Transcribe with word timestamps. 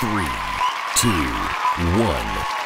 Three, 0.00 0.24
two, 0.96 1.08
one. 2.00 2.59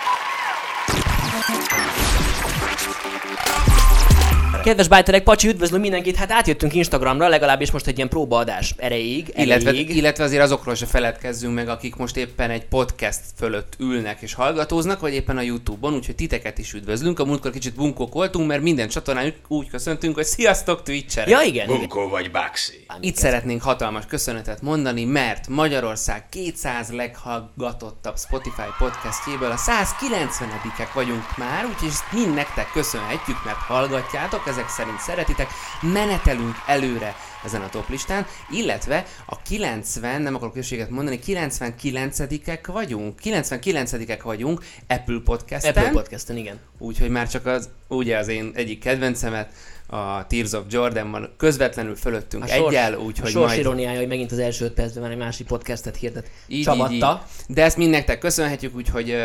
Kedves 4.64 4.88
bájterek, 4.88 5.22
Pacsi, 5.22 5.48
üdvözlöm 5.48 5.80
mindenkit, 5.80 6.16
hát 6.16 6.32
átjöttünk 6.32 6.74
Instagramra, 6.74 7.28
legalábbis 7.28 7.70
most 7.70 7.86
egy 7.86 7.96
ilyen 7.96 8.08
próbaadás 8.08 8.74
erejéig. 8.76 9.32
Illetve, 9.36 9.68
erejéig. 9.68 9.96
illetve 9.96 10.24
azért 10.24 10.42
azokról 10.42 10.74
se 10.74 10.86
feledkezzünk 10.86 11.54
meg, 11.54 11.68
akik 11.68 11.96
most 11.96 12.16
éppen 12.16 12.50
egy 12.50 12.64
podcast 12.64 13.20
fölött 13.36 13.74
ülnek 13.78 14.20
és 14.20 14.34
hallgatóznak, 14.34 15.00
vagy 15.00 15.14
éppen 15.14 15.36
a 15.36 15.40
Youtube-on, 15.40 15.94
úgyhogy 15.94 16.14
titeket 16.14 16.58
is 16.58 16.72
üdvözlünk. 16.72 17.18
A 17.18 17.24
múltkor 17.24 17.50
kicsit 17.50 17.74
bunkók 17.74 18.12
voltunk, 18.12 18.48
mert 18.48 18.62
minden 18.62 18.88
csatornán 18.88 19.34
úgy 19.48 19.68
köszöntünk, 19.68 20.14
hogy 20.14 20.24
sziasztok 20.24 20.82
Twitcherek! 20.82 21.30
Ja, 21.30 21.40
igen. 21.40 21.64
igen. 21.64 21.78
Bunkó 21.78 22.08
vagy 22.08 22.30
Baxi? 22.30 22.86
Itt 23.00 23.16
szeretnénk 23.16 23.62
hatalmas 23.62 24.06
köszönetet 24.06 24.62
mondani, 24.62 25.04
mert 25.04 25.48
Magyarország 25.48 26.28
200 26.28 26.90
leghallgatottabb 26.90 28.18
Spotify 28.18 28.68
podcastjéből 28.78 29.50
a 29.50 29.56
190-ek 29.56 30.88
vagyunk 30.94 31.23
már, 31.36 31.64
úgyhogy 31.64 31.88
ezt 31.88 32.12
mind 32.12 32.34
nektek 32.34 32.70
köszönhetjük, 32.72 33.44
mert 33.44 33.56
hallgatjátok, 33.56 34.46
ezek 34.46 34.68
szerint 34.68 34.98
szeretitek, 34.98 35.48
menetelünk 35.80 36.54
előre 36.66 37.14
ezen 37.44 37.60
a 37.60 37.68
top 37.68 37.88
listán, 37.88 38.26
illetve 38.50 39.06
a 39.26 39.42
90, 39.42 40.22
nem 40.22 40.34
akarok 40.34 40.54
községet 40.54 40.90
mondani, 40.90 41.18
99-ek 41.26 42.60
vagyunk, 42.66 43.18
99-ek 43.24 44.20
vagyunk 44.22 44.64
Apple 44.86 45.20
Podcasten, 45.24 45.74
Apple 45.74 45.90
Podcasten, 45.90 46.36
igen. 46.36 46.58
úgyhogy 46.78 47.10
már 47.10 47.28
csak 47.28 47.46
az, 47.46 47.68
ugye 47.88 48.18
az 48.18 48.28
én 48.28 48.50
egyik 48.54 48.80
kedvencemet, 48.80 49.52
a 49.86 50.26
Tears 50.26 50.52
of 50.52 50.64
Jordanban 50.68 51.34
közvetlenül 51.36 51.96
fölöttünk 51.96 52.42
A 52.42 52.46
sors, 52.46 52.74
egyel, 52.74 52.94
a 52.94 52.96
úgyhogy 52.96 53.30
sors 53.30 53.46
majd 53.46 53.58
iróniája, 53.58 53.98
hogy 53.98 54.08
megint 54.08 54.32
az 54.32 54.38
első 54.38 54.64
öt 54.64 54.72
percben 54.72 55.02
már 55.02 55.12
egy 55.12 55.18
másik 55.18 55.46
podcastet 55.46 55.96
hirdet. 55.96 56.30
így, 56.46 56.58
így, 56.58 56.64
Csavatta. 56.64 57.24
így. 57.38 57.54
De 57.54 57.62
ezt 57.62 57.76
mind 57.76 57.90
nektek 57.90 58.18
köszönhetjük, 58.18 58.76
úgyhogy 58.76 59.16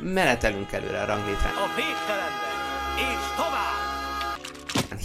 menetelünk 0.00 0.72
előre 0.72 1.00
a 1.00 1.06
ranglétrán. 1.06 1.52
a 1.52 1.66
végtelenbe, 1.76 2.50
és 2.96 3.36
tovább! 3.36 3.80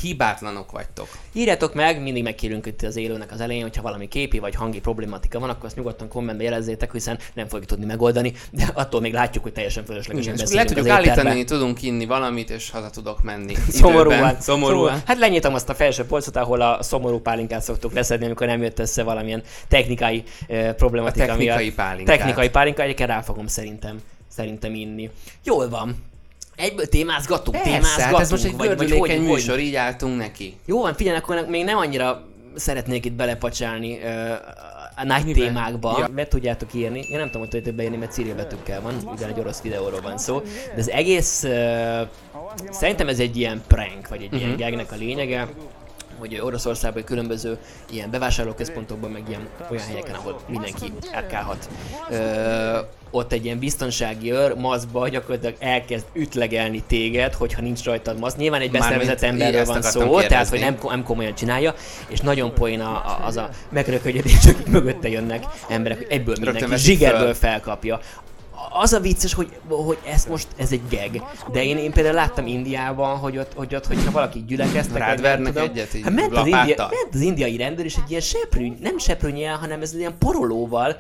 Hibátlanok 0.02 0.72
vagytok. 0.72 1.08
Írjátok 1.34 1.74
meg, 1.74 2.02
mindig 2.02 2.24
megkérünk 2.24 2.66
itt 2.66 2.82
az 2.82 2.96
élőnek 2.96 3.32
az 3.32 3.42
elején, 3.42 3.62
hogyha 3.62 3.82
valami 3.82 4.08
képi 4.08 4.40
vagy 4.40 4.56
hangi 4.56 4.80
problematika 4.80 5.40
van, 5.40 5.50
akkor 5.50 5.66
azt 5.66 5.76
nyugodtan 5.76 6.08
kommentbe 6.08 6.44
jelezzétek, 6.44 6.92
hiszen 6.92 7.20
nem 7.34 7.48
fogjuk 7.48 7.68
tudni 7.70 7.86
megoldani, 7.86 8.34
de 8.52 8.70
attól 8.74 9.02
még 9.02 9.14
látjuk, 9.14 9.44
hogy 9.44 9.54
teljesen 9.54 9.86
fölöslegesen 9.86 10.36
beszélünk 10.36 10.70
le 10.70 10.76
tudjuk 10.76 10.96
állítani, 10.96 11.44
tudunk 11.44 11.82
inni 11.82 12.06
valamit, 12.06 12.50
és 12.50 12.70
haza 12.70 12.90
tudok 12.90 13.24
menni. 13.24 13.54
Szomorúan. 13.70 14.18
Időben. 14.18 14.42
Szomorúan. 14.42 15.02
Hát 15.06 15.18
lenyitom 15.18 15.54
azt 15.54 15.70
a 15.70 15.76
felső 15.76 16.06
polcot, 16.06 16.36
ahol 16.36 16.62
a 16.62 16.84
szomorú 16.84 17.20
pálinkát 17.20 17.62
szoktuk 17.62 17.94
leszedni, 17.94 18.26
amikor 18.26 18.48
nem 18.48 18.62
jött 18.62 18.80
össze 18.80 19.04
valamilyen 19.04 19.44
technikai 19.68 20.24
uh, 20.48 20.72
problematika 20.72 21.24
A 21.24 21.28
technikai 21.28 21.64
miatt. 21.64 21.76
pálinkát. 21.76 22.18
Technikai 22.18 22.50
pálinka, 22.50 22.82
egyébként 22.82 23.10
rá 23.10 23.22
fogom 23.22 23.48
szerintem, 23.48 24.02
szerintem 24.38 24.74
inni. 24.74 25.10
Jól 25.44 25.70
van. 25.70 25.96
Egyből 26.56 26.88
témázgatunk, 26.88 27.58
Persze, 27.58 27.72
témázgatunk. 27.72 28.12
hát 28.12 28.22
ez 28.22 28.32
most 28.32 28.44
egy 28.44 28.56
vagy, 28.56 28.78
vagy 28.78 28.92
hogy, 28.92 29.10
hogy, 29.10 29.22
műsor, 29.22 29.60
így 29.60 29.76
álltunk 29.76 30.18
neki. 30.18 30.58
Jó 30.66 30.82
van, 30.82 30.94
figyelj, 30.94 31.18
akkor 31.18 31.46
még 31.50 31.64
nem 31.64 31.78
annyira 31.78 32.26
szeretnék 32.56 33.06
itt 33.06 33.14
belepacsálni 33.14 33.98
uh, 33.98 34.32
a 34.96 35.04
nagy 35.06 35.26
Miben? 35.26 35.44
témákba. 35.44 35.92
Ja. 35.92 36.00
Ja. 36.00 36.08
Be 36.08 36.28
tudjátok 36.28 36.74
írni. 36.74 37.00
Én 37.00 37.18
nem 37.18 37.26
tudom, 37.26 37.42
hogy 37.42 37.50
tudjátok 37.50 37.76
beírni, 37.76 37.98
mert 37.98 38.12
Cyril 38.12 38.36
betűkkel 38.36 38.82
van, 38.82 38.96
ugyan 39.16 39.30
egy 39.30 39.40
orosz 39.40 39.62
videóról 39.62 40.02
van 40.02 40.18
szó. 40.18 40.40
De 40.76 40.82
az 40.82 40.90
egész, 40.90 41.44
uh, 41.44 42.08
szerintem 42.72 43.08
ez 43.08 43.20
egy 43.20 43.38
ilyen 43.38 43.62
prank, 43.68 44.08
vagy 44.08 44.22
egy 44.22 44.34
uh-huh. 44.34 44.42
ilyen 44.42 44.58
gagnek 44.58 44.92
a 44.92 44.96
lényege 44.96 45.48
hogy 46.20 46.40
Oroszországban 46.42 47.04
különböző 47.04 47.58
ilyen 47.92 48.10
bevásárlóközpontokban, 48.10 49.12
meg 49.12 49.24
ilyen 49.30 49.48
olyan 49.72 49.84
helyeken, 49.86 50.16
ahol 50.16 50.40
mindenki 50.48 50.92
elkálhat. 51.12 51.70
Ö, 52.10 52.80
ott 53.12 53.32
egy 53.32 53.46
ilyen 53.46 53.60
biztonsági 53.60 54.32
őr 54.32 54.54
maszkba 54.56 55.08
gyakorlatilag 55.08 55.56
elkezd 55.60 56.06
ütlegelni 56.14 56.84
téged, 56.88 57.34
hogyha 57.34 57.62
nincs 57.62 57.84
rajtad 57.84 58.20
maszk. 58.20 58.38
Nyilván 58.38 58.62
egy 58.62 58.72
beszervezett 58.72 59.22
emberről 59.22 59.66
van 59.66 59.82
szó, 59.82 60.00
kérdezni. 60.00 60.28
tehát 60.28 60.50
hogy 60.50 60.60
nem, 60.60 60.78
nem 60.82 61.04
komolyan 61.04 61.36
csinálja, 61.36 61.74
és 62.08 62.20
nagyon 62.20 62.54
poén 62.54 62.80
a, 62.82 62.92
a, 62.92 63.20
az 63.26 63.38
a 63.38 63.50
megrökönyödés, 63.70 64.46
akik 64.46 64.68
mögötte 64.68 65.10
jönnek 65.10 65.46
emberek, 65.70 65.98
hogy 65.98 66.08
Rögtön 66.26 66.54
mindenki 66.54 66.78
zsigerből 66.78 67.34
felkapja. 67.34 68.00
Az 68.70 68.94
a 68.94 69.00
vicces, 69.00 69.34
hogy, 69.34 69.50
hogy 69.68 69.98
ez 70.06 70.26
most, 70.26 70.48
ez 70.58 70.72
egy 70.72 70.82
gag, 70.90 71.24
de 71.52 71.64
én, 71.64 71.78
én 71.78 71.92
például 71.92 72.16
láttam 72.16 72.48
Indiában, 72.48 73.18
hogy 73.18 73.38
ott, 73.38 73.54
hogy 73.56 73.76
ott 73.76 73.88
hogyha 73.88 74.12
valaki 74.12 74.44
gyülekeztek, 74.48 74.98
Rád 74.98 75.22
vernek 75.22 75.54
tudom, 75.54 75.70
egyet 75.70 75.94
így 75.94 76.04
hát 76.04 76.14
ment, 76.14 76.38
az 76.38 76.46
india, 76.46 76.76
ment 76.78 77.08
az 77.12 77.20
indiai 77.22 77.58
rendőr, 77.58 77.86
és 77.86 77.96
egy 77.96 78.10
ilyen 78.10 78.22
seprű, 78.22 78.74
nem 78.82 78.98
seprűnyel, 78.98 79.58
hanem 79.58 79.82
ez 79.82 79.94
ilyen 79.94 80.18
porolóval 80.20 80.98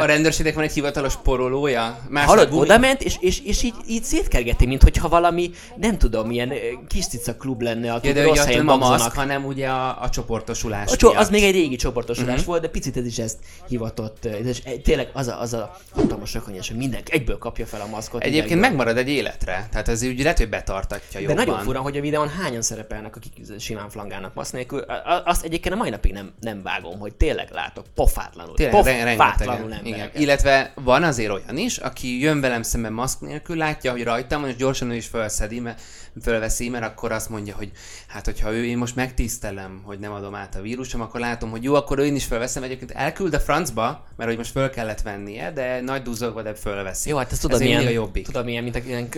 A, 0.00 0.04
rendőrségnek 0.04 0.54
van 0.54 0.64
egy 0.64 0.72
hivatalos 0.72 1.16
porolója. 1.16 1.98
Más 2.08 2.24
Hallod, 2.26 2.48
gumi- 2.48 2.60
oda 2.62 2.78
ment, 2.78 3.02
és, 3.02 3.16
és, 3.20 3.40
és 3.44 3.62
így, 3.62 3.74
így 3.88 4.02
szétkergeti, 4.02 4.66
mint 4.66 4.82
hogyha 4.82 5.08
valami, 5.08 5.50
nem 5.76 5.98
tudom, 5.98 6.30
ilyen 6.30 6.52
kis 6.88 7.06
cica 7.06 7.36
klub 7.36 7.60
lenne, 7.62 7.92
akik 7.92 8.08
Ja, 8.08 8.12
de 8.12 8.22
rossz 8.22 8.44
helyen 8.44 8.64
nem 8.64 8.78
maszk, 8.78 9.12
hanem 9.12 9.44
ugye 9.44 9.68
a, 9.68 10.02
a 10.02 10.08
csoportosulás 10.10 10.92
A 10.92 10.96
cso- 10.96 11.16
az 11.16 11.30
még 11.30 11.42
egy 11.42 11.52
régi 11.52 11.76
csoportosulás 11.76 12.30
uh-huh. 12.30 12.46
volt, 12.46 12.60
de 12.60 12.68
picit 12.68 12.96
ez 12.96 13.06
is 13.06 13.18
ezt 13.18 13.38
hivatott. 13.68 14.24
És 14.24 14.62
tényleg 14.82 15.10
az 15.12 15.28
a, 15.28 15.40
az 15.40 15.52
a 15.52 15.76
hatalmas 15.94 16.34
rökönyes, 16.34 16.68
hogy 16.68 16.76
mindenki 16.76 17.12
egyből 17.12 17.38
kapja 17.38 17.66
fel 17.66 17.80
a 17.80 17.86
maszkot. 17.86 18.22
Egyébként 18.22 18.44
egyből. 18.50 18.60
megmarad 18.60 18.96
egy 18.96 19.08
életre, 19.08 19.68
tehát 19.70 19.88
ez 19.88 20.02
úgy 20.02 20.22
lehet, 20.22 20.38
hogy 20.38 20.48
betartatja 20.48 21.20
De 21.20 21.20
jobban. 21.20 21.36
nagyon 21.36 21.58
fura, 21.58 21.80
hogy 21.80 21.96
a 21.96 22.00
videón 22.00 22.28
hányan 22.28 22.62
szerepelnek, 22.62 23.16
akik 23.16 23.32
simán 23.58 23.88
flangálnak 23.88 24.34
maszk 24.34 24.52
nélkül. 24.52 24.80
Azt 25.24 25.44
egyébként 25.44 25.74
a 25.74 25.78
mai 25.78 25.90
napig 25.90 26.12
nem, 26.12 26.32
nem 26.40 26.62
vágom, 26.62 26.98
hogy 26.98 27.14
tényleg 27.14 27.48
látok 27.52 27.84
pofátlanul. 27.94 28.54
Tényleg, 28.54 28.84
re- 28.84 29.16
pofátlanul 29.46 29.70
rengetegen. 29.70 29.86
Igen. 29.86 30.06
embereket. 30.06 30.22
Illetve 30.22 30.72
van 30.74 31.02
azért 31.02 31.30
olyan 31.30 31.56
is, 31.56 31.76
aki 31.78 32.20
jön 32.20 32.40
velem 32.40 32.62
szemben 32.62 32.92
maszk 32.92 33.20
nélkül, 33.20 33.56
látja, 33.56 33.90
hogy 33.90 34.02
rajtam 34.02 34.40
van, 34.40 34.50
és 34.50 34.56
gyorsan 34.56 34.90
ő 34.90 34.94
is 34.94 35.06
felszedi, 35.06 35.60
mert 35.60 35.80
fölveszi, 36.22 36.68
mert 36.68 36.84
akkor 36.84 37.12
azt 37.12 37.28
mondja, 37.28 37.54
hogy 37.54 37.70
hát, 38.06 38.24
hogyha 38.24 38.52
ő 38.52 38.66
én 38.66 38.78
most 38.78 38.96
megtisztelem, 38.96 39.80
hogy 39.84 39.98
nem 39.98 40.12
adom 40.12 40.34
át 40.34 40.54
a 40.54 40.60
vírusom, 40.60 41.00
akkor 41.00 41.20
látom, 41.20 41.50
hogy 41.50 41.62
jó, 41.62 41.74
akkor 41.74 41.98
én 41.98 42.14
is 42.14 42.24
felveszem. 42.24 42.62
Egyébként 42.62 42.90
elküld 42.90 43.34
a 43.34 43.40
francba, 43.40 44.06
mert 44.16 44.28
hogy 44.28 44.38
most 44.38 44.50
föl 44.50 44.70
kellett 44.70 45.02
vennie, 45.02 45.52
de 45.52 45.80
nagy 45.80 46.02
duzzogva, 46.02 46.42
de 46.42 46.54
fölveszi. 46.54 47.08
Jó, 47.08 47.16
hát 47.16 47.32
ez 47.32 47.38
tudod, 47.38 47.60
ez 47.60 47.66
milyen, 47.66 47.90
jobbik. 47.90 48.26
tudod, 48.26 48.44
milyen, 48.44 48.62
mint 48.62 48.76
a 48.76 48.78
ilyen 48.78 49.08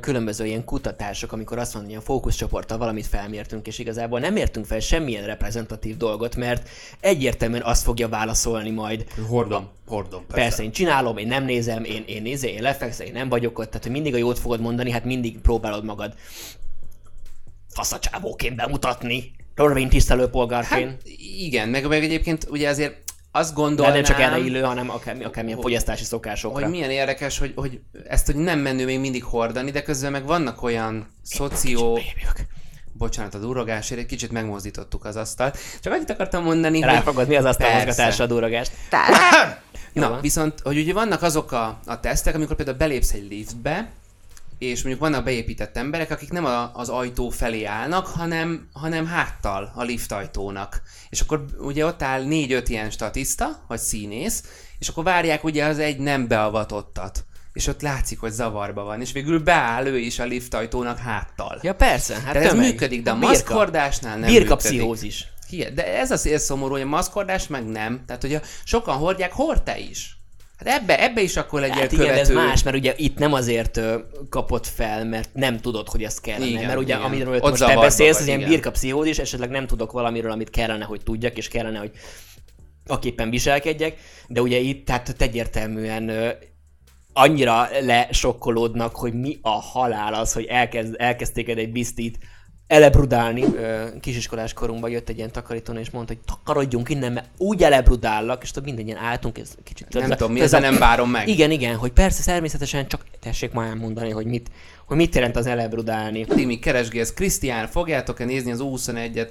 különböző 0.00 0.46
ilyen 0.46 0.64
kutatások, 0.64 1.32
amikor 1.32 1.58
azt 1.58 1.74
mondja, 1.74 1.94
hogy 1.94 2.02
a 2.02 2.06
fókuszcsoporttal 2.06 2.78
valamit 2.78 3.06
felmértünk, 3.06 3.66
és 3.66 3.78
igazából 3.78 4.20
nem 4.20 4.36
értünk 4.36 4.66
fel 4.66 4.80
semmilyen 4.80 5.26
reprezentatív 5.26 5.96
dolgot, 5.96 6.36
mert 6.36 6.68
egyértelműen 7.00 7.62
azt 7.62 7.82
fogja 7.82 8.08
válaszolni 8.08 8.70
majd. 8.70 9.04
Hordom, 9.28 9.68
hordom. 9.90 10.26
Persze. 10.26 10.42
Persze, 10.42 10.62
én 10.62 10.72
csinálom, 10.72 11.16
én 11.16 11.26
nem 11.26 11.44
nézem, 11.44 11.84
én, 11.84 12.04
én 12.06 12.22
nézem, 12.22 12.50
én 12.50 12.62
lefekszem, 12.62 13.06
én 13.06 13.12
nem 13.12 13.28
vagyok 13.28 13.58
ott, 13.58 13.66
tehát 13.66 13.82
hogy 13.82 13.92
mindig 13.92 14.14
a 14.14 14.18
jót 14.18 14.38
fogod 14.38 14.60
mondani, 14.60 14.90
hát 14.90 15.04
mindig 15.04 15.38
próbálod 15.38 15.84
magad 15.84 16.14
faszacsávóként 17.68 18.56
bemutatni, 18.56 19.32
törvény 19.54 19.88
tisztelő 19.88 20.26
polgárként. 20.26 20.90
Hát, 20.90 21.02
igen, 21.38 21.68
meg, 21.68 21.88
meg 21.88 22.04
egyébként 22.04 22.46
ugye 22.50 22.68
azért 22.68 22.96
azt 23.32 23.54
de 23.54 23.60
gondolnám... 23.60 23.94
nem 23.94 24.02
csak 24.02 24.20
erre 24.20 24.38
illő, 24.38 24.60
hanem 24.60 24.90
akár, 24.90 25.16
akármilyen 25.24 25.60
fogyasztási 25.60 26.04
szokásokra. 26.04 26.62
hogy 26.62 26.70
milyen 26.70 26.90
érdekes, 26.90 27.38
hogy, 27.38 27.52
hogy 27.56 27.80
ezt 28.08 28.26
hogy 28.26 28.34
nem 28.34 28.58
menő 28.58 28.84
még 28.84 29.00
mindig 29.00 29.24
hordani, 29.24 29.70
de 29.70 29.82
közben 29.82 30.12
meg 30.12 30.26
vannak 30.26 30.62
olyan 30.62 31.14
szoció... 31.22 31.98
Bocsánat 32.92 33.34
a 33.34 33.38
durrogásért, 33.38 34.00
egy 34.00 34.06
kicsit 34.06 34.30
megmozdítottuk 34.30 35.04
az 35.04 35.16
asztalt. 35.16 35.58
Csak 35.80 35.92
annyit 35.92 36.10
akartam 36.10 36.44
mondani, 36.44 36.80
Ráfogad, 36.80 37.28
mi 37.28 37.36
az 37.36 37.44
azt 37.44 37.60
a 37.60 37.62
Persze. 37.62 37.86
mozgatásra 37.86 38.24
a 38.24 38.26
durragást? 38.26 38.70
Jó 39.92 40.02
Na, 40.02 40.20
viszont, 40.20 40.60
hogy 40.60 40.78
ugye 40.78 40.92
vannak 40.92 41.22
azok 41.22 41.52
a, 41.52 41.80
a 41.86 42.00
tesztek, 42.00 42.34
amikor 42.34 42.56
például 42.56 42.76
belépsz 42.76 43.12
egy 43.12 43.26
liftbe, 43.30 43.90
és 44.58 44.82
mondjuk 44.82 45.02
vannak 45.04 45.24
beépített 45.24 45.76
emberek, 45.76 46.10
akik 46.10 46.30
nem 46.30 46.44
a, 46.44 46.70
az 46.74 46.88
ajtó 46.88 47.28
felé 47.28 47.64
állnak, 47.64 48.06
hanem, 48.06 48.68
hanem 48.72 49.06
háttal 49.06 49.72
a 49.74 49.82
lift 49.82 50.12
ajtónak. 50.12 50.82
És 51.10 51.20
akkor 51.20 51.44
ugye 51.58 51.86
ott 51.86 52.02
áll 52.02 52.22
négy-öt 52.22 52.68
ilyen 52.68 52.90
statiszta, 52.90 53.64
vagy 53.68 53.78
színész, 53.78 54.42
és 54.78 54.88
akkor 54.88 55.04
várják 55.04 55.44
ugye 55.44 55.64
az 55.64 55.78
egy 55.78 55.98
nem 55.98 56.26
beavatottat. 56.28 57.24
És 57.52 57.66
ott 57.66 57.82
látszik, 57.82 58.20
hogy 58.20 58.30
zavarba 58.32 58.82
van, 58.84 59.00
és 59.00 59.12
végül 59.12 59.38
beáll 59.42 59.86
ő 59.86 59.98
is 59.98 60.18
a 60.18 60.24
lift 60.24 60.54
ajtónak 60.54 60.98
háttal. 60.98 61.58
Ja 61.62 61.74
persze, 61.74 62.14
hát 62.14 62.32
Tehát 62.32 62.52
ez 62.52 62.54
működik, 62.58 63.02
de 63.02 63.10
a 63.10 63.14
birka. 63.14 63.28
maszkordásnál 63.28 64.16
nem 64.18 64.30
Birka 64.30 64.54
működik. 64.54 64.78
pszichózis. 64.78 65.26
Hihet, 65.50 65.74
de 65.74 65.98
ez 65.98 66.10
az 66.10 66.30
szomorú, 66.36 66.72
hogy 66.72 66.80
a 66.80 66.86
maszkordás 66.86 67.46
meg 67.46 67.64
nem. 67.64 68.02
Tehát, 68.06 68.22
hogy 68.22 68.34
a 68.34 68.40
sokan 68.64 68.96
hordják, 68.96 69.32
hord 69.32 69.62
te 69.62 69.78
is. 69.78 70.18
Hát 70.64 70.80
ebbe, 70.80 71.02
ebbe 71.02 71.20
is 71.20 71.36
akkor 71.36 71.60
legyél 71.60 71.80
Hát 71.80 71.92
igen, 71.92 72.14
ez 72.14 72.30
más, 72.30 72.62
mert 72.62 72.76
ugye 72.76 72.94
itt 72.96 73.18
nem 73.18 73.32
azért 73.32 73.80
kapott 74.28 74.66
fel, 74.66 75.04
mert 75.04 75.34
nem 75.34 75.60
tudod, 75.60 75.88
hogy 75.88 76.02
ez 76.02 76.20
kellene. 76.20 76.46
Igen, 76.46 76.64
mert 76.64 76.78
ugye 76.78 76.94
igen. 76.94 77.06
amiről 77.06 77.34
Ott 77.34 77.50
most 77.50 77.64
te 77.64 77.74
beszélsz, 77.74 78.18
vagy, 78.18 78.22
az 78.22 78.26
ilyen 78.26 78.48
birka 78.48 78.70
pszichózis, 78.70 79.18
esetleg 79.18 79.50
nem 79.50 79.66
tudok 79.66 79.92
valamiről, 79.92 80.30
amit 80.30 80.50
kellene, 80.50 80.84
hogy 80.84 81.02
tudjak, 81.02 81.36
és 81.36 81.48
kellene, 81.48 81.78
hogy 81.78 81.90
aképpen 82.86 83.30
viselkedjek, 83.30 83.98
de 84.28 84.40
ugye 84.40 84.58
itt 84.58 84.86
tehát 84.86 85.14
egyértelműen 85.18 86.34
annyira 87.12 87.68
lesokkolódnak, 87.80 88.96
hogy 88.96 89.12
mi 89.12 89.38
a 89.42 89.60
halál 89.60 90.14
az, 90.14 90.32
hogy 90.32 90.44
elkezd, 90.44 90.94
elkezdték 90.98 91.48
egy 91.48 91.72
biztit 91.72 92.18
elebrudálni. 92.70 93.44
Kisiskolás 94.00 94.52
korunkban 94.52 94.90
jött 94.90 95.08
egy 95.08 95.16
ilyen 95.16 95.32
takarítón, 95.32 95.76
és 95.76 95.90
mondta, 95.90 96.12
hogy 96.12 96.22
takarodjunk 96.24 96.88
innen, 96.88 97.12
mert 97.12 97.26
úgy 97.36 97.62
elebrudállak, 97.62 98.42
és 98.42 98.50
tudod, 98.50 98.64
minden 98.64 98.86
ilyen 98.86 98.98
álltunk, 98.98 99.38
ez 99.38 99.54
kicsit... 99.64 99.92
Nem 99.92 100.10
tudom, 100.10 100.32
mi 100.32 100.38
ez 100.40 100.44
ezzel 100.44 100.70
nem 100.70 100.78
várom 100.78 101.10
meg. 101.10 101.28
Igen, 101.28 101.50
igen, 101.50 101.76
hogy 101.76 101.92
persze 101.92 102.22
természetesen 102.24 102.88
csak 102.88 103.04
tessék 103.20 103.52
már 103.52 103.68
elmondani, 103.68 104.10
hogy 104.10 104.26
mit, 104.26 104.50
hogy 104.86 104.96
mit 104.96 105.14
jelent 105.14 105.36
az 105.36 105.46
elebrudálni. 105.46 106.26
Még 106.34 106.60
keresgélsz. 106.60 107.12
Krisztián, 107.12 107.66
fogjátok-e 107.66 108.24
nézni 108.24 108.50
az 108.50 108.60
U21-et 108.62 109.28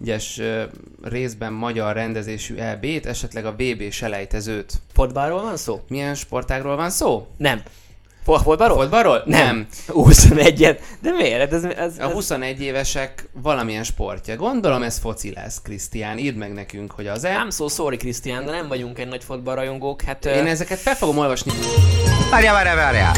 egyes 0.00 0.40
részben 1.02 1.52
magyar 1.52 1.94
rendezésű 1.94 2.56
EB-t, 2.56 3.06
esetleg 3.06 3.44
a 3.44 3.54
VB 3.56 3.90
selejtezőt? 3.90 4.72
Fotballról 4.92 5.42
van 5.42 5.56
szó? 5.56 5.80
Milyen 5.88 6.14
sportágról 6.14 6.76
van 6.76 6.90
szó? 6.90 7.26
Nem. 7.36 7.62
Fo- 8.24 8.42
Fotballról? 8.42 8.76
Fotballról? 8.78 9.22
Nem. 9.26 9.66
21-et. 9.88 10.78
De 11.02 11.10
miért? 11.10 11.52
Ez, 11.52 11.64
ez, 11.64 11.92
A 11.98 12.02
ez... 12.02 12.12
21 12.12 12.62
évesek 12.62 13.28
valamilyen 13.42 13.82
sportja. 13.84 14.36
Gondolom 14.36 14.82
ez 14.82 14.98
foci 14.98 15.32
lesz, 15.34 15.60
Krisztián. 15.62 16.18
Írd 16.18 16.36
meg 16.36 16.52
nekünk, 16.52 16.90
hogy 16.92 17.06
az-e. 17.06 17.32
Nem 17.32 17.50
szó, 17.50 17.68
sorry 17.68 17.96
Krisztián, 17.96 18.44
de 18.44 18.50
nem 18.50 18.68
vagyunk 18.68 18.98
egy 18.98 19.08
nagy 19.08 19.24
fotballrajongók. 19.24 20.02
Hát, 20.02 20.24
Én 20.26 20.46
ö, 20.46 20.48
ezeket 20.48 20.78
fel 20.78 20.94
fogom 20.94 21.18
olvasni. 21.18 21.52
Várjál, 22.30 22.54
várjál, 22.54 22.76
várjál! 22.76 23.12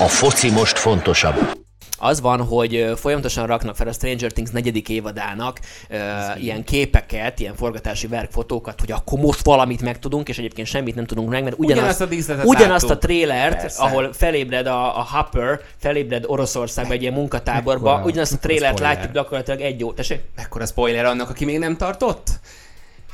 A 0.00 0.08
foci 0.08 0.50
most 0.50 0.78
fontosabb. 0.78 1.58
Az 2.02 2.20
van, 2.20 2.44
hogy 2.44 2.92
folyamatosan 2.96 3.46
raknak 3.46 3.76
fel 3.76 3.88
a 3.88 3.92
Stranger 3.92 4.32
Things 4.32 4.50
negyedik 4.50 4.88
évadának 4.88 5.60
ö, 5.88 5.96
ilyen 6.40 6.64
képeket, 6.64 7.40
ilyen 7.40 7.54
forgatási 7.54 8.06
verkfotókat, 8.06 8.80
hogy 8.80 8.92
akkor 8.92 9.18
most 9.18 9.44
valamit 9.44 9.82
megtudunk, 9.82 10.28
és 10.28 10.38
egyébként 10.38 10.66
semmit 10.66 10.94
nem 10.94 11.06
tudunk 11.06 11.28
meg, 11.28 11.42
mert 11.42 11.58
ugyanazt, 11.58 12.00
Ugyanazt 12.00 12.30
a 12.30 12.44
ugyanazt 12.44 12.84
a 12.84 12.88
láttuk. 12.88 13.02
trélert, 13.02 13.60
Persze. 13.60 13.82
ahol 13.82 14.12
felébred 14.12 14.66
a, 14.66 14.98
a 14.98 15.06
Hopper, 15.10 15.60
felébred 15.76 16.24
Oroszországba 16.26 16.92
egy 16.92 17.02
ilyen 17.02 17.14
munkatáborba, 17.14 17.90
Mekkora- 17.90 18.06
ugyanazt 18.06 18.32
a 18.32 18.38
trélert 18.38 18.76
spoiler. 18.76 18.94
látjuk 18.96 19.12
gyakorlatilag 19.14 19.60
egy 19.60 19.80
jó. 19.80 19.92
Tessék? 19.92 20.20
Mekkora 20.36 20.66
spoiler 20.66 21.04
annak, 21.04 21.30
aki 21.30 21.44
még 21.44 21.58
nem 21.58 21.76
tartott? 21.76 22.28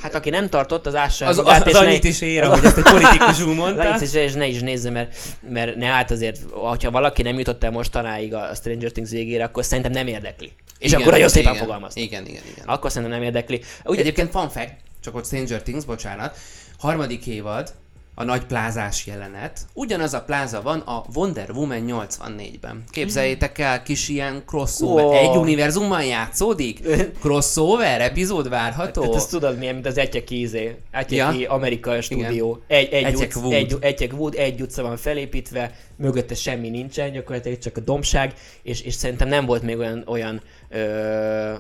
Hát 0.02 0.14
aki 0.14 0.30
nem 0.30 0.48
tartott, 0.48 0.86
az 0.86 0.94
ássa 0.94 1.26
Az, 1.26 1.36
magát, 1.36 1.66
az, 1.66 1.74
az 1.74 1.80
ne- 1.80 1.86
annyit 1.86 2.04
is 2.04 2.20
ér, 2.20 2.44
hogy 2.44 2.64
ezt 2.64 2.76
egy 2.76 2.84
politikusú 2.84 3.52
mondta. 3.52 3.82
Legyen 3.82 3.98
szíves, 3.98 4.24
és 4.24 4.32
ne 4.32 4.46
is 4.46 4.60
nézze, 4.60 4.90
mert, 4.90 5.16
mert 5.48 5.76
ne 5.76 5.86
hát 5.86 6.10
azért, 6.10 6.38
ha 6.52 6.90
valaki 6.90 7.22
nem 7.22 7.38
jutott 7.38 7.64
el 7.64 7.70
mostanáig 7.70 8.34
a 8.34 8.50
Stranger 8.54 8.90
Things 8.90 9.10
végére, 9.10 9.44
akkor 9.44 9.64
szerintem 9.64 9.92
nem 9.92 10.06
érdekli. 10.06 10.52
És 10.78 10.86
Igen, 10.88 11.00
akkor 11.00 11.12
nagyon 11.12 11.28
szépen 11.28 11.52
igen, 11.52 11.64
fogalmaztam. 11.64 12.02
Igen, 12.02 12.26
igen, 12.26 12.42
igen. 12.52 12.64
Akkor 12.66 12.90
szerintem 12.90 13.18
nem 13.18 13.26
érdekli. 13.26 13.62
Ugye, 13.84 14.00
Egyébként 14.00 14.30
fun 14.30 14.48
fact, 14.48 14.74
csak 15.00 15.14
ott 15.16 15.26
Stranger 15.26 15.62
Things, 15.62 15.84
bocsánat, 15.84 16.36
harmadik 16.78 17.26
évad, 17.26 17.74
a 18.18 18.24
nagy 18.24 18.44
plázás 18.44 19.06
jelenet. 19.06 19.60
Ugyanaz 19.72 20.14
a 20.14 20.22
pláza 20.22 20.62
van 20.62 20.78
a 20.78 21.04
Wonder 21.14 21.50
Woman 21.50 21.84
84-ben. 21.86 22.84
Képzeljétek 22.90 23.58
el, 23.58 23.82
kis 23.82 24.08
ilyen 24.08 24.42
crossover. 24.46 25.04
Ó. 25.04 25.12
Egy 25.12 25.36
univerzumban 25.36 26.04
játszódik? 26.04 26.80
Crossover 27.20 28.00
epizód 28.00 28.48
várható? 28.48 29.00
Tehát 29.00 29.16
ezt 29.16 29.30
tudod 29.30 29.58
milyen, 29.58 29.74
mint 29.74 29.86
az 29.86 29.98
Etyeki 29.98 30.40
izé. 30.40 30.76
Etyeki 30.90 31.40
Ja. 31.40 31.50
amerikai 31.50 32.00
stúdió. 32.00 32.62
Egy, 32.66 32.92
egy, 32.92 33.04
Etyek 33.04 33.28
utc, 33.28 33.36
Wood. 33.36 33.52
egy, 33.52 33.76
Etyek 33.80 34.12
Wood, 34.12 34.34
egy 34.34 34.60
utca 34.60 34.82
van 34.82 34.96
felépítve, 34.96 35.74
mögötte 35.96 36.34
semmi 36.34 36.68
nincsen, 36.68 37.12
gyakorlatilag 37.12 37.58
csak 37.58 37.76
a 37.76 37.80
dombság, 37.80 38.34
és, 38.62 38.80
és 38.80 38.94
szerintem 38.94 39.28
nem 39.28 39.46
volt 39.46 39.62
még 39.62 39.78
olyan, 39.78 40.02
olyan 40.06 40.42
ö, 40.68 41.54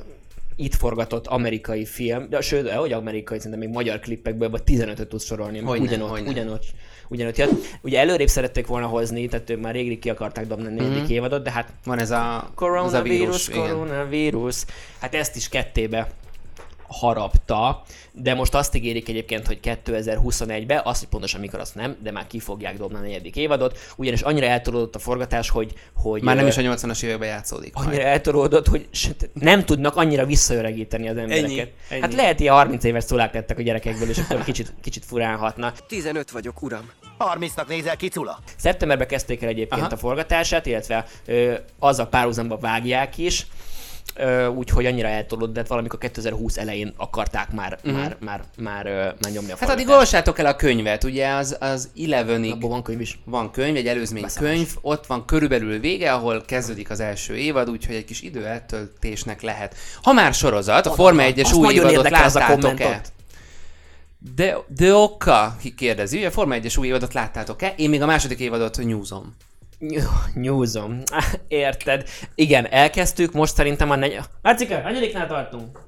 itt 0.56 0.74
forgatott 0.74 1.26
amerikai 1.26 1.84
film, 1.84 2.26
de 2.30 2.40
sőt, 2.40 2.70
hogy 2.70 2.92
amerikai, 2.92 3.36
szerintem 3.38 3.60
még 3.60 3.68
magyar 3.68 3.98
klippekből, 4.00 4.50
vagy 4.50 4.62
15-öt 4.66 5.08
tudsz 5.08 5.24
sorolni, 5.24 5.58
Hogyne, 5.58 5.84
ugyanott, 5.84 6.10
hogyne. 6.10 6.30
ugyanott, 6.30 6.64
ugyanott 7.08 7.36
jött. 7.36 7.50
Ugye 7.82 7.98
előrébb 7.98 8.28
szerették 8.28 8.66
volna 8.66 8.86
hozni, 8.86 9.26
tehát 9.28 9.50
ők 9.50 9.60
már 9.60 9.74
rég 9.74 9.98
ki 9.98 10.10
akarták 10.10 10.46
dobni 10.46 10.66
a 10.66 10.70
negyedik 10.70 11.02
Mhm. 11.02 11.12
évadot, 11.12 11.42
de 11.42 11.50
hát 11.50 11.72
Van 11.84 11.98
ez 11.98 12.10
a, 12.10 12.50
Koronavírus, 12.54 13.18
vírus. 13.18 13.48
igen. 13.48 13.60
koronavírus. 13.76 14.64
Hát 15.00 15.14
ezt 15.14 15.36
is 15.36 15.48
kettébe 15.48 16.08
harapta, 16.88 17.82
de 18.12 18.34
most 18.34 18.54
azt 18.54 18.74
ígérik 18.74 19.08
egyébként, 19.08 19.46
hogy 19.46 19.58
2021-ben, 19.62 20.80
azt, 20.84 20.98
hogy 20.98 21.08
pontosan 21.08 21.40
mikor, 21.40 21.60
azt 21.60 21.74
nem, 21.74 21.96
de 22.02 22.10
már 22.10 22.26
ki 22.26 22.38
fogják 22.38 22.76
dobni 22.76 22.96
a 22.96 23.00
negyedik 23.00 23.36
évadot, 23.36 23.78
ugyanis 23.96 24.20
annyira 24.20 24.46
eltolódott 24.46 24.94
a 24.94 24.98
forgatás, 24.98 25.50
hogy, 25.50 25.72
hogy 25.94 26.22
Már 26.22 26.36
nem 26.36 26.46
is 26.46 26.56
a 26.56 26.62
80-as 26.62 27.02
években 27.02 27.28
játszódik. 27.28 27.74
majd. 27.74 27.88
annyira 27.88 28.02
eltolódott, 28.02 28.66
hogy 28.66 28.88
nem 29.32 29.64
tudnak 29.64 29.96
annyira 29.96 30.26
visszaöregíteni 30.26 31.08
az 31.08 31.16
embereket. 31.16 31.44
Ennyi, 31.50 31.72
ennyi. 31.88 32.00
Hát 32.00 32.14
lehet 32.14 32.40
ilyen 32.40 32.54
30 32.54 32.84
éves 32.84 33.04
szulák 33.04 33.34
lettek 33.34 33.58
a 33.58 33.62
gyerekekből, 33.62 34.08
és 34.08 34.18
akkor 34.18 34.44
kicsit, 34.44 34.74
kicsit 34.82 35.04
furán 35.04 35.36
hatna. 35.36 35.72
15 35.88 36.30
vagyok, 36.30 36.62
uram. 36.62 36.90
30-nak 37.18 37.66
nézel 37.68 37.96
ki, 37.96 38.08
Cula? 38.08 38.38
Szeptemberben 38.56 39.06
kezdték 39.06 39.42
el 39.42 39.48
egyébként 39.48 39.80
Aha. 39.82 39.92
a 39.92 39.96
forgatását, 39.96 40.66
illetve 40.66 41.06
ö, 41.26 41.54
az 41.78 41.98
a 41.98 42.06
párhuzamba 42.06 42.58
vágják 42.58 43.18
is, 43.18 43.46
úgyhogy 44.54 44.86
annyira 44.86 45.08
eltolódott, 45.08 45.52
de 45.52 45.60
hát 45.60 45.68
valamikor 45.68 45.98
2020 45.98 46.56
elején 46.56 46.92
akarták 46.96 47.52
már, 47.52 47.78
uh-huh. 47.84 48.00
már, 48.00 48.16
már, 48.20 48.40
már, 48.56 48.84
már 49.22 49.32
nyomni 49.32 49.52
a 49.52 49.56
Hát 49.60 49.70
addig 49.70 49.88
olvassátok 49.88 50.38
el 50.38 50.46
a 50.46 50.56
könyvet, 50.56 51.04
ugye 51.04 51.28
az, 51.28 51.56
az 51.60 51.88
Elevenig 52.04 52.52
Abban 52.52 52.70
van 52.70 52.82
könyv 52.82 53.00
is. 53.00 53.18
van 53.24 53.50
könyv, 53.50 53.76
egy 53.76 53.86
előzmény 53.86 54.22
Beszámos. 54.22 54.50
könyv, 54.50 54.68
ott 54.80 55.06
van 55.06 55.24
körülbelül 55.24 55.78
vége, 55.78 56.12
ahol 56.12 56.42
kezdődik 56.46 56.90
az 56.90 57.00
első 57.00 57.36
évad, 57.36 57.70
úgyhogy 57.70 57.94
egy 57.94 58.04
kis 58.04 58.22
idő 58.22 58.46
eltöltésnek 58.46 59.42
lehet. 59.42 59.74
Ha 60.02 60.12
már 60.12 60.34
sorozat, 60.34 60.86
a 60.86 60.92
Forma 60.92 61.22
1-es 61.22 61.44
Azt 61.44 61.54
új 61.54 61.74
évadot 61.74 62.10
láttátok-e? 62.10 63.00
De, 64.34 64.56
de 64.76 64.94
oka, 64.94 65.56
ki 65.60 65.74
kérdezi, 65.74 66.16
ugye 66.16 66.26
a 66.26 66.30
Forma 66.30 66.54
1-es 66.58 66.78
új 66.78 66.86
évadot 66.86 67.14
láttátok-e? 67.14 67.74
Én 67.76 67.90
még 67.90 68.02
a 68.02 68.06
második 68.06 68.38
évadot 68.38 68.76
nyúzom. 68.76 69.36
Nyúzom. 70.34 71.02
Érted? 71.48 72.08
Igen, 72.34 72.66
elkezdtük, 72.70 73.32
most 73.32 73.54
szerintem 73.54 73.90
a 73.90 73.96
negy... 73.96 74.18
Márcika, 74.42 74.80
hanyadiknál 74.80 75.26
tartunk? 75.26 75.80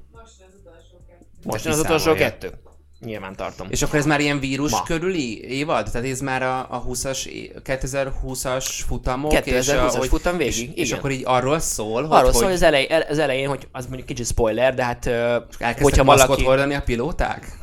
Most 1.44 1.66
az 1.66 1.78
utolsó 1.78 1.94
kiszámolja. 1.94 2.24
kettő. 2.28 2.52
Nyilván 3.00 3.36
tartom. 3.36 3.66
És 3.70 3.82
akkor 3.82 3.98
ez 3.98 4.06
már 4.06 4.20
ilyen 4.20 4.40
vírus 4.40 4.70
Ma. 4.70 4.82
körüli 4.82 5.44
évad? 5.58 5.90
Tehát 5.92 6.08
ez 6.08 6.20
már 6.20 6.42
a, 6.42 6.58
a 6.58 6.84
20-as, 6.84 7.26
é- 7.26 7.60
2020-as 7.64 8.66
futamok? 8.86 9.32
2020-as 9.34 9.46
és 9.46 9.68
a, 9.68 9.88
hogy- 9.88 10.08
futam 10.08 10.36
végig, 10.36 10.68
És, 10.70 10.74
és 10.74 10.86
igen. 10.86 10.98
akkor 10.98 11.10
így 11.10 11.22
arról 11.24 11.58
szól, 11.58 12.02
hogy, 12.02 12.10
Arról 12.10 12.22
hogy 12.22 12.32
szól, 12.32 12.44
hogy 12.44 12.52
az, 12.52 12.62
elej, 12.62 12.86
el- 12.90 13.06
az 13.08 13.18
elején, 13.18 13.48
hogy 13.48 13.68
az 13.72 13.86
mondjuk 13.86 14.06
kicsit 14.06 14.26
spoiler, 14.26 14.74
de 14.74 14.84
hát 14.84 15.06
elkezdtek 15.06 15.82
hogyha 15.82 16.04
maszkot 16.04 16.26
valaki... 16.26 16.44
hordani 16.44 16.74
a 16.74 16.82
pilóták? 16.82 17.46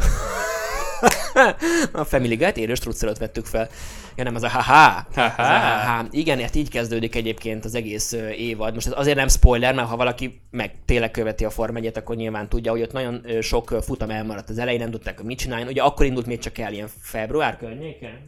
A 1.92 2.04
Family 2.04 2.36
Guy-t 2.36 2.57
élő 2.57 2.74
vettük 3.19 3.45
fel. 3.45 3.69
Ja 4.16 4.24
nem, 4.24 4.36
az 4.36 4.44
a 4.44 4.50
haha. 4.50 5.06
Ha-ha. 5.16 6.06
Igen, 6.12 6.40
hát 6.40 6.56
így 6.56 6.70
kezdődik 6.70 7.16
egyébként 7.16 7.66
az 7.66 7.76
egész 7.76 8.12
évad. 8.38 8.74
Most 8.74 8.88
ez 8.88 8.94
azért 8.96 9.18
nem 9.18 9.28
spoiler, 9.28 9.74
mert 9.74 9.88
ha 9.88 9.96
valaki 9.96 10.42
meg 10.52 10.72
tényleg 10.86 11.12
követi 11.12 11.46
a 11.46 11.50
Form 11.50 11.76
1 11.76 11.92
akkor 11.96 12.16
nyilván 12.16 12.50
tudja, 12.50 12.72
hogy 12.72 12.82
ott 12.82 12.92
nagyon 12.92 13.26
sok 13.42 13.78
futam 13.82 14.10
elmaradt 14.10 14.50
az 14.50 14.58
elején, 14.58 14.80
nem 14.80 14.92
tudták, 14.92 15.18
hogy 15.18 15.26
mit 15.26 15.38
csinálni. 15.38 15.69
Ugye 15.69 15.81
akkor 15.81 16.06
indult 16.06 16.26
még 16.26 16.40
csak 16.40 16.57
el 16.57 16.74
ilyen 16.74 16.90
február 17.02 17.57
környéke? 17.57 18.22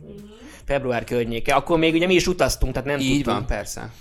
Február 0.65 1.03
környéke. 1.03 1.55
Akkor 1.55 1.77
még 1.77 1.93
ugye 1.93 2.07
mi 2.07 2.13
is 2.13 2.27
utaztunk, 2.27 2.73
tehát 2.73 2.87
nem 2.87 2.99
Így 2.99 3.15
tudtunk. 3.15 3.37
van, 3.37 3.45
persze. 3.45 3.91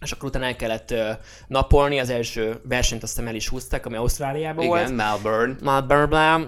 És 0.00 0.12
akkor 0.12 0.28
utána 0.28 0.44
el 0.44 0.56
kellett 0.56 0.90
ö, 0.90 1.10
napolni, 1.46 1.98
az 1.98 2.10
első 2.10 2.60
versenyt 2.68 3.02
azt 3.02 3.12
hiszem 3.12 3.28
el 3.28 3.34
is 3.34 3.48
húzták, 3.48 3.86
ami 3.86 3.96
Ausztráliában 3.96 4.66
volt. 4.66 4.80
Igen, 4.82 4.94
Melbourne. 4.94 5.54
Melbourne 5.62 6.44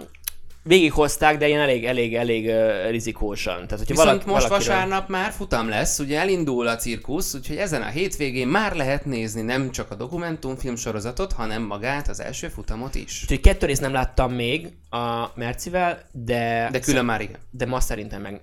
végighozták, 0.66 1.38
de 1.38 1.48
ilyen 1.48 1.60
elég, 1.60 1.84
elég, 1.84 2.14
elég 2.14 2.46
uh, 2.46 2.90
rizikósan. 2.90 3.54
Tehát, 3.54 3.70
hogyha 3.70 3.86
Viszont 3.86 4.08
valaki, 4.08 4.30
most 4.30 4.48
valakiről- 4.48 4.74
vasárnap 4.74 5.08
már 5.08 5.32
futam 5.32 5.68
lesz, 5.68 5.98
ugye 5.98 6.18
elindul 6.18 6.66
a 6.66 6.76
cirkusz, 6.76 7.34
úgyhogy 7.34 7.56
ezen 7.56 7.82
a 7.82 7.86
hétvégén 7.86 8.48
már 8.48 8.74
lehet 8.74 9.04
nézni 9.04 9.42
nem 9.42 9.70
csak 9.70 9.90
a 9.90 9.94
dokumentumfilm 9.94 10.76
sorozatot, 10.76 11.32
hanem 11.32 11.62
magát, 11.62 12.08
az 12.08 12.20
első 12.20 12.48
futamot 12.48 12.94
is. 12.94 13.20
Úgyhogy 13.22 13.40
kettő 13.40 13.66
részt 13.66 13.80
nem 13.80 13.92
láttam 13.92 14.32
még 14.32 14.68
a 14.90 15.30
Mercivel, 15.34 16.08
de... 16.12 16.68
De 16.72 16.80
külön 16.80 17.04
már 17.04 17.20
igen. 17.20 17.38
De 17.50 17.66
ma 17.66 17.80
szerintem 17.80 18.22
meg... 18.22 18.40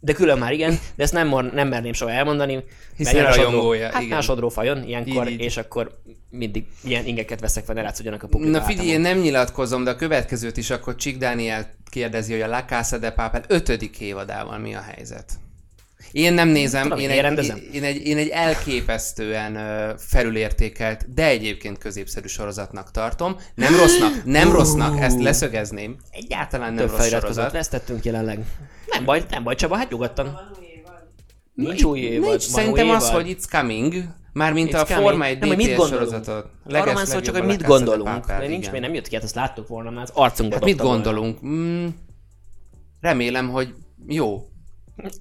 De 0.00 0.12
külön 0.12 0.38
már 0.38 0.52
igen, 0.52 0.78
de 0.96 1.02
ezt 1.02 1.12
nem, 1.12 1.50
nem 1.52 1.68
merném 1.68 1.92
soha 1.92 2.10
elmondani. 2.10 2.64
Hiszen 2.96 3.16
jön 3.16 3.24
a 3.24 3.32
sodró- 3.32 3.50
rajongója, 3.50 3.84
Hát 3.86 3.96
igen. 3.96 4.08
már 4.08 4.18
a 4.18 4.22
sodrófa 4.22 4.62
jön 4.62 4.82
ilyenkor, 4.82 5.26
Így, 5.26 5.32
így. 5.32 5.40
és 5.40 5.56
akkor 5.56 6.00
mindig 6.30 6.66
ilyen 6.84 7.06
ingeket 7.06 7.40
veszek 7.40 7.64
fel, 7.64 7.74
ne 7.74 7.82
látszódjanak 7.82 8.22
a 8.22 8.26
publik 8.26 8.50
Na 8.50 8.60
figyelj, 8.62 8.88
én 8.88 9.00
nem 9.00 9.18
nyilatkozom, 9.18 9.84
de 9.84 9.90
a 9.90 9.96
következőt 9.96 10.56
is 10.56 10.70
akkor 10.70 10.94
Csik 10.94 11.16
Dániel 11.16 11.70
kérdezi, 11.90 12.32
hogy 12.32 12.40
a 12.40 12.46
La 12.46 12.64
Casa 12.64 12.98
de 12.98 13.10
Papel 13.10 13.42
ötödik 13.48 14.00
évadával 14.00 14.58
mi 14.58 14.74
a 14.74 14.80
helyzet. 14.80 15.32
Én 16.12 16.32
nem 16.32 16.48
nézem, 16.48 16.82
Tudom, 16.82 16.98
én, 16.98 17.10
én 17.10 17.24
egy, 17.24 17.68
én, 17.72 17.84
egy, 17.84 18.06
én 18.06 18.16
egy 18.16 18.28
elképesztően 18.28 19.58
felülértékelt, 19.98 21.14
de 21.14 21.26
egyébként 21.26 21.78
középszerű 21.78 22.26
sorozatnak 22.26 22.90
tartom. 22.90 23.36
Nem 23.54 23.76
rossznak, 23.76 24.24
nem 24.24 24.52
rossznak, 24.52 25.00
ezt 25.00 25.22
leszögezném. 25.22 25.96
Egyáltalán 26.10 26.74
nem 26.74 26.86
Több 26.86 26.96
rossz 26.96 27.08
sorozat. 27.08 27.52
vesztettünk 27.52 28.04
jelenleg. 28.04 28.38
Nem 28.86 29.04
baj, 29.04 29.24
nem 29.30 29.42
baj 29.42 29.54
Csaba, 29.54 29.76
hát 29.76 29.90
nyugodtan. 29.90 30.40
Nincs 31.54 31.82
új 31.82 31.98
évad. 31.98 32.28
Nincs, 32.28 32.42
szerintem 32.42 32.90
az, 32.90 33.10
hogy 33.10 33.36
it's 33.38 33.50
coming, 33.50 34.04
mármint 34.32 34.70
It's 34.70 34.80
a 34.80 34.84
coming. 34.84 35.08
Forma 35.08 35.24
1 35.24 35.38
Nem, 35.38 35.56
mit 35.56 35.74
sorozatot. 35.74 36.46
Arról 36.64 36.94
van 36.94 37.06
szó, 37.06 37.20
csak 37.20 37.36
hogy 37.36 37.46
mit 37.46 37.62
gondolunk. 37.62 38.26
De 38.26 38.46
nincs, 38.46 38.70
még 38.70 38.80
nem 38.80 38.94
jött 38.94 39.08
ki, 39.08 39.14
hát 39.14 39.24
azt 39.24 39.34
láttuk 39.34 39.68
volna, 39.68 39.90
már 39.90 40.02
az 40.02 40.10
arcunkba 40.14 40.54
Hát 40.54 40.64
mit 40.64 40.76
gondolunk? 40.76 41.46
Mm, 41.46 41.86
remélem, 43.00 43.48
hogy 43.48 43.74
jó 44.06 44.48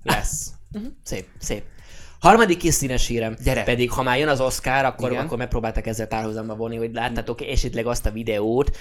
lesz. 0.04 0.52
Szép, 1.04 1.26
szép. 1.40 1.64
Harmadik 2.20 2.58
kis 2.58 2.74
színes 2.74 3.08
hírem, 3.08 3.36
Gyere. 3.44 3.64
pedig 3.64 3.92
ha 3.92 4.04
már 4.04 4.18
jön 4.18 4.28
az 4.28 4.42
Oscar, 4.42 4.86
akkor, 4.86 5.12
Igen. 5.12 5.26
akkor 5.26 5.38
megpróbáltak 5.38 5.88
ezzel 5.88 6.08
párhuzamba 6.08 6.56
vonni, 6.56 6.76
hogy 6.76 6.94
láttátok 6.94 7.42
esetleg 7.42 7.86
azt 7.86 8.06
a 8.06 8.12
videót, 8.12 8.78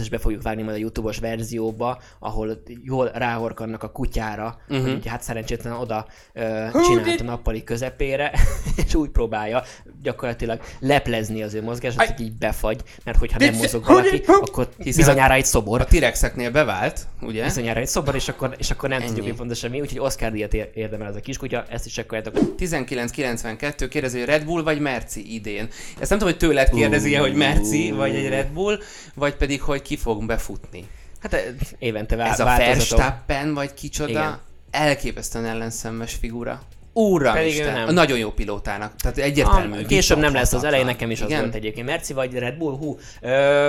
is 0.00 0.08
be 0.10 0.18
fogjuk 0.18 0.42
vágni 0.42 0.62
majd 0.62 0.76
a 0.76 0.80
YouTube-os 0.80 1.18
verzióba, 1.18 2.00
ahol 2.18 2.62
jól 2.82 3.10
ráhorkannak 3.14 3.82
a 3.82 3.90
kutyára, 3.90 4.58
uh-huh. 4.68 4.90
hogy 4.90 5.06
hát 5.06 5.22
szerencsétlen 5.22 5.72
oda 5.72 6.06
ö, 6.32 6.66
csinált 6.84 7.20
a 7.20 7.24
nappali 7.24 7.64
közepére, 7.64 8.32
és 8.86 8.94
úgy 8.94 9.10
próbálja 9.10 9.62
gyakorlatilag 10.02 10.60
leplezni 10.80 11.42
az 11.42 11.54
ő 11.54 11.62
mozgását, 11.62 12.06
hogy 12.06 12.20
így 12.26 12.32
befagy, 12.32 12.80
mert 13.04 13.18
hogyha 13.18 13.38
nem 13.38 13.54
mozog 13.54 13.84
valaki, 13.84 14.22
akkor 14.26 14.68
bizonyára 14.84 15.34
egy 15.34 15.44
szobor. 15.44 15.80
A 15.80 15.84
T-rexeknél 15.84 16.50
bevált, 16.50 17.06
ugye? 17.20 17.44
Bizonyára 17.44 17.80
egy 17.80 17.86
szobor, 17.86 18.14
és 18.14 18.28
akkor, 18.28 18.54
és 18.58 18.70
akkor 18.70 18.88
nem 18.88 18.98
Ennyi. 18.98 19.06
tudjuk, 19.08 19.26
hogy 19.26 19.36
pontosan 19.36 19.70
mi, 19.70 19.80
úgyhogy 19.80 19.98
Oscar 19.98 20.32
díjat 20.32 20.54
ér- 20.54 20.70
érdemel 20.76 21.08
ez 21.08 21.16
a 21.16 21.20
kiskutya, 21.20 21.64
ezt 21.68 21.86
is 21.86 21.92
csekkoljátok. 21.92 22.34
1992 22.58 23.88
kérdezi, 23.88 24.18
hogy 24.18 24.26
Red 24.28 24.44
Bull 24.44 24.62
vagy 24.62 24.80
Merci 24.80 25.34
idén. 25.34 25.68
Ezt 26.00 26.10
nem 26.10 26.18
tudom, 26.18 26.28
hogy 26.28 26.36
tőled 26.36 26.70
kérdezi 26.70 27.14
hogy 27.14 27.34
Merci 27.34 27.90
vagy 27.90 28.14
egy 28.14 28.28
Red 28.28 28.46
Bull, 28.48 28.78
vagy 29.14 29.34
pedig, 29.34 29.62
hogy 29.62 29.82
ki 29.82 29.96
fog 29.96 30.26
befutni. 30.26 30.84
Hát 31.20 31.32
eh, 31.32 31.42
évente 31.78 32.16
vá- 32.16 32.32
Ez 32.32 32.40
a. 32.40 32.44
Verstappen 32.44 33.54
vagy 33.54 33.74
kicsoda, 33.74 34.10
Igen. 34.10 34.38
elképesztően 34.70 35.44
ellenszenves 35.44 36.14
figura. 36.14 36.62
Úram 36.92 37.34
Pedig 37.34 37.52
Isten, 37.52 37.72
nem. 37.72 37.94
nagyon 37.94 38.18
jó 38.18 38.30
pilótának. 38.30 38.96
Tehát 38.96 39.18
egyértelmű. 39.18 39.78
Ah, 39.80 39.86
később 39.86 40.18
nem 40.18 40.32
lesz 40.34 40.52
az 40.52 40.64
elején, 40.64 40.84
nekem 40.86 41.10
is 41.10 41.20
az 41.20 41.28
Igen? 41.28 41.40
volt 41.40 41.54
egyébként. 41.54 41.86
Merci 41.86 42.12
vagy 42.12 42.34
Red 42.34 42.54
Bull? 42.56 42.76
Hú. 42.76 42.98
Ö, 43.20 43.28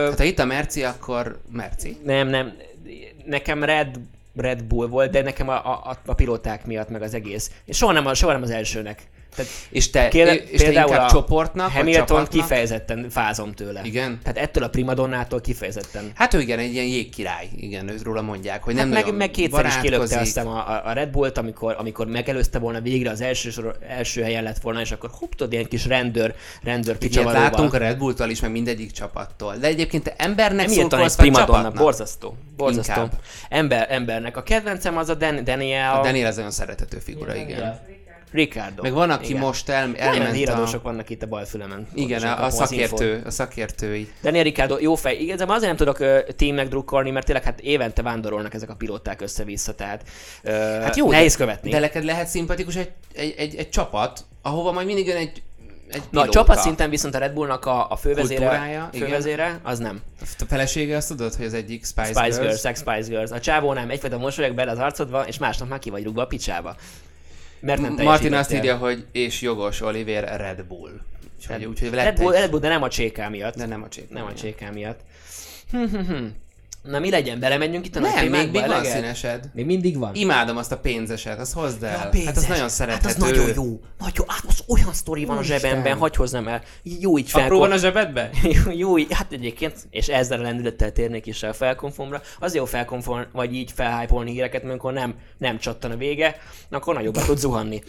Hát 0.10 0.18
ha 0.18 0.24
itt 0.24 0.40
a 0.40 0.46
Merci, 0.46 0.84
akkor 0.84 1.40
Merci. 1.52 1.98
nem, 2.04 2.28
nem. 2.28 2.54
Nekem 3.26 3.64
Red, 3.64 3.96
Red 4.36 4.64
Bull 4.64 4.88
volt, 4.88 5.12
de 5.12 5.22
nekem 5.22 5.50
a, 5.50 5.56
a, 5.90 5.98
a 6.06 6.14
pilóták 6.14 6.66
miatt 6.66 6.90
meg 6.90 7.02
az 7.02 7.14
egész. 7.14 7.52
És 7.66 7.78
soha 7.78 7.92
nem, 7.92 8.06
a- 8.06 8.14
soha 8.14 8.32
nem 8.32 8.42
az 8.42 8.50
elsőnek. 8.50 9.02
Tehát 9.36 9.52
És 9.70 9.90
te, 9.90 10.08
Kéle- 10.08 10.50
és 10.50 10.62
te 10.62 10.68
inkább 10.68 10.90
a 10.90 11.10
csoportnak, 11.10 11.72
Hamilton 11.72 12.06
csapatnak? 12.06 12.30
kifejezetten 12.42 13.10
fázom 13.10 13.54
tőle. 13.54 13.82
Igen? 13.84 14.20
Tehát 14.24 14.38
ettől 14.38 14.64
a 14.64 14.70
primadonnától 14.70 15.42
kifejezetten. 15.42 16.12
Hát 16.16 16.34
ő 16.34 16.40
igen, 16.42 16.60
egy 16.60 16.74
ilyen 16.74 16.86
jégkirály, 16.86 17.48
igen, 17.56 17.90
őt 17.90 18.02
róla 18.04 18.22
mondják, 18.22 18.64
hogy 18.64 18.76
nem 18.76 18.92
Hát 18.92 19.04
meg, 19.06 19.16
meg 19.16 19.32
kétszer 19.32 19.66
is 19.66 19.78
kilökte 19.82 20.20
aztán 20.20 20.48
a, 20.48 20.88
a- 20.90 20.94
Red 20.94 21.10
Bullt, 21.10 21.38
amikor, 21.38 21.76
amikor 21.80 22.08
megelőzte 22.08 22.60
volna 22.60 22.82
végre 22.82 23.10
az 23.10 23.22
első, 23.22 23.50
sor, 23.50 23.78
első 23.88 24.22
helyen 24.22 24.44
lett 24.44 24.60
volna, 24.60 24.82
és 24.82 24.92
akkor 24.92 25.10
hopp, 25.14 25.32
tudod, 25.32 25.54
ilyen 25.54 25.66
kis 25.66 25.86
rendőr, 25.86 26.36
rendőr 26.64 26.96
Ilyet 27.00 27.00
kicsavaróval. 27.00 27.42
látunk 27.44 27.74
a 27.74 27.78
Red 27.78 27.98
Bulltól 27.98 28.30
is, 28.30 28.40
meg 28.40 28.52
mindegyik 28.52 28.92
csapattól. 28.92 29.56
De 29.56 29.68
egyébként 29.68 30.04
te 30.04 30.14
embernek 30.18 30.66
Hamilton 30.66 31.00
egy 31.02 31.16
primadonna, 31.16 31.72
borzasztó. 31.72 32.38
Borzasztó. 32.58 33.02
Inkább. 33.02 33.20
Ember, 33.50 33.88
embernek. 33.90 34.38
A 34.38 34.44
kedvencem 34.44 34.98
az 34.98 35.10
a 35.10 35.14
Dan, 35.14 35.44
Daniel. 35.44 36.00
A 36.00 36.02
Daniel 36.02 36.28
az 36.28 36.38
olyan 36.38 36.52
szeretető 36.52 37.00
figura, 37.00 37.36
igen. 37.36 37.80
Ricardo. 38.34 38.82
Meg 38.82 38.94
van, 38.94 39.10
aki 39.10 39.30
Igen. 39.30 39.42
most 39.42 39.70
el, 39.70 39.88
Nagyon 39.88 40.02
elment 40.02 40.30
a... 40.30 40.34
híradósok 40.34 40.84
vannak 40.84 41.10
itt 41.10 41.22
a 41.24 41.28
bal 41.28 41.46
fülemen. 41.46 41.88
Igen, 41.94 42.24
a, 42.24 42.46
a 42.46 42.50
szakértő, 42.50 43.22
a 43.26 43.30
szakértői. 43.32 44.12
Daniel 44.22 44.44
Ricardo, 44.44 44.78
jó 44.80 44.96
fej. 44.96 45.16
Igazából 45.16 45.56
azért 45.56 45.78
nem 45.78 45.88
tudok 45.88 46.00
uh, 46.00 46.36
teamnek 46.36 46.68
drukkolni, 46.68 47.12
mert 47.12 47.26
tényleg 47.26 47.44
hát 47.44 47.60
évente 47.60 48.02
vándorolnak 48.02 48.54
ezek 48.54 48.70
a 48.70 48.76
pilóták 48.76 49.22
össze-vissza, 49.22 49.76
tehát 49.76 50.04
uh, 50.44 50.52
hát 50.54 50.96
jó, 50.96 51.10
nehéz 51.12 51.32
de, 51.32 51.38
követni. 51.38 51.70
De 51.70 51.80
neked 51.80 52.04
lehet 52.04 52.28
szimpatikus 52.28 52.76
egy, 52.76 52.92
egy, 53.14 53.34
egy, 53.38 53.56
egy 53.56 53.70
csapat, 53.70 54.26
ahova 54.42 54.72
majd 54.72 54.86
mindig 54.88 55.08
jön 55.08 55.18
egy, 55.18 55.42
egy 55.88 56.02
Na, 56.10 56.20
a 56.20 56.22
pilóta. 56.22 56.30
csapatszinten 56.30 56.90
viszont 56.90 57.16
a 57.16 57.18
Red 57.18 57.34
Bullnak 57.34 57.66
a, 57.66 57.90
a 57.90 57.96
fővezére, 57.96 58.40
Kultúrája, 58.40 58.90
igen. 58.92 59.08
fővezére 59.08 59.60
az 59.64 59.80
nem. 59.80 60.02
A 60.40 60.46
felesége 60.48 60.96
azt 60.96 61.08
tudod, 61.08 61.36
hogy 61.36 61.46
az 61.46 61.54
egyik 61.54 61.86
Spice, 61.86 62.06
Spice 62.06 62.22
Girls. 62.22 62.38
Girls, 62.38 62.60
Sex 62.60 62.80
Spice 62.80 63.10
Girls. 63.10 63.32
A 63.32 63.40
csávó 63.40 63.74
nem, 63.74 63.90
egyfajta 63.90 64.18
mosolyog 64.18 64.56
bele 64.56 64.72
az 64.72 64.80
arcodba, 64.80 65.28
és 65.28 65.38
másnap 65.38 65.70
már 65.70 65.80
ki 65.80 65.90
vagy 65.90 66.04
rúgva 66.04 66.22
a 66.22 66.26
picsába. 66.26 66.76
Mert 67.64 67.82
nem 67.82 67.94
Martin 67.94 68.34
azt 68.34 68.54
írja, 68.54 68.78
hogy 68.78 69.06
és 69.12 69.42
jogos 69.42 69.82
Oliver 69.82 70.40
Red 70.40 70.64
Bull. 70.64 70.92
Úgyhogy, 71.38 71.66
úgyhogy 71.66 71.90
Red 71.90 72.20
Bull, 72.20 72.34
egy- 72.34 72.40
Red 72.40 72.50
Bull, 72.50 72.60
de 72.60 72.68
nem 72.68 72.84
a 72.84 72.90
cséká 72.90 73.30
miatt. 73.30 73.56
De 73.56 73.66
nem 73.66 73.84
a 73.84 73.88
csét. 73.88 74.10
Nem 74.10 74.26
a 74.26 74.34
cséká 74.34 74.70
miatt. 74.70 75.00
Hm, 75.72 75.78
hm, 75.84 75.98
hm. 76.14 76.26
Na 76.84 77.00
mi 77.00 77.10
legyen, 77.10 77.40
belemegyünk 77.40 77.86
itt 77.86 77.96
a 77.96 78.00
nagy 78.00 78.14
Nem, 78.14 78.28
még, 78.28 78.52
még 78.52 78.68
van 78.68 78.84
színesed. 78.84 79.50
Még 79.54 79.66
mindig 79.66 79.98
van. 79.98 80.16
Imádom 80.16 80.58
azt 80.58 80.72
a 80.72 80.78
pénzeset, 80.78 81.40
azt 81.40 81.54
hozd 81.54 81.84
el. 81.84 81.96
A 81.96 81.98
hát 81.98 82.06
az 82.06 82.12
pénzes. 82.12 82.48
nagyon 82.48 82.70
szerethető. 82.70 83.08
Hát 83.08 83.16
az 83.16 83.22
nagyon 83.24 83.48
jó. 83.56 83.80
Nagyon, 84.00 84.26
hát 84.28 84.44
az 84.48 84.64
olyan 84.68 84.94
sztori 84.94 85.26
van 85.26 85.36
a 85.36 85.40
Úristen. 85.40 85.60
zsebemben, 85.60 85.98
hagyj 85.98 86.18
hozzam 86.18 86.48
el. 86.48 86.62
Jó 86.84 87.18
így 87.18 87.30
Apró 87.34 87.60
van 87.60 87.72
a 87.72 87.78
zsebedbe? 87.78 88.30
jó, 88.84 88.98
így- 88.98 89.14
hát 89.14 89.32
egyébként, 89.32 89.74
és 89.90 90.08
ezzel 90.08 90.40
a 90.40 90.42
lendülettel 90.42 90.92
térnék 90.92 91.26
is 91.26 91.44
a 91.44 91.54
felkonfomra, 91.54 92.22
az 92.40 92.56
jó 92.56 92.66
felkonform, 92.66 93.22
vagy 93.32 93.54
így 93.54 93.72
felhájpolni 93.72 94.32
híreket, 94.32 94.62
mert 94.62 94.70
amikor 94.74 94.94
nem, 94.94 95.16
nem 95.38 95.58
csattan 95.60 95.92
a 95.92 95.98
vége, 95.98 96.36
akkor 96.70 96.94
nagyobbat 96.94 97.26
tud 97.26 97.38
zuhanni. 97.38 97.82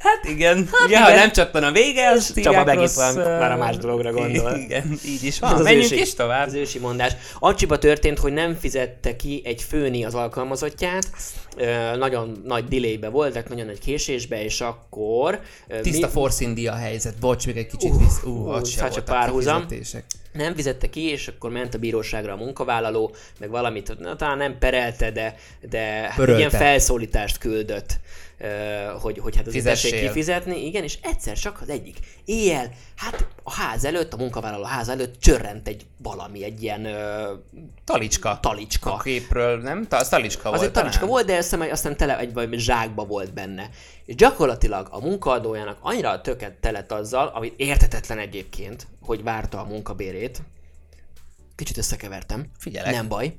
Hát 0.00 0.24
igen. 0.28 0.56
Hát 0.56 0.86
Ugye, 0.86 0.96
igen. 0.96 1.02
ha 1.02 1.14
nem 1.14 1.32
csattan 1.32 1.62
a 1.62 1.72
vége, 1.72 2.08
az 2.08 2.32
Csaba 2.42 2.64
megint 2.64 2.94
rossz, 2.96 3.14
már 3.14 3.52
a 3.52 3.56
más 3.56 3.76
dologra 3.76 4.12
gondol. 4.12 4.56
Igen, 4.56 4.98
így 5.06 5.22
is 5.24 5.34
Ez 5.34 5.40
van. 5.40 5.52
az 5.54 5.62
Menjünk 5.62 5.84
ősi- 5.92 6.00
is 6.00 6.14
tovább. 6.14 6.46
Az 6.46 6.54
ősi 6.54 6.78
mondás. 6.78 7.12
Acsiba 7.38 7.78
történt, 7.78 8.18
hogy 8.18 8.32
nem 8.32 8.54
fizette 8.54 9.16
ki 9.16 9.42
egy 9.44 9.62
főni 9.62 10.04
az 10.04 10.14
alkalmazottját, 10.14 11.10
Ö, 11.56 11.96
nagyon 11.96 12.42
nagy 12.44 12.64
delaybe 12.64 13.08
voltak, 13.08 13.48
nagyon 13.48 13.66
nagy 13.66 13.78
késésbe, 13.78 14.42
és 14.44 14.60
akkor... 14.60 15.40
ö, 15.68 15.80
Tiszta 15.80 16.06
mi- 16.06 16.12
Force 16.12 16.44
India 16.44 16.74
helyzet, 16.74 17.14
bocs, 17.20 17.46
még 17.46 17.56
egy 17.56 17.66
kicsit 17.66 17.90
Uh, 17.90 17.98
visz. 17.98 18.22
Ú, 18.24 18.30
uh, 18.30 18.64
se 18.64 18.82
hát 18.82 18.92
csak 18.92 19.04
párhuzam. 19.04 19.66
nem 20.32 20.54
fizette 20.54 20.90
ki, 20.90 21.00
és 21.10 21.28
akkor 21.28 21.50
ment 21.50 21.74
a 21.74 21.78
bíróságra 21.78 22.32
a 22.32 22.36
munkavállaló, 22.36 23.14
meg 23.38 23.50
valamit, 23.50 23.98
na, 23.98 24.16
talán 24.16 24.38
nem 24.38 24.58
perelte, 24.58 25.10
de, 25.10 25.34
de 25.70 25.80
hát 25.80 26.28
ilyen 26.28 26.50
felszólítást 26.50 27.38
küldött, 27.38 28.00
hogy, 29.00 29.18
hogy 29.18 29.36
hát 29.36 29.46
azért 29.46 29.64
tessék 29.64 30.00
kifizetni, 30.00 30.66
igen, 30.66 30.82
és 30.82 30.98
egyszer 31.02 31.38
csak 31.38 31.60
az 31.60 31.68
egyik 31.68 31.98
éjjel, 32.24 32.70
hát 32.96 33.26
a 33.42 33.52
ház 33.52 33.84
előtt, 33.84 34.12
a 34.12 34.16
munkavállaló 34.16 34.64
ház 34.64 34.88
előtt 34.88 35.20
csörrent 35.20 35.68
egy 35.68 35.86
valami, 35.96 36.44
egy 36.44 36.62
ilyen 36.62 36.84
ö, 36.84 37.32
Talicska. 37.84 38.38
talicska. 38.42 38.92
A 38.94 38.98
képről, 38.98 39.60
nem? 39.60 39.86
Ta, 39.88 39.96
az 39.96 40.08
talicska 40.08 40.50
Az 40.50 40.56
volt 40.56 40.66
egy 40.66 40.72
talicska 40.72 40.98
talán. 41.00 41.14
volt, 41.14 41.26
de 41.26 41.36
azt 41.36 41.50
hiszem, 41.50 41.70
aztán 41.70 41.96
tele 41.96 42.18
egy 42.18 42.32
valami 42.32 42.58
zsákba 42.58 43.04
volt 43.04 43.32
benne. 43.32 43.70
És 44.04 44.14
gyakorlatilag 44.14 44.88
a 44.90 45.00
munkaadójának 45.00 45.78
annyira 45.80 46.20
töket 46.20 46.52
telett 46.52 46.92
azzal, 46.92 47.26
amit 47.34 47.54
értetetlen 47.56 48.18
egyébként, 48.18 48.86
hogy 49.02 49.22
várta 49.22 49.60
a 49.60 49.64
munkabérét. 49.64 50.42
Kicsit 51.56 51.76
összekevertem. 51.76 52.46
Figyelek. 52.58 52.92
Nem 52.92 53.08
baj. 53.08 53.36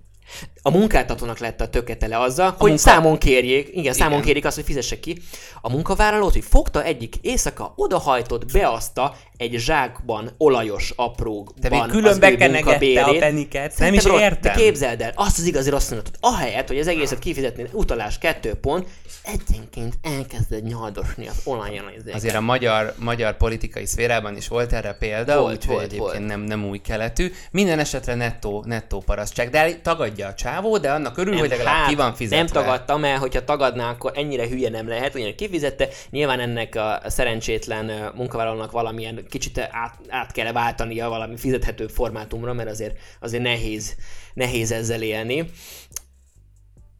A 0.61 0.71
munkáltatónak 0.71 1.37
lett 1.39 1.61
a 1.61 1.69
töketele 1.69 2.19
azzal, 2.19 2.55
hogy 2.57 2.69
munka- 2.69 2.89
számon 2.89 3.17
kérjék, 3.17 3.69
igen, 3.73 3.93
számon 3.93 4.13
Igen. 4.13 4.25
kérik 4.25 4.45
azt, 4.45 4.55
hogy 4.55 4.65
fizesse 4.65 4.99
ki. 4.99 5.21
A 5.61 5.69
munkavállalót, 5.69 6.33
hogy 6.33 6.43
fogta 6.49 6.83
egyik 6.83 7.15
éjszaka, 7.21 7.73
odahajtott, 7.75 8.51
beaszta 8.51 9.15
egy 9.37 9.53
zsákban, 9.57 10.31
olajos 10.37 10.93
aprókban 10.95 11.55
Te 11.61 11.69
még 11.69 11.81
külön 11.85 12.19
bekenegette 12.19 13.03
a 13.03 13.17
peniket. 13.17 13.77
Nem 13.77 13.93
is 13.93 14.05
értem. 14.05 14.53
De 14.53 14.61
képzeld 14.61 15.01
el, 15.01 15.11
azt 15.15 15.37
az 15.37 15.45
igazi 15.45 15.69
rossz 15.69 15.89
mondatot. 15.89 16.17
Ahelyett, 16.19 16.67
hogy 16.67 16.79
az 16.79 16.87
egészet 16.87 17.19
kifizetni, 17.19 17.65
utalás 17.71 18.17
kettő 18.17 18.53
pont, 18.53 18.87
egyenként 19.23 19.97
elkezded 20.01 20.63
nyaldosni 20.63 21.27
az 21.27 21.41
olajon 21.43 21.85
az 21.97 22.13
Azért 22.13 22.35
a 22.35 22.41
magyar, 22.41 22.93
magyar 22.97 23.37
politikai 23.37 23.85
szférában 23.85 24.37
is 24.37 24.47
volt 24.47 24.73
erre 24.73 24.93
példa, 24.93 25.39
Volt, 25.41 25.55
úgyhogy 25.55 25.75
egyébként 25.75 25.99
volt. 25.99 26.25
Nem, 26.27 26.41
nem 26.41 26.65
új 26.65 26.77
keletű. 26.77 27.31
Minden 27.51 27.79
esetre 27.79 28.15
nettó, 28.15 28.63
nettó 28.67 28.99
parasztság. 28.99 29.49
De 29.49 29.59
el- 29.59 29.81
tagadja 30.11 30.27
a 30.27 30.33
csávó, 30.33 30.77
de 30.77 30.91
annak 30.91 31.17
örül, 31.17 31.37
hogy 31.37 31.49
legalább 31.49 31.87
ki 31.87 31.95
van 31.95 32.13
fizetve. 32.13 32.37
hát, 32.37 32.53
Nem 32.53 32.63
tagadtam 32.63 33.03
el, 33.03 33.17
hogyha 33.17 33.43
tagadná, 33.43 33.89
akkor 33.89 34.11
ennyire 34.15 34.47
hülye 34.47 34.69
nem 34.69 34.87
lehet, 34.87 35.15
ugyanis 35.15 35.35
kifizette. 35.35 35.87
Nyilván 36.09 36.39
ennek 36.39 36.75
a 36.75 37.01
szerencsétlen 37.05 38.11
munkavállalónak 38.15 38.71
valamilyen 38.71 39.25
kicsit 39.29 39.57
át, 39.57 39.99
át 40.07 40.31
kell 40.31 40.51
váltania 40.51 41.09
valami 41.09 41.37
fizethetőbb 41.37 41.89
formátumra, 41.89 42.53
mert 42.53 42.69
azért, 42.69 42.97
azért 43.19 43.43
nehéz, 43.43 43.95
nehéz 44.33 44.71
ezzel 44.71 45.01
élni. 45.01 45.49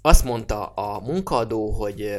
Azt 0.02 0.24
mondta 0.24 0.66
a 0.66 1.00
munkaadó, 1.00 1.70
hogy 1.70 2.18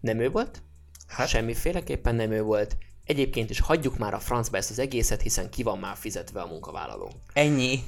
nem 0.00 0.20
ő 0.20 0.30
volt, 0.30 0.62
hát? 1.08 1.28
semmiféleképpen 1.28 2.14
nem 2.14 2.30
ő 2.30 2.42
volt. 2.42 2.76
Egyébként 3.06 3.50
is 3.50 3.60
hagyjuk 3.60 3.98
már 3.98 4.14
a 4.14 4.18
francba 4.18 4.56
ezt 4.56 4.70
az 4.70 4.78
egészet, 4.78 5.22
hiszen 5.22 5.50
ki 5.50 5.62
van 5.62 5.78
már 5.78 5.96
fizetve 5.96 6.40
a 6.40 6.46
munkavállaló. 6.46 7.12
Ennyi. 7.32 7.84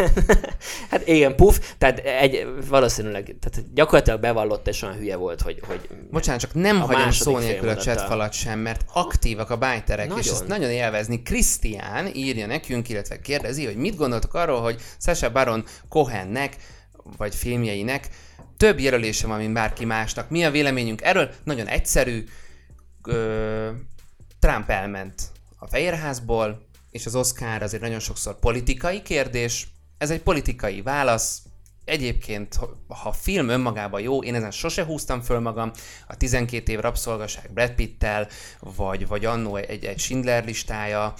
hát 0.90 1.08
igen, 1.08 1.36
puf, 1.36 1.74
tehát 1.78 1.98
egy, 1.98 2.46
valószínűleg, 2.68 3.36
tehát 3.40 3.72
gyakorlatilag 3.74 4.20
bevallotta, 4.20 4.70
és 4.70 4.82
olyan 4.82 4.96
hülye 4.96 5.16
volt, 5.16 5.40
hogy, 5.40 5.60
hogy 5.66 5.88
Bocsánat, 6.10 6.40
csak 6.40 6.54
nem 6.54 6.80
hagyom 6.80 7.10
szó 7.10 7.38
nélkül 7.38 7.68
a 7.68 7.76
chatfalat 7.76 8.32
sem, 8.32 8.58
mert 8.58 8.84
aktívak 8.92 9.50
a 9.50 9.56
bájterek, 9.56 10.06
és 10.06 10.12
Nagyon. 10.14 10.32
ezt 10.32 10.46
nagyon 10.46 10.70
élvezni. 10.70 11.22
Krisztián 11.22 12.10
írja 12.14 12.46
nekünk, 12.46 12.88
illetve 12.88 13.20
kérdezi, 13.20 13.64
hogy 13.64 13.76
mit 13.76 13.96
gondoltok 13.96 14.34
arról, 14.34 14.60
hogy 14.60 14.80
Sasha 14.98 15.30
Baron 15.30 15.64
Cohennek, 15.88 16.56
vagy 17.16 17.34
filmjeinek 17.34 18.08
több 18.56 18.80
jelölése 18.80 19.26
van, 19.26 19.38
mint 19.38 19.52
bárki 19.52 19.84
másnak. 19.84 20.30
Mi 20.30 20.44
a 20.44 20.50
véleményünk 20.50 21.02
erről? 21.02 21.30
Nagyon 21.44 21.66
egyszerű. 21.66 22.24
Ö, 23.02 23.68
Trump 24.42 24.70
elment 24.70 25.22
a 25.56 25.66
Fehérházból, 25.66 26.66
és 26.90 27.06
az 27.06 27.14
Oscar 27.14 27.62
azért 27.62 27.82
nagyon 27.82 27.98
sokszor 27.98 28.38
politikai 28.38 29.02
kérdés. 29.02 29.68
Ez 29.98 30.10
egy 30.10 30.22
politikai 30.22 30.82
válasz, 30.82 31.42
egyébként, 31.84 32.54
ha 32.88 33.08
a 33.08 33.12
film 33.12 33.48
önmagában 33.48 34.00
jó, 34.00 34.22
én 34.22 34.34
ezen 34.34 34.50
sose 34.50 34.84
húztam 34.84 35.20
föl 35.20 35.40
magam, 35.40 35.70
a 36.06 36.16
12 36.16 36.72
év 36.72 36.80
rabszolgaság 36.80 37.50
Brad 37.52 37.70
Pittel, 37.70 38.28
vagy, 38.60 39.06
vagy 39.06 39.24
annó 39.24 39.56
egy, 39.56 39.84
egy 39.84 39.98
Schindler 39.98 40.44
listája, 40.44 41.14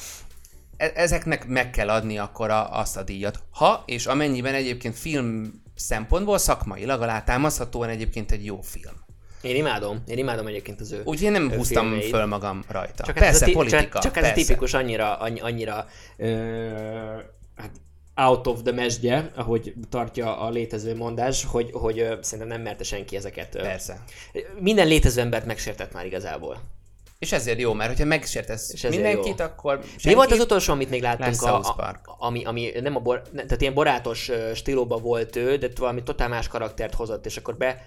e- 0.76 0.93
ezeknek 0.95 1.47
meg 1.47 1.71
kell 1.71 1.91
adni 1.91 2.19
akkor 2.19 2.50
a, 2.50 2.79
azt 2.79 2.97
a 2.97 3.02
díjat. 3.02 3.43
Ha 3.50 3.83
és 3.87 4.07
amennyiben 4.07 4.55
egyébként 4.55 4.99
film 4.99 5.62
szempontból 5.75 6.38
szakmailag 6.38 7.02
alátámaszhatóan 7.02 7.88
egyébként 7.88 8.33
egy 8.33 8.45
jó 8.45 8.61
film. 8.61 9.01
Én 9.43 9.57
imádom, 9.57 10.03
én 10.07 10.19
imádom 10.19 10.47
egyébként 10.47 10.81
az 10.81 10.93
ő 10.93 11.01
Úgyhogy 11.05 11.23
én 11.23 11.33
nem 11.33 11.53
húztam 11.53 12.01
föl 12.01 12.27
magam 12.27 12.65
rajta. 12.69 13.05
Csak 13.05 13.15
persze, 13.15 13.29
ez 13.31 13.43
a, 13.43 13.45
ti- 13.45 13.53
politika, 13.53 13.81
csak, 13.81 14.03
csak 14.03 14.17
ez 14.17 14.23
persze. 14.23 14.31
a 14.31 14.45
tipikus 14.45 14.75
annyira, 14.75 15.17
annyi- 15.17 15.41
annyira 15.41 15.87
ö, 16.17 16.27
hát 17.57 17.71
out 18.15 18.47
of 18.47 18.63
the 18.63 18.73
mesdje, 18.73 19.31
ahogy 19.35 19.75
tartja 19.89 20.39
a 20.39 20.51
létező 20.51 20.97
mondás, 20.97 21.45
hogy, 21.45 21.71
hogy 21.73 21.99
ö, 21.99 22.15
szerintem 22.21 22.49
nem 22.57 22.63
merte 22.63 22.85
senki 22.85 23.17
ezeket. 23.17 23.55
ö. 23.55 23.61
Persze. 23.63 24.03
Minden 24.59 24.87
létező 24.87 25.21
embert 25.21 25.47
megsértett 25.47 25.93
már 25.93 26.07
igazából. 26.07 26.61
És 27.19 27.33
ezért 27.33 27.59
jó, 27.61 27.73
mert 27.73 27.91
hogyha 27.91 28.05
megsértesz 28.05 28.73
És 28.73 28.83
mindenkit, 28.83 29.39
jó. 29.39 29.45
akkor 29.45 29.81
Mi 30.05 30.15
volt 30.15 30.31
az 30.31 30.39
utolsó, 30.39 30.73
amit 30.73 30.91
még 30.91 31.03
láttunk? 31.03 31.43
A, 31.43 31.57
a, 31.57 32.01
ami, 32.19 32.45
ami 32.45 32.73
nem 32.81 32.97
a 32.97 33.01
bor, 33.01 33.23
tehát 33.35 33.61
ilyen 33.61 33.75
barátos 33.75 34.29
ö, 34.29 34.55
stílóban 34.55 35.03
volt 35.03 35.37
ő, 35.37 35.57
de 35.57 35.69
valami 35.79 36.03
totál 36.03 36.29
más 36.29 36.49
karaktert 36.49 36.95
hozott, 36.95 37.27
és 37.27 37.37
akkor 37.37 37.57
be, 37.57 37.85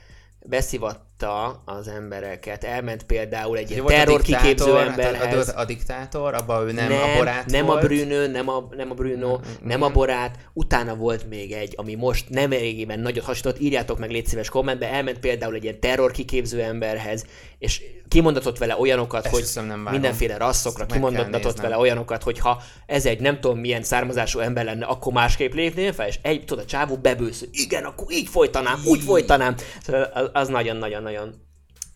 beszivatta 0.48 1.62
az 1.66 1.88
embereket. 1.88 2.64
Elment 2.64 3.04
például 3.04 3.58
egy 3.58 3.70
ilyen 3.70 3.82
volt 3.82 3.94
a 3.94 3.98
terror 3.98 4.22
diktátor, 4.22 4.42
kiképző 4.42 4.74
hát 4.74 4.88
a, 4.88 4.90
emberhez. 4.90 5.50
a, 5.50 5.60
a, 5.60 5.66
diktátor, 5.66 6.34
abban 6.34 6.68
ő 6.68 6.72
nem, 6.72 6.88
nem, 6.88 7.02
a 7.02 7.18
borát 7.18 7.46
nem 7.46 7.66
volt. 7.66 7.84
a 7.84 7.88
Bruno, 7.88 8.28
nem 8.28 8.50
a, 8.50 8.68
nem 8.76 8.92
a 8.92 8.94
Bruno, 8.94 9.40
nem 9.64 9.82
a 9.82 9.90
borát, 9.90 10.38
utána 10.54 10.96
volt 10.96 11.30
még 11.30 11.52
egy, 11.52 11.74
ami 11.78 11.96
most 11.96 12.30
nem 12.30 12.50
régében 12.50 13.00
nagyot 13.00 13.26
hasonlott, 13.26 13.62
írjátok 13.62 14.00
meg 14.00 14.12
légy 14.12 14.26
szíves 14.26 14.50
kommentbe, 14.50 14.90
elment 14.90 15.20
például 15.20 15.56
egy 15.56 15.64
ilyen 15.64 15.80
terror 15.80 16.12
kiképző 16.12 16.62
emberhez, 16.62 17.26
és 17.60 17.82
kimondatott 18.08 18.58
vele 18.58 18.78
olyanokat, 18.80 19.26
Ezt 19.26 19.56
hogy 19.56 19.68
nem 19.68 19.80
mindenféle 19.80 20.38
rasszokra 20.38 20.86
kimondatott 20.86 21.60
vele 21.60 21.78
olyanokat, 21.78 22.24
hogy 22.24 22.40
ha 22.40 22.62
ez 22.86 23.06
egy 23.06 23.20
nem 23.20 23.40
tudom 23.40 23.60
milyen 23.60 23.84
származású 23.84 24.40
ember 24.40 24.66
lenne, 24.66 24.86
akkor 24.86 25.14
másképp 25.14 25.54
lépnél 25.54 25.94
fel, 25.94 26.08
és 26.08 26.20
egy, 26.22 26.46
tudod, 26.46 26.64
a 26.64 26.68
csávó 26.68 26.96
bebősző, 26.98 27.48
igen, 27.52 27.84
akkor 27.84 28.12
így 28.12 28.28
folytanám, 28.30 28.82
úgy 28.86 29.02
folytanám. 29.02 29.56
Szóval 29.82 30.30
az- 30.36 30.48
nagyon-nagyon-nagyon 30.48 31.42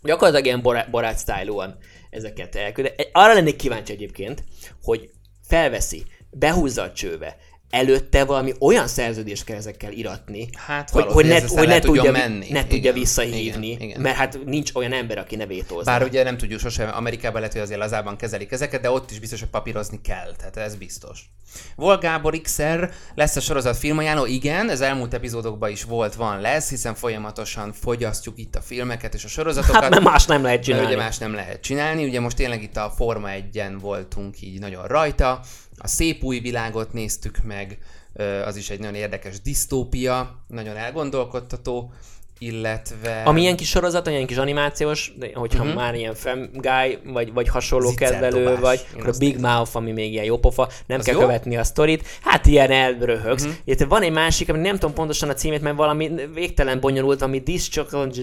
gyakorlatilag 0.02 0.46
ilyen 0.46 0.62
borá- 0.62 0.90
barát 0.90 1.18
ezeket 2.10 2.56
elküldi. 2.56 2.92
Arra 3.12 3.34
lennék 3.34 3.56
kíváncsi 3.56 3.94
egyébként, 3.94 4.44
hogy 4.84 5.10
felveszi, 5.48 6.06
behúzza 6.32 6.82
a 6.82 6.92
csőbe, 6.92 7.38
előtte 7.70 8.24
valami 8.26 8.54
olyan 8.60 8.88
szerződést 8.88 9.44
kell 9.44 9.58
ezekkel 9.58 9.92
iratni, 9.92 10.50
Hát 10.66 10.90
hogy, 10.90 11.06
hogy 11.06 11.26
ne, 11.26 11.40
hogy 11.48 11.68
ne 11.68 11.80
tudja, 11.80 12.12
menni. 12.12 12.48
ne 12.50 12.62
tudja 12.62 12.78
Igen, 12.78 12.94
visszahívni, 12.94 13.68
igen, 13.70 13.82
igen. 13.82 14.02
mert 14.02 14.16
hát 14.16 14.40
nincs 14.46 14.72
olyan 14.74 14.94
ember, 14.94 15.18
aki 15.18 15.36
ne 15.36 15.46
vétózna. 15.46 15.92
Bár 15.92 16.04
ugye 16.04 16.24
nem 16.24 16.38
tudjuk 16.38 16.60
sosem, 16.60 16.90
Amerikában 16.94 17.40
lehet, 17.40 17.54
hogy 17.54 17.62
azért 17.64 17.80
lazában 17.80 18.16
kezelik 18.18 18.52
ezeket, 18.52 18.82
de 18.82 18.92
ott 18.92 19.12
is 19.12 19.20
biztos, 19.20 19.40
hogy 19.40 19.50
papírozni 19.50 20.02
kell, 20.02 20.36
tehát 20.38 20.58
ez 20.58 20.76
biztos. 20.76 21.20
Volt 21.76 22.02
Gábor 22.02 22.42
XR, 22.42 22.90
lesz 23.16 23.36
a 23.36 23.40
sorozat 23.40 23.78
filmajánló, 23.78 24.26
igen, 24.26 24.70
ez 24.70 24.82
elmúlt 24.82 25.14
epizódokban 25.14 25.70
is 25.70 25.84
volt, 25.84 26.16
van, 26.16 26.42
lesz, 26.42 26.70
hiszen 26.70 26.96
folyamatosan 26.96 27.74
fogyasztjuk 27.74 28.38
itt 28.40 28.56
a 28.56 28.62
filmeket 28.62 29.14
és 29.14 29.24
a 29.24 29.28
sorozatokat. 29.28 29.82
hát 29.82 29.90
mert 29.90 30.04
más 30.04 30.26
nem 30.26 30.42
lehet 30.44 30.56
Mert 30.58 30.64
csinálni. 30.68 30.88
ugye 30.88 31.04
más 31.04 31.18
nem 31.18 31.34
lehet 31.34 31.62
csinálni, 31.62 32.06
ugye 32.06 32.20
most 32.20 32.36
tényleg 32.36 32.64
itt 32.64 32.78
a 32.78 32.94
Forma 32.96 33.28
1-en 33.32 33.76
voltunk 33.80 34.42
így 34.42 34.60
nagyon 34.60 34.88
rajta, 34.88 35.40
a 35.80 35.88
szép 35.88 36.24
új 36.24 36.40
világot 36.40 36.94
néztük 36.94 37.44
meg, 37.44 37.78
az 38.46 38.56
is 38.56 38.70
egy 38.70 38.80
nagyon 38.80 38.96
érdekes 38.96 39.42
disztópia, 39.42 40.44
nagyon 40.48 40.78
elgondolkodtató, 40.78 41.92
illetve... 42.40 43.22
Ami 43.26 43.42
ilyen 43.42 43.56
kis 43.56 43.70
sorozat, 43.70 44.08
olyan 44.08 44.26
kis 44.26 44.38
animációs, 44.38 45.14
de 45.18 45.30
hogyha 45.34 45.64
uh-huh. 45.64 45.78
már 45.78 45.96
ilyen 45.96 46.16
Famguy, 46.16 46.98
vagy, 47.04 47.34
vagy 47.34 47.50
hasonló 47.50 47.94
kedvelő, 47.94 48.58
vagy 48.60 48.86
Én 48.94 49.00
akkor 49.00 49.14
a 49.14 49.18
Big 49.18 49.36
nézem. 49.36 49.52
Mouth, 49.52 49.76
ami 49.76 49.92
még 49.92 50.12
ilyen 50.12 50.26
jó 50.26 50.38
pofa, 50.38 50.70
nem 50.86 51.00
Az 51.00 51.06
kell 51.06 51.14
jó? 51.16 51.20
követni 51.20 51.58
a 51.58 51.64
sztorit. 51.64 52.08
Hát 52.22 52.46
ilyen 52.46 52.72
elröhögsz. 52.72 53.44
Uh-huh. 53.44 53.58
Itt 53.64 53.84
van 53.84 54.02
egy 54.02 54.12
másik, 54.12 54.50
ami 54.50 54.60
nem 54.60 54.74
tudom 54.74 54.94
pontosan 54.94 55.30
a 55.30 55.34
címét, 55.34 55.62
mert 55.62 55.76
valami 55.76 56.12
végtelen 56.34 56.80
bonyolult, 56.80 57.22
ami 57.22 57.44
This 57.44 57.70
Chocolate, 57.70 58.22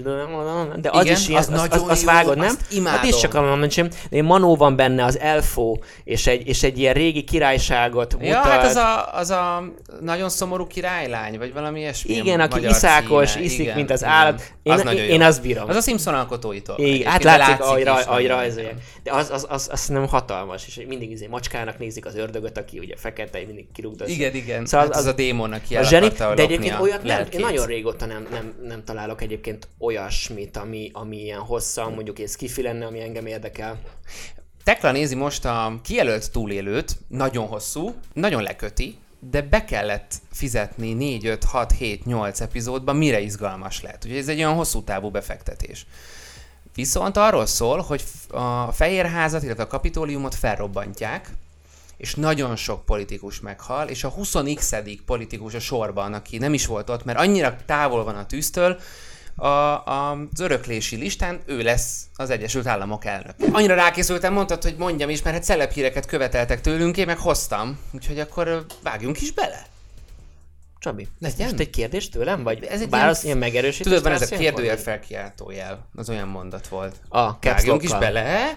de 0.81 0.91
az 0.91 1.05
Igen, 1.05 1.17
is 1.17 1.29
ilyen, 1.29 1.41
az 1.41 1.49
az, 1.53 1.69
az, 1.71 1.85
az 1.89 2.01
jó, 2.01 2.07
vágod, 2.07 2.37
nem? 2.37 2.55
A 2.61 2.75
imádom. 2.75 3.11
Chocolate, 3.11 3.89
de 4.11 4.23
Manó 4.23 4.57
van 4.57 4.77
benne, 4.77 5.05
az 5.05 5.19
Elfo, 5.19 5.77
és 6.05 6.27
egy, 6.27 6.49
és 6.49 6.63
egy 6.63 6.79
ilyen 6.79 6.95
régi 6.95 7.23
királyságot 7.23 8.17
Ja, 8.21 8.37
mutat. 8.37 8.53
hát 8.53 8.65
az 8.65 8.77
a, 8.77 9.15
az 9.15 9.31
a 9.31 9.65
nagyon 10.01 10.29
szomorú 10.29 10.67
királylány, 10.67 11.39
vagy 11.39 11.53
valami 11.53 11.79
ilyesmi. 11.81 12.15
Igen, 12.15 12.41
a 12.41 12.45
aki 12.45 12.67
iszákos, 12.67 13.31
címe. 13.31 13.45
iszik, 13.45 13.61
Igen, 13.61 13.77
mint 13.77 13.91
az. 13.91 14.05
Állat. 14.07 14.43
Én, 14.63 14.73
az 14.73 14.79
én, 14.79 14.85
nagyon 14.85 15.05
én 15.05 15.21
jó. 15.21 15.27
azt 15.27 15.43
bírom. 15.43 15.69
Az 15.69 15.77
a 15.77 15.81
Simpson 15.81 16.15
alkotóitól. 16.15 16.79
Igen, 16.79 17.11
hát 17.11 17.23
látszik, 17.25 17.61
ahogy, 17.61 17.85
raj, 17.85 18.27
rajzolják. 18.27 18.75
De 19.03 19.13
az, 19.13 19.31
az, 19.31 19.47
az, 19.49 19.69
az 19.73 19.87
nem 19.87 20.07
hatalmas, 20.07 20.67
és 20.67 20.85
mindig 20.89 21.11
izé 21.11 21.27
macskának 21.27 21.79
nézik 21.79 22.07
az 22.07 22.15
ördögöt, 22.15 22.59
aki 22.59 22.79
ugye 22.79 22.97
fekete, 22.97 23.39
mindig 23.47 23.67
kirúgdos. 23.73 24.11
Igen, 24.11 24.35
igen. 24.35 24.67
Szóval 24.67 24.87
az- 24.87 24.93
hát 24.93 25.03
az, 25.03 25.07
az, 25.07 25.13
a 25.13 25.17
démon, 25.17 25.53
aki 25.53 25.77
A 25.77 25.83
zseni, 25.83 26.09
de 26.09 26.35
egyébként 26.37 26.81
olyat 26.81 27.03
nem, 27.03 27.27
én 27.31 27.41
nagyon 27.41 27.67
régóta 27.67 28.07
nem, 28.07 28.27
nem, 28.31 28.55
nem 28.63 28.85
találok 28.85 29.23
egyébként 29.23 29.69
olyasmit, 29.79 30.57
ami, 30.57 30.91
ami 30.93 31.17
ilyen 31.17 31.41
hosszan, 31.41 31.93
mondjuk 31.93 32.19
ez 32.19 32.37
kifi 32.37 32.63
lenne, 32.63 32.87
ami 32.87 33.01
engem 33.01 33.27
érdekel. 33.27 33.79
Tekla 34.65 34.93
nézi 34.93 35.15
most 35.15 35.45
a 35.45 35.81
kijelölt 35.83 36.31
túlélőt, 36.31 36.97
nagyon 37.09 37.47
hosszú, 37.47 37.95
nagyon 38.13 38.43
leköti, 38.43 38.99
de 39.31 39.43
be 39.43 39.65
kellett 39.65 40.15
fizetni 40.33 40.93
4, 40.93 41.27
5, 41.27 41.45
6, 41.45 41.73
7, 41.73 42.05
8 42.05 42.41
epizódban, 42.41 42.97
mire 42.97 43.21
izgalmas 43.21 43.83
lett. 43.83 44.05
Úgyhogy 44.05 44.19
ez 44.19 44.29
egy 44.29 44.39
olyan 44.39 44.55
hosszú 44.55 44.83
távú 44.83 45.11
befektetés. 45.11 45.87
Viszont 46.75 47.17
arról 47.17 47.47
szól, 47.47 47.81
hogy 47.81 48.05
a 48.31 48.73
Fehérházat, 48.73 49.43
illetve 49.43 49.63
a 49.63 49.67
Kapitóliumot 49.67 50.35
felrobbantják, 50.35 51.31
és 51.97 52.15
nagyon 52.15 52.57
sok 52.57 52.85
politikus 52.85 53.41
meghal, 53.41 53.89
és 53.89 54.05
a 54.05 54.15
20x 54.15 54.99
politikus 55.07 55.55
a 55.55 55.61
sorban, 55.61 56.13
aki 56.13 56.39
nem 56.39 56.55
is 56.55 56.67
volt 56.67 56.91
ott, 56.91 57.05
mert 57.05 57.19
annyira 57.19 57.57
távol 57.67 58.05
van 58.05 58.17
a 58.17 58.27
tűztől, 58.27 58.79
a, 59.37 59.47
a, 59.47 60.11
az 60.33 60.41
öröklési 60.41 60.97
listán 60.97 61.41
ő 61.47 61.63
lesz 61.63 62.05
az 62.15 62.31
Egyesült 62.31 62.67
Államok 62.67 63.05
elnöke. 63.05 63.45
Annyira 63.53 63.75
rákészültem, 63.75 64.33
mondtad, 64.33 64.63
hogy 64.63 64.77
mondjam 64.79 65.11
is, 65.11 65.23
mert 65.23 65.37
hát 65.37 65.45
celebhíreket 65.45 66.07
követeltek 66.07 66.61
tőlünk, 66.61 66.97
én 66.97 67.07
meg 67.07 67.19
hoztam. 67.19 67.79
Úgyhogy 67.93 68.19
akkor 68.19 68.67
vágjunk 68.83 69.21
is 69.21 69.33
bele. 69.33 69.67
Csabi, 70.79 71.09
Legyen. 71.19 71.49
most 71.49 71.61
egy 71.61 71.71
kérdés 71.71 72.09
tőlem? 72.09 72.43
Vagy 72.43 72.65
Ez 72.65 72.81
egy 72.81 72.89
bár 72.89 73.03
ilyen- 73.03 73.17
ilyen 73.23 73.39
megerősítő? 73.39 73.89
Tudod, 73.91 74.03
van 74.03 74.13
ez 74.13 74.23
a 74.23 74.25
válasz 74.25 74.41
kérdőjel 74.41 74.77
felkiáltójel. 74.77 75.89
Az 75.95 76.09
olyan 76.09 76.29
mondat 76.29 76.69
volt. 76.69 76.97
A 77.09 77.39
Vágjunk 77.41 77.83
is 77.83 77.91
bele. 77.91 78.57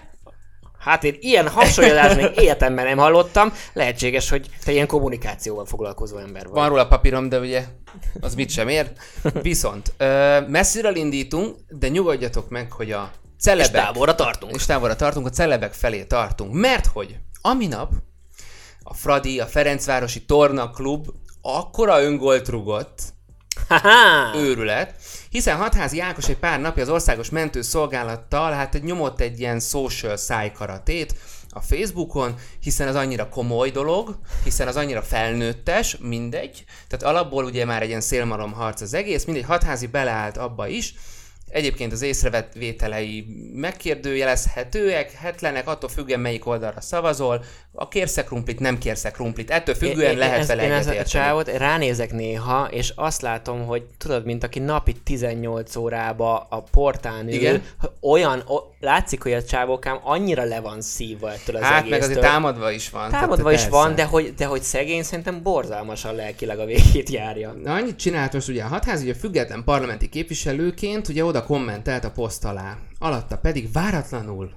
Hát 0.80 1.04
én 1.04 1.16
ilyen 1.20 1.48
hasonlódást 1.48 2.16
még 2.16 2.30
életemben 2.36 2.84
nem 2.84 2.98
hallottam. 2.98 3.52
Lehetséges, 3.72 4.30
hogy 4.30 4.46
te 4.64 4.72
ilyen 4.72 4.86
kommunikációval 4.86 5.64
foglalkozó 5.64 6.16
ember 6.16 6.42
vagy. 6.44 6.52
Van 6.52 6.68
róla 6.68 6.86
papírom, 6.86 7.28
de 7.28 7.38
ugye 7.38 7.64
az 8.20 8.34
mit 8.34 8.50
sem 8.50 8.68
ér. 8.68 8.92
Viszont 9.42 9.92
ö, 9.96 10.40
messziről 10.48 10.96
indítunk, 10.96 11.56
de 11.68 11.88
nyugodjatok 11.88 12.48
meg, 12.48 12.72
hogy 12.72 12.92
a 12.92 13.10
És 13.36 13.44
celebek... 13.44 13.70
távolra 13.70 14.14
tartunk. 14.14 14.54
és 14.54 14.66
távolra 14.66 14.96
tartunk, 14.96 15.26
a 15.26 15.30
celebek 15.30 15.72
felé 15.72 16.04
tartunk. 16.04 16.52
Mert 16.52 16.86
hogy 16.86 17.16
aminap 17.40 17.92
a 18.82 18.94
Fradi, 18.94 19.40
a 19.40 19.46
Ferencvárosi 19.46 20.24
Torna 20.24 20.70
Klub 20.70 21.06
akkora 21.42 22.02
öngolt 22.02 22.48
rugott, 22.48 22.98
Haha! 23.68 24.36
őrület, 24.38 24.94
hiszen 25.30 25.56
Hatházi 25.56 26.00
Ákos 26.00 26.28
egy 26.28 26.38
pár 26.38 26.60
napja 26.60 26.82
az 26.82 26.88
Országos 26.88 27.30
Mentőszolgálattal 27.30 28.52
hát 28.52 28.74
egy 28.74 28.82
nyomott 28.82 29.20
egy 29.20 29.40
ilyen 29.40 29.60
social 29.60 30.16
szájkaratét 30.16 31.14
a 31.50 31.60
Facebookon, 31.60 32.34
hiszen 32.60 32.88
az 32.88 32.94
annyira 32.94 33.28
komoly 33.28 33.70
dolog, 33.70 34.18
hiszen 34.44 34.68
az 34.68 34.76
annyira 34.76 35.02
felnőttes, 35.02 35.96
mindegy. 35.96 36.64
Tehát 36.88 37.16
alapból 37.16 37.44
ugye 37.44 37.64
már 37.64 37.82
egy 37.82 37.88
ilyen 37.88 38.00
szélmalom 38.00 38.52
harc 38.52 38.80
az 38.80 38.94
egész, 38.94 39.24
mindegy, 39.24 39.44
Hatházi 39.44 39.86
beleállt 39.86 40.36
abba 40.36 40.66
is, 40.66 40.94
Egyébként 41.50 41.92
az 41.92 42.02
észrevételei 42.02 43.26
megkérdőjelezhetőek, 43.54 45.12
hetlenek, 45.12 45.68
attól 45.68 45.88
függően 45.88 46.20
melyik 46.20 46.46
oldalra 46.46 46.80
szavazol. 46.80 47.44
A 47.72 47.88
kérsz 47.88 48.24
krumplit, 48.24 48.60
nem 48.60 48.78
kérsz 48.78 49.02
krumplit, 49.02 49.50
ettől 49.50 49.74
függően 49.74 50.10
Én- 50.12 50.18
lehet 50.18 50.46
vele 50.46 50.64
Én 50.64 50.72
ezt 50.72 50.88
a 50.88 51.04
csávot 51.04 51.48
ránézek 51.48 52.12
néha, 52.12 52.68
és 52.70 52.92
azt 52.96 53.22
látom, 53.22 53.66
hogy 53.66 53.82
tudod, 53.98 54.24
mint 54.24 54.44
aki 54.44 54.58
napi 54.58 54.92
18 55.04 55.76
órába 55.76 56.46
a 56.50 56.62
portán 56.70 57.26
ül, 57.26 57.32
Igen. 57.32 57.62
olyan, 58.00 58.42
o, 58.46 58.56
látszik, 58.80 59.22
hogy 59.22 59.32
a 59.32 59.44
csávókám 59.44 59.98
annyira 60.02 60.44
le 60.44 60.60
van 60.60 60.80
szívva 60.80 61.32
ettől 61.32 61.56
az 61.56 61.62
Hát 61.62 61.88
meg 61.88 62.02
azért 62.02 62.20
támadva 62.20 62.70
is 62.70 62.90
van. 62.90 63.10
Támadva 63.10 63.52
is 63.52 63.60
persze. 63.60 63.70
van, 63.76 63.94
de 63.94 64.04
hogy, 64.04 64.34
de 64.36 64.44
hogy 64.44 64.62
szegény 64.62 65.02
szerintem 65.02 65.42
borzalmasan 65.42 66.14
lelkileg 66.14 66.58
a 66.58 66.64
végét 66.64 67.10
járja. 67.10 67.52
Na, 67.64 67.74
annyit 67.74 67.96
csinált 67.96 68.32
most 68.32 68.48
ugye 68.48 68.62
a 68.62 68.66
hatház, 68.66 69.02
ugye 69.02 69.14
független 69.14 69.64
parlamenti 69.64 70.08
képviselőként 70.08 71.08
ugye 71.08 71.24
oda 71.24 71.39
kommentelt 71.44 72.04
a 72.04 72.10
poszt 72.10 72.44
alá. 72.44 72.76
Alatta 72.98 73.36
pedig 73.38 73.72
váratlanul 73.72 74.50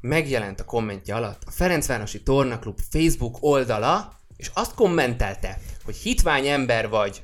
megjelent 0.00 0.60
a 0.60 0.64
kommentje 0.64 1.14
alatt 1.14 1.42
a 1.46 1.50
Ferencvárosi 1.50 2.22
Tornaklub 2.22 2.78
Facebook 2.90 3.36
oldala, 3.40 4.12
és 4.36 4.50
azt 4.54 4.74
kommentelte, 4.74 5.58
hogy 5.84 5.96
hitvány 5.96 6.46
ember 6.46 6.88
vagy, 6.88 7.22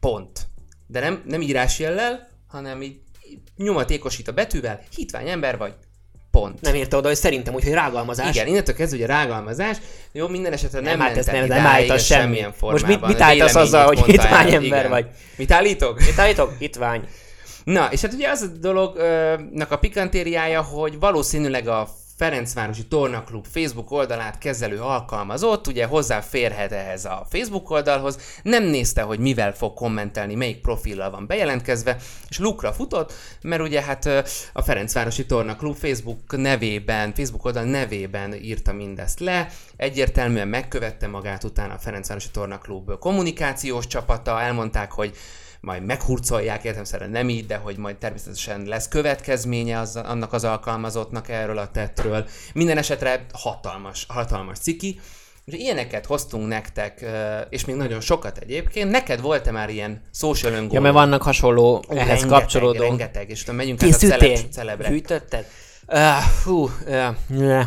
pont. 0.00 0.46
de 0.86 1.00
nem, 1.00 1.22
nem 1.26 1.40
írás 1.40 1.78
jellel, 1.78 2.28
hanem 2.46 2.82
így 2.82 3.00
nyomatékosít 3.56 4.28
a 4.28 4.32
betűvel, 4.32 4.80
hitvány 4.96 5.28
ember 5.28 5.56
vagy, 5.58 5.74
pont. 6.30 6.60
Nem 6.60 6.74
írta 6.74 6.96
oda, 6.96 7.08
hogy 7.08 7.16
szerintem 7.16 7.54
úgy, 7.54 7.62
hogy 7.62 7.72
rágalmazás. 7.72 8.34
Igen, 8.34 8.46
innentől 8.46 8.74
kezdve 8.74 8.96
ugye 8.96 9.06
rágalmazás, 9.06 9.76
jó, 10.12 10.28
minden 10.28 10.52
esetre 10.52 10.80
nem, 10.80 10.98
Nem, 10.98 11.06
hát 11.06 11.16
ezt 11.16 11.32
nem- 11.32 11.46
nem 11.46 11.66
állítasz 11.66 12.04
semmi. 12.04 12.22
semmilyen 12.22 12.46
Most 12.46 12.58
formában. 12.58 12.98
mit- 12.98 13.06
mit 13.08 13.20
A 13.20 13.24
állítasz 13.24 13.54
azzal, 13.54 13.86
hogy 13.86 14.02
hitvány 14.04 14.52
ember 14.54 14.62
igen. 14.78 14.88
vagy? 14.90 15.06
Mit 15.36 15.50
állítok? 15.52 15.98
Mit 15.98 16.18
állítok? 16.18 16.54
Hitvány. 16.58 17.08
Na, 17.66 17.88
és 17.92 18.00
hát 18.00 18.12
ugye 18.12 18.28
az 18.28 18.42
a 18.42 18.46
dolognak 18.46 19.70
a 19.70 19.78
pikantériája, 19.78 20.62
hogy 20.62 20.98
valószínűleg 20.98 21.68
a 21.68 21.88
Ferencvárosi 22.16 22.86
Tornaklub 22.86 23.46
Facebook 23.46 23.90
oldalát 23.90 24.38
kezelő 24.38 24.80
alkalmazott, 24.80 25.66
ugye 25.66 25.86
hozzáférhet 25.86 26.72
ehhez 26.72 27.04
a 27.04 27.26
Facebook 27.30 27.70
oldalhoz, 27.70 28.18
nem 28.42 28.64
nézte, 28.64 29.02
hogy 29.02 29.18
mivel 29.18 29.54
fog 29.54 29.74
kommentelni, 29.74 30.34
melyik 30.34 30.60
profillal 30.60 31.10
van 31.10 31.26
bejelentkezve, 31.26 31.96
és 32.28 32.38
lukra 32.38 32.72
futott, 32.72 33.12
mert 33.42 33.62
ugye 33.62 33.82
hát 33.82 34.06
a 34.52 34.62
Ferencvárosi 34.62 35.26
Tornaklub 35.26 35.76
Facebook 35.76 36.36
nevében, 36.36 37.14
Facebook 37.14 37.44
oldal 37.44 37.64
nevében 37.64 38.34
írta 38.34 38.72
mindezt 38.72 39.20
le, 39.20 39.48
egyértelműen 39.76 40.48
megkövette 40.48 41.06
magát 41.06 41.44
utána 41.44 41.74
a 41.74 41.78
Ferencvárosi 41.78 42.30
Tornaklub 42.30 42.98
kommunikációs 42.98 43.86
csapata, 43.86 44.40
elmondták, 44.40 44.92
hogy 44.92 45.16
majd 45.66 45.84
meghurcolják, 45.84 46.64
értem 46.64 47.10
nem 47.10 47.28
így, 47.28 47.46
de 47.46 47.56
hogy 47.56 47.76
majd 47.76 47.96
természetesen 47.96 48.64
lesz 48.64 48.88
következménye 48.88 49.78
az, 49.78 49.96
annak 49.96 50.32
az 50.32 50.44
alkalmazottnak 50.44 51.28
erről 51.28 51.58
a 51.58 51.70
tettről. 51.70 52.26
Minden 52.54 52.78
esetre 52.78 53.26
hatalmas, 53.32 54.06
hatalmas 54.08 54.58
ciki. 54.58 55.00
És 55.44 55.54
ilyeneket 55.54 56.06
hoztunk 56.06 56.48
nektek, 56.48 57.04
és 57.48 57.64
még 57.64 57.76
nagyon 57.76 58.00
sokat 58.00 58.38
egyébként. 58.38 58.90
Neked 58.90 59.20
volt-e 59.20 59.50
már 59.50 59.70
ilyen 59.70 60.02
social 60.12 60.52
öngól? 60.52 60.74
Ja, 60.74 60.80
mert 60.80 60.94
vannak 60.94 61.22
hasonló 61.22 61.74
Ó, 61.74 61.80
ehhez 61.88 62.06
rengeteg, 62.06 62.28
kapcsolódó. 62.28 62.82
Rengeteg, 62.82 63.30
és 63.30 63.40
tudom, 63.40 63.56
megyünk 63.56 63.82
át 63.82 63.88
a 63.88 63.92
Készültél? 63.92 64.18
celeb, 64.18 64.50
celebrekre. 64.50 64.92
Gyűjtötted? 64.92 65.46
Uh, 65.88 66.18
fú, 66.18 66.70
uh, 66.86 67.06
ne, 67.26 67.66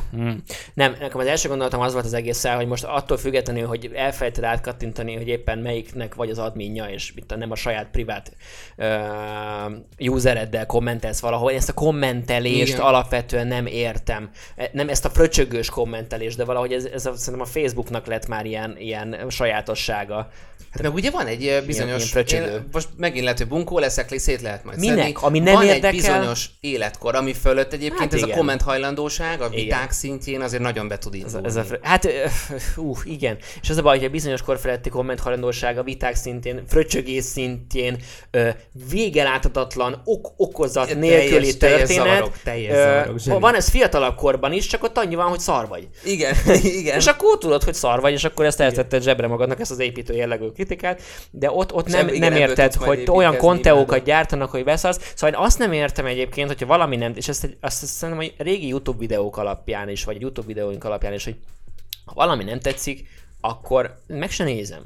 nem, 0.73 0.95
nekem 0.99 1.19
az 1.19 1.25
első 1.25 1.47
gondolatom 1.47 1.81
az 1.81 1.93
volt 1.93 2.05
az 2.05 2.13
egészen, 2.13 2.55
hogy 2.55 2.67
most 2.67 2.83
attól 2.83 3.17
függetlenül, 3.17 3.67
hogy 3.67 3.91
elfelejted 3.93 4.43
átkattintani, 4.43 5.15
hogy 5.15 5.27
éppen 5.27 5.59
melyiknek 5.59 6.15
vagy 6.15 6.29
az 6.29 6.37
adminja, 6.37 6.85
és 6.85 7.13
mit 7.13 7.35
nem 7.37 7.51
a 7.51 7.55
saját 7.55 7.87
privát 7.91 8.31
uh, 8.77 10.09
usereddel 10.09 10.65
kommentelsz 10.65 11.19
valahol, 11.19 11.51
én 11.51 11.57
ezt 11.57 11.69
a 11.69 11.73
kommentelést 11.73 12.73
Igen. 12.73 12.85
alapvetően 12.85 13.47
nem 13.47 13.65
értem. 13.65 14.29
E, 14.55 14.69
Nem 14.73 14.89
ezt 14.89 15.05
a 15.05 15.09
fröcsögős 15.09 15.69
kommentelést, 15.69 16.37
de 16.37 16.45
valahogy 16.45 16.73
ez, 16.73 16.85
ez 16.85 17.05
a, 17.05 17.15
szerintem 17.15 17.47
a 17.47 17.51
Facebooknak 17.51 18.05
lett 18.05 18.27
már 18.27 18.45
ilyen, 18.45 18.75
ilyen 18.77 19.17
sajátossága. 19.29 20.29
Hát 20.71 20.81
meg 20.81 20.93
ugye 20.93 21.11
van 21.11 21.25
egy 21.25 21.63
bizonyos, 21.65 21.95
ilyen 21.95 22.07
fröcsögő. 22.07 22.51
én 22.51 22.67
most 22.71 22.87
megint 22.97 23.23
lehet, 23.23 23.37
hogy 23.37 23.47
bunkó 23.47 23.79
leszek, 23.79 24.17
szét 24.17 24.41
lehet 24.41 24.63
majd 24.63 24.79
Minek? 24.79 24.97
szedni. 24.97 25.13
Ami 25.21 25.39
nem 25.39 25.53
van 25.53 25.63
érdekel? 25.63 25.89
egy 25.89 25.95
bizonyos 25.95 26.49
életkor, 26.59 27.15
ami 27.15 27.33
fölött 27.33 27.73
egyébként 27.73 28.08
Hát 28.09 28.17
ez 28.19 28.25
igen. 28.25 28.33
a 28.33 28.37
komment 28.37 28.61
hajlandóság, 28.61 29.41
a 29.41 29.45
Igen. 29.51 29.63
viták 29.63 29.91
szintjén 29.91 30.41
azért 30.41 30.61
nagyon 30.61 30.87
be 30.87 30.97
tud 30.97 31.13
Ez 31.13 31.19
indulni. 31.19 31.47
ez 31.47 31.55
a, 31.55 31.63
hát, 31.81 32.05
ö, 32.05 32.09
ú, 32.75 32.93
igen. 33.03 33.37
És 33.61 33.69
az 33.69 33.77
a 33.77 33.81
baj, 33.81 33.97
hogy 33.97 34.05
a 34.07 34.09
bizonyos 34.09 34.41
kor 34.41 34.59
feletti 34.59 34.89
kommenthajlandóság 34.89 35.77
a 35.77 35.83
viták 35.83 36.15
szintén, 36.15 36.63
fröcsögés 36.67 37.23
szintjén, 37.23 37.97
ö, 38.31 38.49
végeláthatatlan, 38.89 40.01
ok, 40.05 40.27
okozat 40.37 40.95
nélküli 40.95 41.57
teljes 41.57 41.57
történet. 41.57 41.87
zavarok, 41.87 42.33
teljes 42.43 42.71
Ö, 42.75 42.81
zavarok, 42.81 43.19
zseni. 43.19 43.39
van 43.39 43.55
ez 43.55 43.69
fiatalabb 43.69 44.15
korban 44.15 44.53
is, 44.53 44.65
csak 44.67 44.83
ott 44.83 44.97
annyi 44.97 45.15
van, 45.15 45.25
hogy 45.27 45.39
szar 45.39 45.67
vagy. 45.67 45.87
Igen, 46.03 46.35
igen. 46.79 46.97
És 46.97 47.05
akkor 47.05 47.37
tudod, 47.37 47.63
hogy 47.63 47.73
szar 47.73 48.01
vagy, 48.01 48.13
és 48.13 48.23
akkor 48.23 48.45
ezt 48.45 48.59
eltetted 48.59 49.01
zsebre 49.03 49.27
magadnak, 49.27 49.59
ezt 49.59 49.71
az 49.71 49.79
építő 49.79 50.13
jellegű 50.13 50.47
kritikát, 50.47 51.01
de 51.31 51.51
ott, 51.51 51.73
ott 51.73 51.87
nem, 51.87 52.05
nem 52.05 52.13
igen, 52.15 52.33
érted, 52.35 52.73
hogy 52.73 53.03
olyan 53.11 53.37
konteókat 53.37 54.03
gyártanak, 54.03 54.49
hogy 54.49 54.63
veszasz. 54.63 55.13
Szóval 55.15 55.35
én 55.39 55.45
azt 55.45 55.57
nem 55.59 55.71
értem 55.71 56.05
egyébként, 56.05 56.47
hogyha 56.47 56.65
valami 56.65 56.95
nem, 56.95 57.11
és 57.15 57.27
ezt, 57.27 57.43
egy- 57.43 57.57
azt 57.61 57.81
szerintem, 57.99 58.25
hogy 58.25 58.45
régi 58.45 58.67
YouTube 58.67 58.97
videók 58.97 59.37
alapján 59.37 59.89
is, 59.89 60.03
vagy 60.03 60.21
YouTube 60.21 60.47
videóink 60.47 60.83
alapján 60.83 61.13
is, 61.13 61.23
hogy 61.23 61.35
ha 62.05 62.13
valami 62.13 62.43
nem 62.43 62.59
tetszik, 62.59 63.07
akkor 63.41 64.01
meg 64.07 64.31
se 64.31 64.43
nézem. 64.43 64.81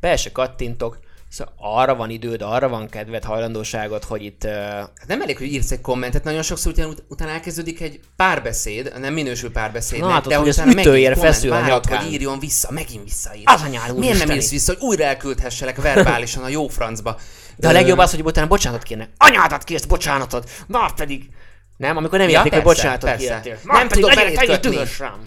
Be 0.00 0.16
se 0.16 0.32
kattintok, 0.32 0.98
szóval 1.28 1.54
arra 1.56 1.94
van 1.94 2.10
időd, 2.10 2.42
arra 2.42 2.68
van 2.68 2.88
kedved, 2.88 3.24
hajlandóságod, 3.24 4.04
hogy 4.04 4.24
itt 4.24 4.44
uh, 4.44 4.52
Hát 4.52 5.06
nem 5.06 5.22
elég, 5.22 5.36
hogy 5.38 5.46
írsz 5.46 5.70
egy 5.70 5.80
kommentet, 5.80 6.24
nagyon 6.24 6.42
sokszor 6.42 6.72
utána, 6.72 6.92
utána 7.08 7.30
elkezdődik 7.30 7.80
egy 7.80 8.00
párbeszéd, 8.16 8.92
nem 8.98 9.12
minősül 9.12 9.52
párbeszédnek, 9.52 10.08
Na, 10.08 10.14
látod, 10.14 10.32
de 10.32 10.36
hogy 10.38 10.48
az 10.48 10.56
utána 10.56 10.80
ütőér 10.80 11.16
feszül 11.16 11.52
a 11.52 11.66
nyakán. 11.66 12.02
hogy 12.02 12.12
írjon 12.12 12.38
vissza, 12.38 12.70
megint 12.70 13.04
visszaír. 13.04 13.42
Az 13.44 13.62
anyád 13.62 13.72
Miért 13.72 13.98
nem 13.98 14.04
úristeni. 14.06 14.34
írsz 14.34 14.50
vissza, 14.50 14.72
hogy 14.72 14.82
újra 14.82 15.04
elküldhesselek 15.04 15.82
verbálisan 15.82 16.42
a 16.42 16.48
jó 16.48 16.68
francba? 16.68 17.18
De 17.56 17.68
a 17.68 17.72
legjobb 17.72 17.98
az, 17.98 18.10
hogy 18.10 18.22
utána 18.22 18.46
bocsánatot 18.46 18.84
kérnek. 18.86 19.08
Anyádat 19.18 19.64
kérsz 19.64 19.84
bocsánatot, 19.84 20.50
már 20.66 20.94
pedig. 20.94 21.30
Nem, 21.76 21.96
amikor 21.96 22.18
nem 22.18 22.28
Ja, 22.28 22.36
értik, 22.38 22.52
hogy 22.52 22.62
bocsánatot 22.62 23.16
kértél. 23.16 23.58
Nem 23.64 23.88
tudok 23.88 24.08
legyen, 24.08 24.24
belét 24.24 24.38
tegyél 24.38 24.54
kötni. 24.54 24.70
dühös 24.70 24.98
rám. 24.98 25.20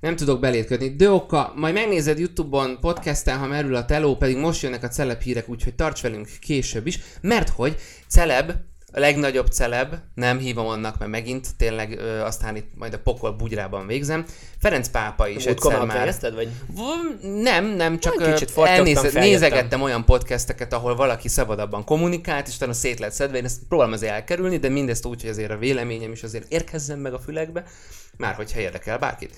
Nem 0.00 0.16
tudok 0.16 0.40
belét 0.40 0.66
kötni. 0.66 0.96
Döoka, 0.96 1.52
majd 1.56 1.74
megnézed 1.74 2.18
Youtube-on, 2.18 2.78
podcasten, 2.80 3.38
ha 3.38 3.46
merül 3.46 3.74
a 3.74 3.84
teló, 3.84 4.16
pedig 4.16 4.36
most 4.36 4.62
jönnek 4.62 4.82
a 4.82 4.88
celeb 4.88 5.20
hírek, 5.20 5.48
úgyhogy 5.48 5.74
tarts 5.74 6.00
velünk 6.02 6.28
később 6.40 6.86
is, 6.86 6.98
mert 7.20 7.48
hogy 7.48 7.76
celeb, 8.08 8.52
a 8.92 9.00
legnagyobb 9.00 9.46
celeb, 9.46 9.94
nem 10.14 10.38
hívom 10.38 10.66
annak, 10.66 10.98
mert 10.98 11.10
megint 11.10 11.56
tényleg 11.56 11.98
ö, 11.98 12.20
aztán 12.20 12.56
itt 12.56 12.70
majd 12.74 12.94
a 12.94 12.98
pokol 12.98 13.32
bugyrában 13.32 13.86
végzem. 13.86 14.24
Ferenc 14.58 14.88
pápa 14.88 15.28
is 15.28 15.44
Múltkor 15.44 15.72
egyszer 15.72 15.86
már 15.86 15.96
fejezted, 15.96 16.34
vagy? 16.34 16.48
Nem, 17.42 17.66
nem, 17.66 17.98
csak 17.98 18.20
Olyan 18.20 18.32
kicsit 18.32 18.50
feljöttem. 18.50 19.22
nézegettem 19.22 19.82
olyan 19.82 20.04
podcasteket, 20.04 20.72
ahol 20.72 20.96
valaki 20.96 21.28
szabadabban 21.28 21.84
kommunikált, 21.84 22.48
és 22.48 22.56
utána 22.56 22.72
szét 22.72 22.98
lett 22.98 23.12
szedve. 23.12 23.36
Én 23.36 23.44
ezt 23.44 23.60
próbálom 23.68 23.92
azért 23.92 24.12
elkerülni, 24.12 24.56
de 24.56 24.68
mindezt 24.68 25.06
úgy, 25.06 25.20
hogy 25.20 25.30
azért 25.30 25.50
a 25.50 25.56
véleményem 25.58 26.12
is 26.12 26.22
azért 26.22 26.52
érkezzen 26.52 26.98
meg 26.98 27.14
a 27.14 27.18
fülekbe, 27.18 27.64
már 28.16 28.34
hogyha 28.34 28.60
érdekel 28.60 28.98
bárkit. 28.98 29.36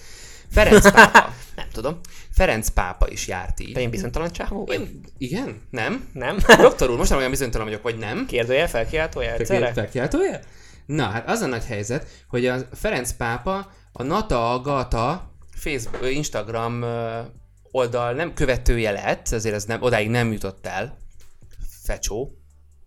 Ferenc 0.51 0.91
pápa. 0.93 1.33
Nem 1.57 1.67
tudom. 1.73 2.01
Ferenc 2.33 2.69
pápa 2.69 3.09
is 3.09 3.27
járt 3.29 3.57
Te 3.57 3.63
így. 3.63 3.79
én 3.79 3.91
bizonytalan 3.91 4.31
csávó 4.31 4.65
vagy? 4.65 4.81
Én, 4.81 5.01
igen? 5.19 5.63
Nem? 5.71 6.09
Nem? 6.13 6.39
Doktor 6.61 6.91
úr, 6.91 6.97
most 6.97 7.11
nem 7.11 7.19
olyan 7.19 7.31
bizonytalan 7.31 7.67
vagyok, 7.67 7.83
vagy 7.83 7.99
nem. 7.99 8.27
Kérdőjel 8.27 8.69
felkiáltója 8.69 9.33
egyszerre? 9.33 9.73
Felkiáltója? 9.73 10.39
Na, 10.87 11.05
hát 11.05 11.29
az 11.29 11.41
a 11.41 11.47
nagy 11.47 11.65
helyzet, 11.65 12.07
hogy 12.29 12.47
a 12.47 12.59
Ferenc 12.73 13.13
pápa 13.13 13.73
a 13.93 14.03
Nata 14.03 14.53
Agata 14.53 15.33
Facebook, 15.51 16.11
Instagram 16.11 16.85
oldal 17.71 18.13
nem 18.13 18.35
követője 18.35 18.91
lett, 18.91 19.29
azért 19.29 19.55
ez 19.55 19.65
nem, 19.65 19.83
odáig 19.83 20.09
nem 20.09 20.33
jutott 20.33 20.67
el. 20.67 20.99
Fecsó, 21.83 22.39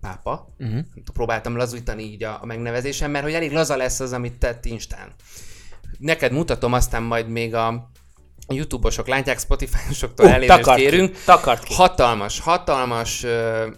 pápa. 0.02 0.48
Uh-huh. 0.60 0.80
Próbáltam 1.14 1.56
lazítani 1.56 2.04
így 2.04 2.24
a, 2.24 2.38
a 2.42 2.46
megnevezésem, 2.46 3.12
mert 3.12 3.24
hogy 3.24 3.34
elég 3.34 3.52
laza 3.52 3.76
lesz 3.76 4.00
az, 4.00 4.14
amit 4.14 4.34
tett 4.34 4.66
Instán. 4.66 5.14
Neked 6.00 6.32
mutatom, 6.32 6.74
aztán 6.74 7.04
majd 7.04 7.28
még 7.28 7.56
a 7.56 7.91
YouTube-osok 8.52 9.08
látják, 9.08 9.40
Spotify-osoktól 9.40 10.26
Ú, 10.26 10.30
elnézést 10.30 10.58
takart 10.58 10.78
ki, 10.78 10.84
kérünk. 10.84 11.18
takart 11.26 11.64
ki. 11.64 11.74
Hatalmas, 11.74 12.40
hatalmas 12.40 13.24
uh, 13.24 13.32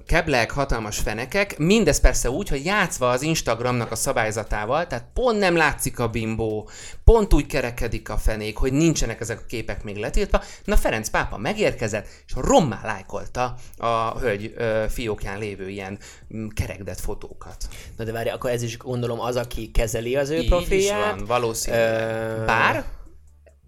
keblek, 0.08 0.52
hatalmas 0.52 0.98
fenekek, 0.98 1.58
mindez 1.58 2.00
persze 2.00 2.30
úgy, 2.30 2.50
hogy 2.50 2.66
játszva 2.66 3.10
az 3.10 3.22
Instagramnak 3.22 3.92
a 3.92 3.96
szabályzatával, 3.96 4.88
tehát 4.88 5.06
pont 5.14 5.40
nem 5.40 5.56
látszik 5.56 6.00
a 6.00 6.08
bimbó, 6.08 6.70
pont 7.04 7.34
úgy 7.34 7.46
kerekedik 7.46 8.10
a 8.10 8.18
fenék, 8.18 8.58
hogy 8.58 8.74
nincsenek 8.74 9.22
ezek 9.22 9.40
a 9.40 9.46
képek 9.48 9.84
még 9.84 9.96
letiltva. 9.98 10.42
Na 10.64 10.76
Ferenc 10.76 11.10
pápa 11.10 11.38
megérkezett, 11.38 12.08
és 12.28 12.34
rommá 12.36 12.80
lájkolta 12.84 13.56
a 13.78 14.20
hölgy 14.20 14.54
uh, 14.58 14.84
fiókján 14.86 15.40
lévő 15.40 15.70
ilyen 15.70 15.98
mm, 16.36 16.48
kerekdett 16.48 17.00
fotókat. 17.00 17.56
Na 17.98 18.04
de 18.04 18.12
várj, 18.12 18.30
akkor 18.30 18.50
ez 18.50 18.62
is 18.62 18.78
gondolom 18.78 19.20
az, 19.20 19.36
aki 19.36 19.72
kezeli 19.72 20.16
az 20.16 20.30
ő 20.30 20.36
Így 20.36 20.44
is 20.44 20.50
profilját. 20.50 21.16
van, 21.16 21.26
valószínűleg. 21.26 22.40
Ö, 22.40 22.46
Bár, 22.46 22.84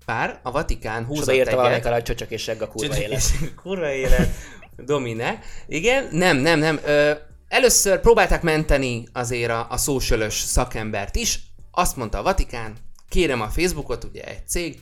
bár 0.05 0.39
a 0.43 0.51
Vatikán 0.51 1.05
húzott 1.05 1.27
egyet, 1.27 1.51
valamelyik 1.53 1.85
alá, 1.85 1.93
hogy 1.93 2.03
csöcsök 2.03 2.29
és 2.29 2.41
segg 2.41 2.61
a 2.61 2.67
kurva 2.67 2.97
élet. 2.97 3.23
Kurva 3.63 3.91
élet. 3.91 4.29
Domine. 4.77 5.39
Igen, 5.67 6.07
nem, 6.11 6.37
nem, 6.37 6.59
nem. 6.59 6.79
Ö, 6.85 7.11
először 7.47 7.99
próbálták 7.99 8.41
menteni 8.41 9.07
azért 9.13 9.51
a, 9.51 9.67
a 9.69 9.77
socialös 9.77 10.33
szakembert 10.33 11.15
is. 11.15 11.39
Azt 11.71 11.95
mondta 11.95 12.17
a 12.17 12.23
Vatikán, 12.23 12.73
kérem 13.09 13.41
a 13.41 13.47
Facebookot, 13.47 14.03
ugye 14.03 14.23
egy 14.23 14.47
cég, 14.47 14.81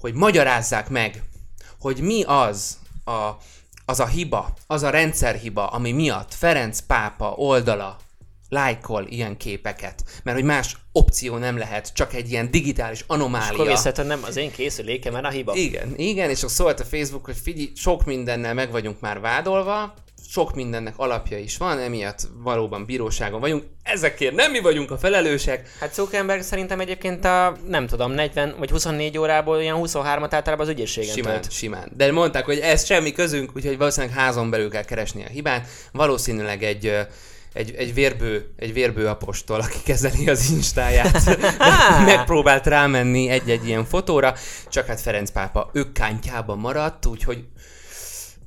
hogy 0.00 0.14
magyarázzák 0.14 0.88
meg, 0.88 1.22
hogy 1.78 2.00
mi 2.00 2.22
az 2.22 2.78
a, 3.04 3.30
az 3.84 4.00
a 4.00 4.06
hiba, 4.06 4.54
az 4.66 4.82
a 4.82 4.90
rendszerhiba, 4.90 5.66
ami 5.66 5.92
miatt 5.92 6.34
Ferenc 6.34 6.80
pápa 6.80 7.32
oldala 7.36 7.96
lájkol 8.50 9.06
ilyen 9.08 9.36
képeket. 9.36 10.02
Mert 10.22 10.36
hogy 10.36 10.46
más 10.46 10.76
opció 10.92 11.36
nem 11.36 11.58
lehet, 11.58 11.92
csak 11.94 12.14
egy 12.14 12.30
ilyen 12.30 12.50
digitális 12.50 13.00
Akkor 13.00 13.16
anomália. 13.16 13.64
viszont 13.64 14.06
nem 14.06 14.20
az 14.26 14.36
én 14.36 14.50
készülékem, 14.50 15.12
mert 15.12 15.24
a 15.24 15.28
hiba. 15.28 15.54
Igen, 15.54 15.92
igen, 15.96 16.30
és 16.30 16.38
akkor 16.38 16.50
szólt 16.50 16.80
a 16.80 16.84
Facebook, 16.84 17.24
hogy 17.24 17.36
figyelj, 17.42 17.72
sok 17.76 18.04
mindennel 18.04 18.54
meg 18.54 18.70
vagyunk 18.70 19.00
már 19.00 19.20
vádolva, 19.20 19.94
sok 20.28 20.54
mindennek 20.54 20.94
alapja 20.96 21.38
is 21.38 21.56
van, 21.56 21.78
emiatt 21.78 22.20
valóban 22.42 22.84
bíróságon 22.84 23.40
vagyunk. 23.40 23.64
Ezekért 23.82 24.34
nem 24.34 24.50
mi 24.50 24.60
vagyunk 24.60 24.90
a 24.90 24.98
felelősek. 24.98 25.76
Hát 25.80 25.94
Zuckerberg 25.94 26.42
szerintem 26.42 26.80
egyébként 26.80 27.24
a, 27.24 27.56
nem 27.68 27.86
tudom, 27.86 28.12
40 28.12 28.54
vagy 28.58 28.70
24 28.70 29.18
órából 29.18 29.56
olyan 29.56 29.80
23-at 29.82 30.28
általában 30.30 30.66
az 30.66 30.68
ügyészségen 30.68 31.14
Simán, 31.14 31.32
tölt. 31.32 31.52
simán. 31.52 31.92
De 31.96 32.12
mondták, 32.12 32.44
hogy 32.44 32.58
ez 32.58 32.84
semmi 32.84 33.12
közünk, 33.12 33.50
úgyhogy 33.56 33.78
valószínűleg 33.78 34.16
házon 34.16 34.50
belül 34.50 34.70
kell 34.70 34.84
keresni 34.84 35.24
a 35.24 35.28
hibát. 35.28 35.68
Valószínűleg 35.92 36.62
egy 36.62 36.96
egy, 37.52 37.74
egy, 37.74 37.94
vérbő, 37.94 38.54
egy 38.56 38.72
vérbő 38.72 39.06
apostol, 39.06 39.60
aki 39.60 39.78
kezeli 39.84 40.28
az 40.28 40.50
instáját, 40.50 41.38
megpróbált 42.04 42.66
rámenni 42.66 43.28
egy-egy 43.28 43.66
ilyen 43.66 43.84
fotóra, 43.84 44.34
csak 44.68 44.86
hát 44.86 45.00
Ferenc 45.00 45.30
pápa 45.30 45.70
ökkántjában 45.72 46.58
maradt, 46.58 47.06
úgyhogy 47.06 47.44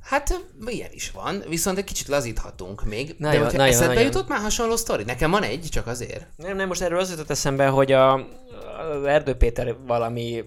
Hát 0.04 0.40
ilyen 0.66 0.90
is 0.92 1.10
van, 1.10 1.42
viszont 1.48 1.78
egy 1.78 1.84
kicsit 1.84 2.08
lazíthatunk 2.08 2.84
még. 2.84 3.14
Na 3.18 3.30
de 3.30 3.38
hogyha 3.38 3.56
na 3.56 3.64
jó, 3.64 3.70
eszedbe 3.70 3.94
na 3.94 4.00
jó. 4.00 4.06
jutott 4.06 4.28
már 4.28 4.40
hasonló 4.40 4.76
sztori? 4.76 5.04
Nekem 5.04 5.30
van 5.30 5.42
egy, 5.42 5.66
csak 5.70 5.86
azért. 5.86 6.26
Nem, 6.36 6.56
nem, 6.56 6.68
most 6.68 6.80
erről 6.80 6.98
az 6.98 7.10
jutott 7.10 7.30
eszembe, 7.30 7.66
hogy 7.66 7.92
a, 7.92 8.14
az 8.14 9.04
Erdő 9.04 9.34
Péter 9.34 9.76
valami 9.86 10.44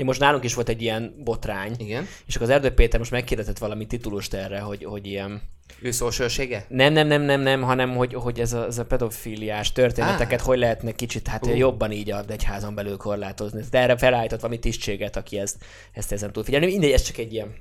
Ugye 0.00 0.08
most 0.08 0.20
nálunk 0.20 0.44
is 0.44 0.54
volt 0.54 0.68
egy 0.68 0.82
ilyen 0.82 1.14
botrány, 1.24 1.74
Igen. 1.78 2.06
és 2.26 2.34
akkor 2.34 2.46
az 2.46 2.54
Erdő 2.54 2.70
Péter 2.70 2.98
most 2.98 3.10
megkérdezett 3.10 3.58
valami 3.58 3.86
titulust 3.86 4.34
erre, 4.34 4.60
hogy, 4.60 4.84
hogy 4.84 5.06
ilyen... 5.06 5.42
Ő 5.82 5.90
szósősége? 5.90 6.66
Nem, 6.68 6.92
nem, 6.92 7.06
nem, 7.06 7.22
nem, 7.22 7.40
nem, 7.40 7.62
hanem 7.62 7.96
hogy, 7.96 8.14
hogy 8.14 8.40
ez, 8.40 8.52
a, 8.52 8.66
ez 8.66 8.78
a 8.78 8.84
pedofiliás 8.84 9.72
történeteket 9.72 10.40
hogy 10.40 10.58
lehetne 10.58 10.92
kicsit 10.92 11.28
hát 11.28 11.46
Ú. 11.46 11.54
jobban 11.54 11.92
így 11.92 12.10
a 12.10 12.24
egyházon 12.28 12.74
belül 12.74 12.96
korlátozni. 12.96 13.62
De 13.70 13.78
erre 13.78 13.96
felállított 13.96 14.40
valami 14.40 14.58
tisztséget, 14.58 15.16
aki 15.16 15.38
ezt, 15.38 15.56
ezt 15.92 16.12
ezen 16.12 16.32
túl 16.32 16.44
figyelni. 16.44 16.66
Mindegy, 16.66 16.90
ez 16.90 17.02
csak 17.02 17.18
egy 17.18 17.32
ilyen 17.32 17.54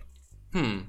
Hmm. 0.51 0.85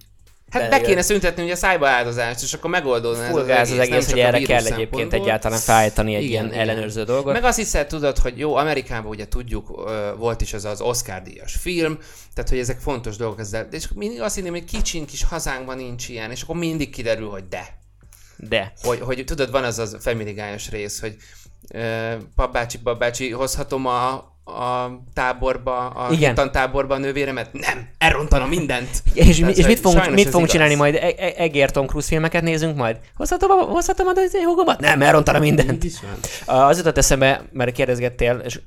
Hát 0.50 0.70
be 0.70 0.80
kéne 0.80 1.02
szüntetni 1.02 1.42
ugye 1.42 1.52
a 1.52 1.56
szájba 1.56 1.88
áldozást, 1.88 2.42
és 2.42 2.52
akkor 2.52 2.70
megoldódna 2.70 3.24
ez 3.24 3.36
az 3.36 3.68
nem 3.68 3.80
egész, 3.80 4.10
hogy 4.10 4.18
erre 4.18 4.40
kell 4.40 4.66
egyébként 4.66 5.12
egyáltalán 5.12 5.58
felállítani 5.58 6.14
egy 6.14 6.22
Igen, 6.22 6.32
ilyen 6.32 6.46
igen. 6.46 6.58
ellenőrző 6.58 7.04
dolgot. 7.04 7.32
Meg 7.32 7.44
azt 7.44 7.58
hiszed, 7.58 7.86
tudod, 7.86 8.18
hogy 8.18 8.38
jó, 8.38 8.54
Amerikában 8.54 9.10
ugye 9.10 9.28
tudjuk, 9.28 9.90
volt 10.16 10.40
is 10.40 10.52
az 10.52 10.64
az 10.64 10.80
Oscar 10.80 11.22
díjas 11.22 11.56
film, 11.60 11.98
tehát 12.34 12.50
hogy 12.50 12.58
ezek 12.58 12.78
fontos 12.78 13.16
dolgok 13.16 13.40
ezzel, 13.40 13.68
és 13.70 13.88
mindig 13.94 14.20
azt 14.20 14.34
hinném, 14.34 14.52
hogy 14.52 14.64
kicsiny 14.64 15.06
kis 15.06 15.24
hazánkban 15.24 15.76
nincs 15.76 16.08
ilyen, 16.08 16.30
és 16.30 16.42
akkor 16.42 16.56
mindig 16.56 16.90
kiderül, 16.90 17.28
hogy 17.28 17.48
de. 17.48 17.78
De. 18.36 18.72
Hogy, 18.82 19.00
hogy 19.00 19.24
tudod, 19.24 19.50
van 19.50 19.64
az 19.64 19.78
az 19.78 19.96
Family 20.00 20.42
rész, 20.70 21.00
hogy 21.00 21.16
ö, 21.68 22.12
papácsi, 22.34 22.78
babácsi, 22.78 23.30
hozhatom 23.30 23.86
a, 23.86 24.29
a 24.50 25.00
táborba, 25.14 25.86
a 25.88 26.12
Igen. 26.12 26.50
táborba 26.52 26.94
a 26.94 26.98
nővéremet? 26.98 27.52
Nem, 27.52 27.88
elrontana 27.98 28.46
mindent. 28.46 28.88
És, 29.14 29.38
Tehát, 29.38 29.56
és 29.56 29.66
mit 29.66 29.80
fogunk, 29.80 30.10
mit 30.10 30.24
fogunk 30.24 30.34
igaz. 30.34 30.50
csinálni 30.50 30.74
majd? 30.74 30.94
E- 30.94 31.14
e- 31.18 31.32
Egér 31.36 31.70
Tom 31.70 31.86
Cruise 31.86 32.08
filmeket 32.08 32.42
nézünk 32.42 32.76
majd? 32.76 32.96
Hozhatom, 33.16 33.50
a- 33.50 33.54
hozhatom 33.54 34.06
a 34.06 34.12
hugomat? 34.44 34.80
Nem, 34.80 35.02
elrontana 35.02 35.38
mindent. 35.38 35.84
Az 36.46 36.76
jutott 36.76 36.98
eszembe, 36.98 37.42
mert 37.52 37.72
kérdezgettél, 37.72 38.40
és, 38.44 38.60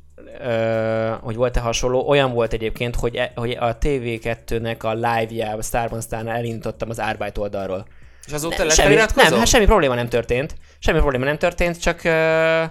ö, 0.44 1.12
hogy 1.22 1.36
volt-e 1.36 1.60
hasonló, 1.60 2.08
olyan 2.08 2.34
volt 2.34 2.54
egyébként, 2.54 2.96
hogy, 2.96 3.16
e, 3.16 3.32
hogy 3.36 3.52
a 3.60 3.78
TV2-nek 3.78 4.80
a 4.84 4.94
live-jába, 4.94 5.62
Starban 5.62 6.02
Starnál 6.02 6.36
elindítottam 6.36 6.90
az 6.90 7.00
Arbeit 7.00 7.38
oldalról. 7.38 7.86
És 8.28 8.34
azóta 8.34 8.58
Nem, 8.58 8.70
semmi, 8.70 8.94
nem, 8.94 9.08
hát 9.16 9.48
semmi 9.48 9.66
probléma 9.66 9.96
nem 9.96 10.10
történt. 10.10 10.56
Semmi 10.80 11.00
probléma 11.00 11.26
nem 11.26 11.38
történt, 11.38 11.82
csak 11.82 12.04
ö, 12.04 12.64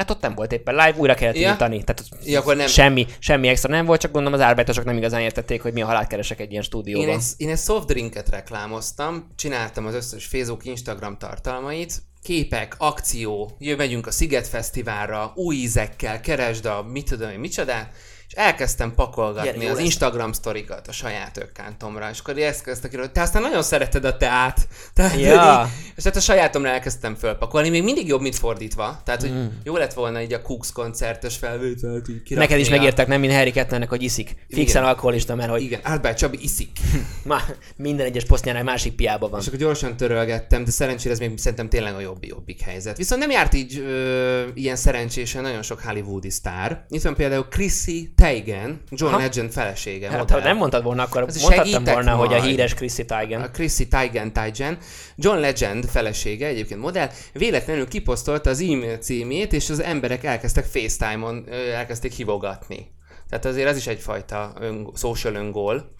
hát 0.00 0.10
ott 0.10 0.20
nem 0.20 0.34
volt 0.34 0.52
éppen 0.52 0.74
live, 0.74 0.94
újra 0.96 1.14
kellett 1.14 1.36
Ja. 1.36 1.46
indítani. 1.46 1.84
Tehát 1.84 2.04
Ja, 2.24 2.38
akkor 2.40 2.56
nem- 2.56 2.66
semmi, 2.66 3.06
semmi 3.18 3.48
extra 3.48 3.70
nem 3.70 3.86
volt, 3.86 4.00
csak 4.00 4.12
gondolom 4.12 4.38
az 4.40 4.44
árbájtosok 4.46 4.84
nem 4.84 4.96
igazán 4.96 5.20
értették, 5.20 5.62
hogy 5.62 5.72
mi 5.72 5.82
a 5.82 5.86
halált 5.86 6.06
keresek 6.08 6.40
egy 6.40 6.50
ilyen 6.50 6.62
stúdióban. 6.62 7.08
Én 7.08 7.14
egy, 7.14 7.22
én 7.36 7.48
egy 7.48 7.58
soft 7.58 7.86
drinket 7.86 8.28
reklámoztam, 8.28 9.30
csináltam 9.36 9.86
az 9.86 9.94
összes 9.94 10.26
Facebook, 10.26 10.64
Instagram 10.64 11.18
tartalmait, 11.18 12.02
képek, 12.22 12.74
akció, 12.78 13.56
jö, 13.58 13.76
megyünk 13.76 14.06
a 14.06 14.10
Sziget 14.10 14.48
Fesztiválra, 14.48 15.32
új 15.34 15.54
ízekkel, 15.56 16.20
keresd 16.20 16.64
a 16.64 16.82
mit 16.82 17.08
tudom 17.08 17.30
én, 17.30 17.38
micsodát, 17.38 17.92
és 18.30 18.36
elkezdtem 18.36 18.94
pakolgatni 18.94 19.58
Gyere, 19.58 19.70
az 19.70 19.76
lesz. 19.76 19.84
Instagram 19.84 20.32
sztorikat 20.32 20.88
a 20.88 20.92
saját 20.92 21.36
ökkántomra, 21.38 22.10
és 22.10 22.18
akkor 22.18 22.38
ezt 22.38 22.62
kezdtek 22.62 22.98
hogy 22.98 23.12
te 23.12 23.20
aztán 23.20 23.42
nagyon 23.42 23.62
szereted 23.62 24.04
a 24.04 24.16
teát. 24.16 24.68
Tehát, 24.94 25.20
Ja. 25.20 25.66
így, 25.66 25.92
és 25.96 26.04
hát 26.04 26.16
a 26.16 26.20
sajátomra 26.20 26.68
elkezdtem 26.68 27.14
fölpakolni, 27.14 27.68
még 27.68 27.82
mindig 27.82 28.06
jobb, 28.06 28.20
mint 28.20 28.34
fordítva. 28.34 29.00
Tehát, 29.04 29.20
hogy 29.20 29.32
jó 29.64 29.76
lett 29.76 29.92
volna 29.92 30.20
így 30.22 30.32
a 30.32 30.42
Cooks 30.42 30.72
koncertes 30.72 31.36
felvételt 31.36 32.08
így 32.08 32.18
Mm. 32.34 32.38
Neked 32.38 32.58
is 32.58 32.68
megírták, 32.68 33.06
nem, 33.06 33.20
mint 33.20 33.32
Harry 33.32 33.50
Kettnernek, 33.50 33.88
hogy 33.88 34.02
iszik. 34.02 34.34
Fixen 34.48 34.84
alkoholista, 34.84 35.34
mert 35.34 35.50
hogy 35.50 35.62
Igen, 35.62 35.80
Albert 35.84 36.18
Csabi 36.18 36.38
iszik. 36.42 36.70
ma, 37.24 37.40
minden 37.76 38.06
egyes 38.06 38.24
posztjánál 38.24 38.62
másik 38.62 38.92
piába 38.92 39.28
van. 39.28 39.40
És 39.40 39.46
akkor 39.46 39.58
gyorsan 39.58 39.96
törölgettem, 39.96 40.64
de 40.64 40.70
szerencsére 40.70 41.14
ez 41.14 41.18
még 41.20 41.38
szerintem 41.38 41.68
tényleg 41.68 41.94
a 41.94 42.00
jobb 42.00 42.24
jobbik 42.24 42.60
helyzet. 42.60 42.96
Viszont 42.96 43.20
nem 43.20 43.30
járt 43.30 43.54
így 43.54 43.78
ö, 43.78 44.42
ilyen 44.54 44.76
szerencsésen 44.76 45.42
nagyon 45.42 45.62
sok 45.62 45.80
hollywoodi 45.80 46.30
sztár. 46.30 46.84
Itt 46.88 47.02
van 47.02 47.14
például 47.14 47.44
Chrissy 47.48 48.12
Teigen, 48.20 48.80
John 48.90 49.12
Aha. 49.12 49.22
Legend 49.22 49.52
felesége. 49.52 50.08
Hát, 50.10 50.18
modell. 50.18 50.40
ha 50.40 50.46
nem 50.46 50.56
mondtad 50.56 50.82
volna, 50.82 51.02
akkor 51.02 51.22
Azért 51.22 51.56
mondhattam 51.56 51.94
volna, 51.94 52.14
hogy 52.14 52.34
a 52.34 52.42
híres 52.42 52.74
Chrissy 52.74 53.04
Teigen. 53.04 53.40
A 53.40 53.50
Chrissy 53.50 53.88
Teigen 53.88 54.32
Teigen, 54.32 54.78
John 55.16 55.38
Legend 55.38 55.84
felesége, 55.84 56.46
egyébként 56.46 56.80
modell, 56.80 57.10
véletlenül 57.32 57.88
kiposztolta 57.88 58.50
az 58.50 58.60
e-mail 58.60 58.96
címét, 58.96 59.52
és 59.52 59.70
az 59.70 59.82
emberek 59.82 60.24
elkezdtek 60.24 60.64
FaceTime-on, 60.64 61.46
elkezdték 61.74 62.12
hívogatni. 62.12 62.92
Tehát 63.28 63.44
azért 63.44 63.68
ez 63.68 63.76
is 63.76 63.86
egyfajta 63.86 64.52
ön, 64.60 64.90
social 64.94 65.34
öngól, 65.34 65.94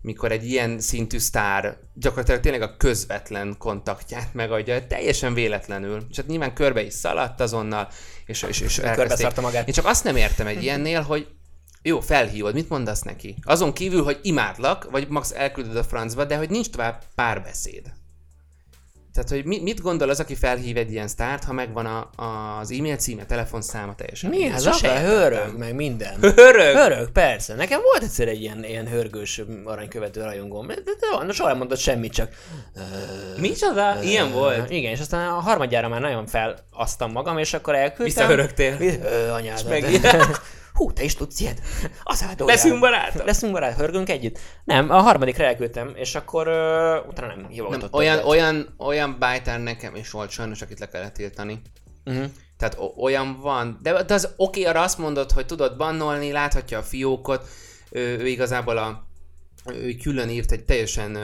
mikor 0.00 0.32
egy 0.32 0.44
ilyen 0.44 0.80
szintű 0.80 1.18
sztár 1.18 1.76
gyakorlatilag 1.94 2.40
tényleg 2.40 2.62
a 2.62 2.76
közvetlen 2.76 3.54
kontaktját 3.58 4.34
megadja, 4.34 4.86
teljesen 4.86 5.34
véletlenül. 5.34 6.06
És 6.10 6.16
hát 6.16 6.26
nyilván 6.26 6.54
körbe 6.54 6.82
is 6.82 6.92
szaladt 6.92 7.40
azonnal, 7.40 7.88
és, 8.26 8.42
és, 8.42 8.60
és 8.60 8.78
elkezdték. 8.78 9.40
Magát. 9.40 9.68
Én 9.68 9.74
csak 9.74 9.86
azt 9.86 10.04
nem 10.04 10.16
értem 10.16 10.46
egy 10.46 10.62
ilyennél, 10.62 11.00
hogy 11.00 11.26
jó, 11.88 12.00
felhívod, 12.00 12.54
mit 12.54 12.68
mondasz 12.68 13.02
neki? 13.02 13.36
Azon 13.42 13.72
kívül, 13.72 14.02
hogy 14.04 14.18
imádlak, 14.22 14.90
vagy 14.90 15.08
max 15.08 15.32
elküldöd 15.32 15.76
a 15.76 15.84
francba, 15.84 16.24
de 16.24 16.36
hogy 16.36 16.50
nincs 16.50 16.70
tovább 16.70 17.02
párbeszéd. 17.14 17.82
Tehát, 19.12 19.30
hogy 19.30 19.44
mi, 19.44 19.60
mit 19.62 19.80
gondol 19.80 20.08
az, 20.08 20.20
aki 20.20 20.34
felhív 20.34 20.76
egy 20.76 20.92
ilyen 20.92 21.08
sztárt, 21.08 21.44
ha 21.44 21.52
megvan 21.52 21.86
a, 21.86 22.22
a, 22.22 22.58
az 22.60 22.70
e-mail 22.70 22.96
címe, 22.96 23.26
telefonszáma 23.26 23.94
teljesen? 23.94 24.30
Mi 24.30 24.44
ez? 24.44 24.62
sose 24.62 25.00
hörög, 25.00 25.58
meg 25.58 25.74
minden. 25.74 26.14
Hörög? 26.36 26.76
Hörög, 26.76 27.10
persze. 27.10 27.54
Nekem 27.54 27.80
volt 27.82 28.02
egyszer 28.02 28.28
egy 28.28 28.40
ilyen, 28.40 28.64
ilyen 28.64 28.86
hörgős 28.88 29.42
aranykövető 29.64 30.22
rajongóm. 30.22 30.66
De, 30.66 30.74
de, 30.74 30.80
de, 31.18 31.26
de 31.26 31.32
soha 31.32 31.48
nem 31.48 31.58
mondott 31.58 31.78
semmit, 31.78 32.12
csak... 32.12 32.32
Micsoda? 33.40 34.02
Ilyen 34.02 34.32
volt? 34.32 34.70
Igen, 34.70 34.92
és 34.92 35.00
aztán 35.00 35.28
a 35.28 35.40
harmadjára 35.40 35.88
már 35.88 36.00
nagyon 36.00 36.26
felasztam 36.26 37.12
magam, 37.12 37.38
és 37.38 37.54
akkor 37.54 37.74
elküldtem. 37.74 38.04
Visszahörögtél? 38.04 38.76
Vi- 38.76 39.00
Ö, 39.04 39.28
anyádat. 39.28 39.68
meg- 39.68 40.00
Hú, 40.78 40.92
te 40.92 41.02
is 41.02 41.14
tudsz 41.14 41.40
ilyet? 41.40 41.60
Az 42.02 42.20
hát 42.22 42.40
Leszünk 42.40 42.80
barátok? 42.80 43.24
Leszünk 43.26 43.52
barát, 43.52 43.76
hörgünk 43.76 44.08
együtt? 44.08 44.38
Nem, 44.64 44.90
a 44.90 45.00
harmadikra 45.00 45.44
elküldtem, 45.44 45.92
és 45.94 46.14
akkor 46.14 46.46
ö, 46.46 46.98
utána 47.08 47.26
nem 47.28 47.40
Nem, 47.40 47.50
hívogatott. 47.50 47.92
olyan, 47.94 48.16
többet. 48.16 48.30
olyan, 48.30 48.74
olyan 48.78 49.16
bájtár 49.18 49.60
nekem 49.62 49.94
is 49.94 50.10
volt 50.10 50.30
sajnos, 50.30 50.62
akit 50.62 50.78
le 50.78 50.88
kellett 50.88 51.14
tiltani. 51.14 51.62
Uh-huh. 52.04 52.24
Tehát 52.56 52.76
o- 52.78 52.96
olyan 52.96 53.40
van. 53.40 53.78
De, 53.82 54.02
de 54.02 54.14
az 54.14 54.28
oké, 54.36 54.64
arra 54.64 54.80
azt 54.82 54.98
mondod, 54.98 55.30
hogy 55.32 55.46
tudod 55.46 55.76
bannolni, 55.76 56.32
láthatja 56.32 56.78
a 56.78 56.82
fiókot. 56.82 57.48
Ő, 57.90 58.18
ő 58.18 58.26
igazából 58.26 58.76
a, 58.78 59.06
ő 59.72 59.94
külön 60.02 60.28
írt 60.28 60.52
egy 60.52 60.64
teljesen 60.64 61.18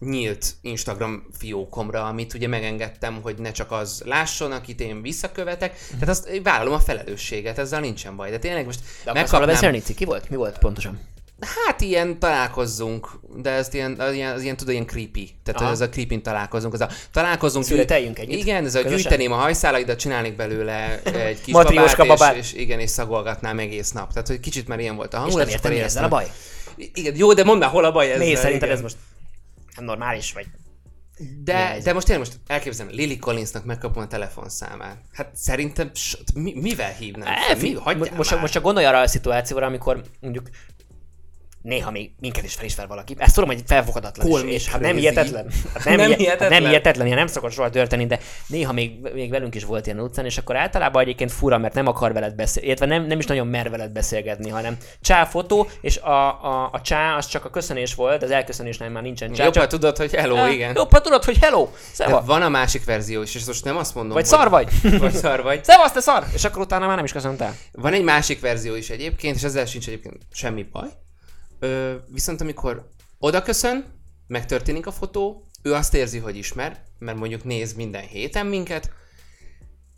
nyílt 0.00 0.54
Instagram 0.60 1.26
fiókomra, 1.38 2.06
amit 2.06 2.34
ugye 2.34 2.48
megengedtem, 2.48 3.18
hogy 3.22 3.38
ne 3.38 3.50
csak 3.52 3.72
az 3.72 4.02
lásson, 4.04 4.52
akit 4.52 4.80
én 4.80 5.02
visszakövetek. 5.02 5.78
Tehát 5.92 6.08
azt 6.08 6.40
vállalom 6.42 6.72
a 6.72 6.78
felelősséget, 6.78 7.58
ezzel 7.58 7.80
nincsen 7.80 8.16
baj. 8.16 8.30
De 8.30 8.38
tényleg 8.38 8.64
most 8.64 8.80
De 9.04 9.12
megkapnám... 9.12 9.48
beszélni, 9.48 9.82
Ki 9.96 10.04
volt? 10.04 10.30
Mi 10.30 10.36
volt 10.36 10.58
pontosan? 10.58 11.00
Hát 11.40 11.80
ilyen 11.80 12.18
találkozzunk, 12.18 13.20
de 13.36 13.50
ezt 13.50 13.74
ilyen, 13.74 14.00
az 14.00 14.12
ilyen, 14.12 14.34
az 14.34 14.42
ilyen 14.42 14.56
tudod, 14.56 14.72
ilyen 14.72 14.86
creepy. 14.86 15.30
Tehát 15.42 15.60
Aha. 15.60 15.70
ez 15.70 15.80
a 15.80 15.88
creepy 15.88 16.20
találkozunk, 16.20 16.74
az 16.74 16.80
a 16.80 16.88
találkozunk. 17.12 17.64
Születeljünk 17.64 18.18
együtt? 18.18 18.38
Igen, 18.38 18.64
ez 18.64 18.74
a 18.74 18.82
Közösen? 18.82 19.00
gyűjteném 19.00 19.32
a 19.32 19.36
hajszálaidat, 19.36 19.98
csinálnék 19.98 20.36
belőle 20.36 21.00
egy 21.02 21.40
kis 21.40 21.52
babát, 21.52 22.06
babát. 22.06 22.36
És, 22.36 22.52
és, 22.52 22.60
igen, 22.60 22.80
és 22.80 22.90
szagolgatnám 22.90 23.58
egész 23.58 23.90
nap. 23.90 24.12
Tehát, 24.12 24.28
hogy 24.28 24.40
kicsit 24.40 24.68
már 24.68 24.80
ilyen 24.80 24.96
volt 24.96 25.14
a 25.14 25.16
És 25.16 25.22
hangulat. 25.22 25.46
nem 25.46 25.54
értem, 25.54 25.72
mi 25.72 25.80
ezzel 25.80 26.04
a 26.04 26.08
baj? 26.08 26.26
Igen, 26.76 27.16
jó, 27.16 27.32
de 27.32 27.44
mondd 27.44 27.60
már, 27.60 27.70
hol 27.70 27.84
a 27.84 27.92
baj 27.92 28.12
ezzel. 28.12 28.26
Mi 28.26 28.34
szerinted 28.34 28.62
igen. 28.62 28.76
ez 28.76 28.82
most 28.82 28.96
nem 29.78 29.86
normális, 29.86 30.32
vagy? 30.32 30.46
De, 31.44 31.78
de 31.82 31.92
most 31.92 32.06
tényleg 32.06 32.26
most 32.26 32.40
elképzelem, 32.46 32.92
Lily 32.94 33.16
Collinsnak 33.18 33.64
megkapom 33.64 34.02
a 34.02 34.06
telefonszámát. 34.06 34.98
Hát 35.12 35.30
szerintem 35.36 35.90
s- 35.94 36.18
mi, 36.34 36.52
mivel 36.60 36.92
hívnám? 36.92 37.26
E, 37.50 37.54
mi? 37.54 37.58
fi- 37.60 37.74
Hagyjál 37.74 38.14
most, 38.16 38.30
már. 38.30 38.40
most 38.40 38.52
csak 38.52 38.62
gondolj 38.62 38.86
arra 38.86 39.00
a 39.00 39.06
szituációra, 39.06 39.66
amikor 39.66 40.02
mondjuk 40.20 40.48
néha 41.68 41.90
még 41.90 42.10
minket 42.20 42.44
is 42.44 42.54
felismer 42.54 42.86
valaki. 42.86 43.14
Ezt 43.18 43.34
tudom, 43.34 43.48
hogy 43.48 43.62
felfoghatatlan, 43.66 44.30
Call 44.30 44.42
és, 44.42 44.54
és 44.54 44.68
hát 44.68 44.80
nem 44.80 44.96
hihetetlen. 44.96 45.46
Hát 45.74 45.84
nem, 45.84 45.96
Nem 45.96 46.12
hihetetlen. 46.12 46.50
Hát 46.50 46.60
nem 46.60 46.68
hihetetlen, 46.68 47.06
ilyen 47.06 47.18
nem 47.18 47.26
szokott 47.26 47.52
soha 47.52 47.70
történni, 47.70 48.06
de 48.06 48.18
néha 48.46 48.72
még, 48.72 48.98
még 49.14 49.30
velünk 49.30 49.54
is 49.54 49.64
volt 49.64 49.86
ilyen 49.86 50.00
utcán, 50.00 50.24
és 50.24 50.38
akkor 50.38 50.56
általában 50.56 51.02
egyébként 51.02 51.32
fura, 51.32 51.58
mert 51.58 51.74
nem 51.74 51.86
akar 51.86 52.12
veled 52.12 52.34
beszélni, 52.34 52.66
illetve 52.68 52.86
nem, 52.86 53.04
nem 53.06 53.18
is 53.18 53.26
nagyon 53.26 53.46
mer 53.46 53.70
veled 53.70 53.90
beszélgetni, 53.90 54.50
hanem 54.50 54.76
csá 55.00 55.24
fotó, 55.24 55.68
és 55.80 55.96
a, 55.96 56.44
a, 56.44 56.70
a 56.72 56.80
csá 56.80 57.16
az 57.16 57.26
csak 57.26 57.44
a 57.44 57.50
köszönés 57.50 57.94
volt, 57.94 58.22
az 58.22 58.30
elköszönésnél 58.30 58.88
már 58.88 59.02
nincsen 59.02 59.32
csá. 59.32 59.50
Csak, 59.50 59.66
tudod, 59.66 59.96
hogy 59.96 60.14
hello, 60.14 60.36
Ah, 60.36 60.52
igen. 60.52 60.72
Jobban 60.74 61.02
tudod, 61.02 61.24
hogy 61.24 61.38
hello, 61.40 61.64
De 61.64 61.70
szeva. 61.92 62.22
van 62.26 62.42
a 62.42 62.48
másik 62.48 62.84
verzió 62.84 63.22
is, 63.22 63.34
és 63.34 63.44
most 63.44 63.64
nem 63.64 63.76
azt 63.76 63.94
mondom, 63.94 64.12
Vagy 64.12 64.28
hogy... 64.28 64.38
szar 64.38 64.50
vagy. 64.50 64.68
Vagy 65.00 65.12
szar 65.14 65.42
vagy. 65.42 65.64
Szevasz, 65.64 65.92
te 65.92 66.00
szar! 66.00 66.24
És 66.34 66.44
akkor 66.44 66.62
utána 66.62 66.86
már 66.86 66.96
nem 66.96 67.04
is 67.04 67.12
köszöntál. 67.12 67.54
Van 67.72 67.92
egy 67.92 68.02
másik 68.02 68.40
verzió 68.40 68.74
is 68.74 68.90
egyébként, 68.90 69.36
és 69.36 69.42
ezzel 69.42 69.64
sincs 69.66 69.86
egyébként 69.86 70.16
semmi 70.32 70.62
baj. 70.72 70.88
Ö, 71.58 71.94
viszont 72.08 72.40
amikor 72.40 72.88
oda 73.18 73.42
köszön, 73.42 73.84
megtörténik 74.26 74.86
a 74.86 74.92
fotó, 74.92 75.46
ő 75.62 75.74
azt 75.74 75.94
érzi, 75.94 76.18
hogy 76.18 76.36
ismer, 76.36 76.82
mert 76.98 77.18
mondjuk 77.18 77.44
néz 77.44 77.74
minden 77.74 78.02
héten 78.02 78.46
minket, 78.46 78.90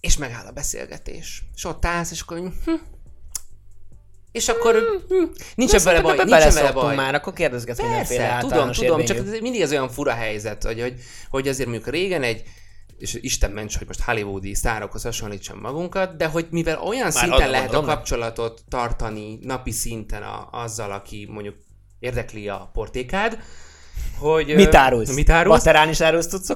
és 0.01 0.17
megáll 0.17 0.47
a 0.47 0.53
beszélgetés. 0.53 1.45
És 1.55 1.65
ott 1.65 1.85
állsz, 1.85 2.11
és 2.11 2.21
akkor 2.21 2.39
hm, 2.39 2.73
és 4.33 4.49
akkor 4.49 5.03
hm, 5.09 5.25
nincsen 5.55 5.83
vele 5.83 6.01
baj, 6.01 6.17
nincsen 6.17 6.55
vele 6.55 6.73
baj. 6.73 6.95
már, 6.95 7.15
akkor 7.15 7.33
kérdezgetsz 7.33 7.81
mindenféle 7.81 8.29
Persze, 8.29 8.49
tudom, 8.49 8.73
tudom, 8.73 9.05
csak 9.05 9.41
mindig 9.41 9.61
ez 9.61 9.71
olyan 9.71 9.89
fura 9.89 10.13
helyzet, 10.13 10.65
hogy, 10.65 10.81
hogy, 10.81 10.95
hogy 11.31 11.49
azért 11.49 11.69
mondjuk 11.69 11.89
régen 11.89 12.23
egy 12.23 12.43
és 13.01 13.19
Isten 13.21 13.51
ments, 13.51 13.77
hogy 13.79 13.87
most 13.87 14.01
hollywoodi 14.01 14.55
sztárokhoz 14.55 15.03
hasonlítsam 15.03 15.59
magunkat, 15.59 16.17
de 16.17 16.27
hogy 16.27 16.47
mivel 16.51 16.81
olyan 16.81 17.03
Már 17.03 17.13
szinten 17.13 17.33
azon 17.39 17.51
lehet 17.51 17.69
a 17.69 17.73
gondolom, 17.73 17.95
kapcsolatot 17.97 18.63
tartani 18.69 19.39
napi 19.43 19.71
szinten 19.71 20.23
a, 20.23 20.49
azzal, 20.53 20.93
aki 20.93 21.29
mondjuk 21.31 21.55
érdekli 21.99 22.49
a 22.49 22.71
portékád, 22.73 23.39
hogy... 24.19 24.55
Mit 24.55 24.75
árulsz? 24.75 25.15
Mit 25.15 25.31
árulsz? 25.31 25.59
Baterán 25.59 25.89
is 25.89 26.01
árulsz 26.01 26.51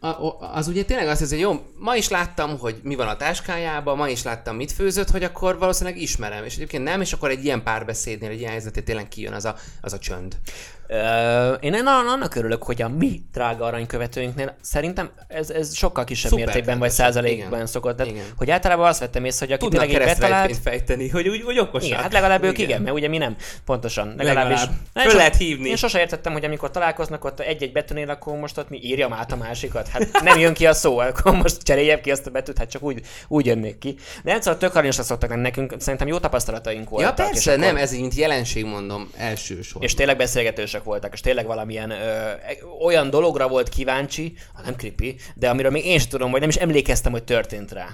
a- 0.00 0.06
a- 0.06 0.36
Az 0.54 0.68
ugye 0.68 0.84
tényleg 0.84 1.08
azt 1.08 1.18
hiszi, 1.18 1.34
hogy 1.34 1.42
jó, 1.42 1.66
ma 1.78 1.96
is 1.96 2.08
láttam, 2.08 2.58
hogy 2.58 2.80
mi 2.82 2.94
van 2.94 3.08
a 3.08 3.16
táskájában, 3.16 3.96
ma 3.96 4.08
is 4.08 4.22
láttam, 4.22 4.56
mit 4.56 4.72
főzött, 4.72 5.10
hogy 5.10 5.24
akkor 5.24 5.58
valószínűleg 5.58 6.00
ismerem, 6.00 6.44
és 6.44 6.54
egyébként 6.54 6.84
nem, 6.84 7.00
és 7.00 7.12
akkor 7.12 7.30
egy 7.30 7.44
ilyen 7.44 7.62
párbeszédnél, 7.62 8.30
egy 8.30 8.38
ilyen 8.38 8.50
helyzetén 8.50 8.84
tényleg 8.84 9.08
kijön 9.08 9.32
az 9.32 9.44
a, 9.44 9.56
az 9.80 9.92
a 9.92 9.98
csönd. 9.98 10.36
Én 11.60 11.74
annak 11.74 12.34
örülök, 12.34 12.62
hogy 12.62 12.82
a 12.82 12.88
mi 12.88 13.20
drága 13.32 13.64
aranykövetőinknél 13.64 14.56
szerintem 14.60 15.10
ez, 15.28 15.50
ez 15.50 15.74
sokkal 15.74 16.04
kisebb 16.04 16.30
Szuper 16.30 16.46
mértékben 16.46 16.78
vagy 16.78 16.90
százalékban 16.90 17.52
igen. 17.52 17.66
szokott. 17.66 17.96
Tehát, 17.96 18.12
Igen. 18.12 18.24
hogy 18.36 18.50
általában 18.50 18.86
azt 18.88 19.00
vettem 19.00 19.24
észre, 19.24 19.46
hogy 19.46 19.54
aki 19.54 19.64
Tudnak 19.64 19.86
tényleg 19.86 20.00
így 20.00 20.14
betalált, 20.14 20.56
fejteni, 20.62 21.08
hogy 21.08 21.28
úgy, 21.28 21.42
úgy 21.42 21.58
okosak. 21.58 21.88
igen, 21.88 22.00
hát 22.00 22.12
legalább 22.12 22.44
ők 22.44 22.58
igen. 22.58 22.82
mert 22.82 22.94
ugye 22.94 23.08
mi 23.08 23.18
nem. 23.18 23.36
Pontosan. 23.64 24.14
Legalábbis. 24.16 24.58
Legalább. 24.60 25.08
Föl 25.08 25.16
lehet 25.16 25.36
hívni. 25.36 25.68
Én 25.68 25.76
sose 25.76 25.98
értettem, 26.00 26.32
hogy 26.32 26.44
amikor 26.44 26.70
találkoznak 26.70 27.24
ott 27.24 27.40
egy-egy 27.40 27.72
betűnél, 27.72 28.10
akkor 28.10 28.38
most 28.38 28.58
ott 28.58 28.68
mi 28.68 28.78
írjam 28.82 29.12
át 29.12 29.32
a 29.32 29.36
másikat. 29.36 29.88
Hát 29.88 30.22
nem 30.22 30.38
jön 30.38 30.54
ki 30.54 30.66
a 30.66 30.72
szó, 30.72 30.98
akkor 30.98 31.34
most 31.34 31.62
cseréljem 31.62 32.00
ki 32.00 32.10
azt 32.10 32.26
a 32.26 32.30
betűt, 32.30 32.58
hát 32.58 32.70
csak 32.70 32.82
úgy, 32.82 33.00
úgy 33.28 33.46
jönnék 33.46 33.78
ki. 33.78 33.96
De 34.22 34.30
nem 34.32 34.40
szóval 34.40 34.58
tök 34.58 34.74
aranyosra 34.74 35.02
szoktak 35.02 35.36
nekünk, 35.36 35.74
szerintem 35.78 36.08
jó 36.08 36.18
tapasztalataink 36.18 36.84
Ja 36.84 36.88
voltak. 36.90 37.18
és 37.18 37.24
persze, 37.24 37.56
nem, 37.56 37.76
ez 37.76 37.92
mint 37.92 38.14
jelenség 38.14 38.64
mondom 38.64 39.10
elsősorban. 39.16 39.82
és 39.82 39.94
tényleg 39.94 40.16
beszélgetősek 40.16 40.79
voltak, 40.84 41.12
és 41.12 41.20
tényleg 41.20 41.46
valamilyen 41.46 41.90
ö, 41.90 42.30
olyan 42.82 43.10
dologra 43.10 43.48
volt 43.48 43.68
kíváncsi, 43.68 44.34
ha 44.54 44.62
nem 44.62 44.76
creepy, 44.76 45.16
de 45.34 45.50
amiről 45.50 45.70
még 45.70 45.84
én 45.86 45.98
sem 45.98 46.08
tudom, 46.08 46.30
vagy 46.30 46.40
nem 46.40 46.48
is 46.48 46.56
emlékeztem, 46.56 47.12
hogy 47.12 47.24
történt 47.24 47.72
rá. 47.72 47.88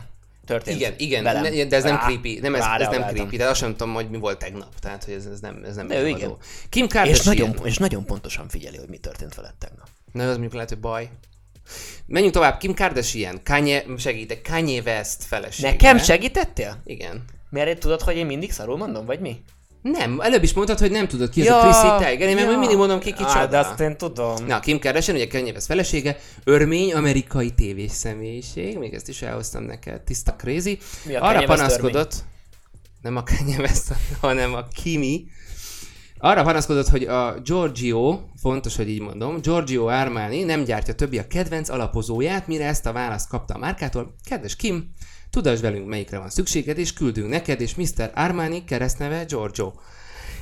Történt 0.46 0.76
igen, 0.80 0.94
igen, 0.96 1.22
velem. 1.22 1.68
de 1.68 1.76
ez 1.76 1.82
nem 1.84 1.94
Rá- 1.94 2.04
creepy, 2.04 2.38
nem 2.40 2.54
ez, 2.54 2.60
ez 2.60 2.66
nem 2.66 2.78
ráreagáltam. 2.78 3.14
creepy, 3.14 3.36
de 3.36 3.46
azt 3.48 3.60
sem 3.60 3.70
tudom, 3.70 3.94
hogy 3.94 4.10
mi 4.10 4.16
volt 4.18 4.38
tegnap, 4.38 4.78
tehát 4.80 5.04
hogy 5.04 5.14
ez, 5.14 5.26
ez 5.26 5.40
nem, 5.40 5.62
ez 5.64 5.76
nem 5.76 5.86
De 5.86 6.00
ő 6.00 6.08
igen. 6.08 6.36
Kim 6.68 6.84
És 6.84 6.92
Kardashian. 6.92 7.48
nagyon, 7.48 7.66
és 7.66 7.76
nagyon 7.78 8.04
pontosan 8.04 8.48
figyeli, 8.48 8.76
hogy 8.76 8.88
mi 8.88 8.96
történt 8.96 9.34
veled 9.34 9.54
tegnap. 9.58 9.88
Na, 10.12 10.22
az 10.22 10.30
mondjuk 10.30 10.52
lehet, 10.52 10.68
hogy 10.68 10.78
baj. 10.80 11.08
Menjünk 12.06 12.34
tovább. 12.34 12.58
Kim 12.58 12.74
Kardashian, 12.74 13.40
Kanye, 13.44 13.84
segítek, 13.96 14.42
Kanye 14.50 14.80
West 14.82 15.24
felesége. 15.24 15.70
Nekem 15.70 15.98
segítettél? 15.98 16.82
Igen. 16.84 17.24
Mert 17.50 17.78
tudod, 17.78 18.00
hogy 18.00 18.16
én 18.16 18.26
mindig 18.26 18.52
szarul 18.52 18.76
mondom, 18.76 19.06
vagy 19.06 19.20
mi? 19.20 19.40
Nem, 19.92 20.20
előbb 20.20 20.42
is 20.42 20.52
mondtad, 20.52 20.78
hogy 20.78 20.90
nem 20.90 21.08
tudod 21.08 21.30
ki 21.30 21.48
az 21.48 21.48
a 21.48 21.60
Chrissy 21.60 22.04
Teigen, 22.04 22.28
én 22.28 22.34
meg 22.34 22.48
még 22.48 22.58
mindig 22.58 22.76
mondom 22.76 22.98
ki 22.98 23.10
Á, 23.10 23.16
kicsoda. 23.16 23.46
de 23.46 23.58
azt 23.58 23.80
én 23.80 23.96
tudom. 23.96 24.46
Na, 24.46 24.60
Kim 24.60 24.78
Kardashian, 24.78 25.16
ugye 25.16 25.26
Kanye 25.26 25.52
West 25.52 25.66
felesége, 25.66 26.18
örmény 26.44 26.92
amerikai 26.94 27.50
tévés 27.50 27.90
személyiség, 27.90 28.78
még 28.78 28.94
ezt 28.94 29.08
is 29.08 29.22
elhoztam 29.22 29.62
neked, 29.62 30.00
tiszta 30.00 30.34
crazy. 30.34 30.78
Mi 31.04 31.14
a 31.14 31.24
Arra 31.24 31.44
panaszkodott, 31.44 32.14
nem 33.02 33.16
a 33.16 33.22
Kanye 33.22 33.58
West, 33.58 33.94
hanem 34.20 34.54
a 34.54 34.64
Kimi, 34.82 35.24
arra 36.18 36.42
panaszkodott, 36.42 36.88
hogy 36.88 37.04
a 37.04 37.40
Giorgio, 37.44 38.20
fontos, 38.40 38.76
hogy 38.76 38.88
így 38.88 39.00
mondom, 39.00 39.40
Giorgio 39.40 39.86
Armani 39.86 40.42
nem 40.42 40.64
gyártja 40.64 40.94
többi 40.94 41.18
a 41.18 41.26
kedvenc 41.26 41.68
alapozóját, 41.68 42.46
mire 42.46 42.66
ezt 42.66 42.86
a 42.86 42.92
választ 42.92 43.28
kapta 43.28 43.54
a 43.54 43.58
márkától. 43.58 44.14
Kedves 44.24 44.56
Kim, 44.56 44.90
tudasd 45.36 45.62
velünk, 45.62 45.88
melyikre 45.88 46.18
van 46.18 46.30
szükséged, 46.30 46.78
és 46.78 46.92
küldünk 46.92 47.28
neked, 47.28 47.60
és 47.60 47.74
Mr. 47.74 48.10
Armani 48.14 48.64
keresztneve 48.64 49.24
Giorgio. 49.24 49.72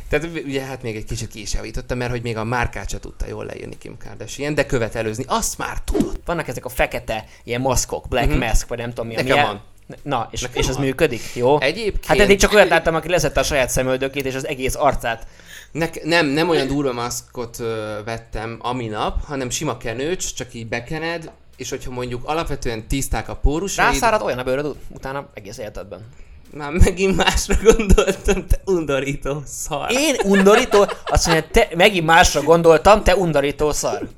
Tehát 0.08 0.28
ugye 0.44 0.62
hát 0.64 0.82
még 0.82 0.96
egy 0.96 1.04
kicsit 1.04 1.28
ki 1.28 1.40
is 1.40 1.54
javítottam, 1.54 1.98
mert 1.98 2.10
hogy 2.10 2.22
még 2.22 2.36
a 2.36 2.44
márkát 2.44 2.88
se 2.88 3.00
tudta 3.00 3.26
jól 3.26 3.44
leírni 3.44 3.78
Kim 3.78 3.96
Kardashian, 3.98 4.54
de 4.54 4.66
követelőzni 4.66 5.24
azt 5.28 5.58
már 5.58 5.80
tudott. 5.80 6.20
Vannak 6.24 6.48
ezek 6.48 6.64
a 6.64 6.68
fekete 6.68 7.24
ilyen 7.44 7.60
maszkok, 7.60 8.08
black 8.08 8.26
uh-huh. 8.26 8.46
mask, 8.46 8.68
vagy 8.68 8.78
nem 8.78 8.88
tudom 8.88 9.06
mi. 9.06 9.14
Nekem 9.14 9.46
van. 9.46 9.62
Na, 10.02 10.28
és, 10.30 10.40
Nekem 10.40 10.62
és 10.62 10.68
ez 10.68 10.76
működik, 10.76 11.22
jó? 11.34 11.60
Egyébként- 11.60 12.06
Hát 12.06 12.18
eddig 12.18 12.38
csak 12.38 12.52
olyat 12.52 12.68
láttam, 12.68 12.94
aki 12.94 13.08
leszette 13.08 13.40
a 13.40 13.42
saját 13.42 13.70
szemöldökét, 13.70 14.24
és 14.24 14.34
az 14.34 14.46
egész 14.46 14.74
arcát. 14.74 15.26
Ne, 15.72 15.88
nem, 16.02 16.26
nem 16.26 16.48
olyan 16.48 16.66
durva 16.66 16.92
maszkot 16.92 17.58
ö, 17.58 17.98
vettem 18.04 18.58
aminap, 18.60 19.24
hanem 19.24 19.50
sima 19.50 19.76
kenőcs, 19.76 20.34
csak 20.34 20.54
így 20.54 20.66
bekened, 20.66 21.30
és 21.56 21.70
hogyha 21.70 21.90
mondjuk 21.90 22.22
alapvetően 22.24 22.88
tiszták 22.88 23.28
a 23.28 23.36
pórusaid, 23.36 23.88
Rászárad 23.88 24.22
olyan 24.22 24.38
a 24.38 24.42
bőröd 24.42 24.66
ut- 24.66 24.80
utána 24.88 25.28
egész 25.34 25.58
életedben. 25.58 26.06
már 26.50 26.72
megint 26.72 27.16
másra 27.16 27.54
gondoltam, 27.62 28.46
te 28.46 28.60
undorító 28.64 29.42
szar. 29.46 29.90
Én 29.90 30.14
undorító, 30.24 30.86
azt 31.04 31.26
mondja, 31.26 31.48
te 31.50 31.68
megint 31.76 32.06
másra 32.06 32.42
gondoltam, 32.42 33.02
te 33.02 33.16
undorító 33.16 33.72
szar. 33.72 34.08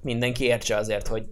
Mindenki 0.00 0.44
értse 0.44 0.76
azért, 0.76 1.08
hogy 1.08 1.26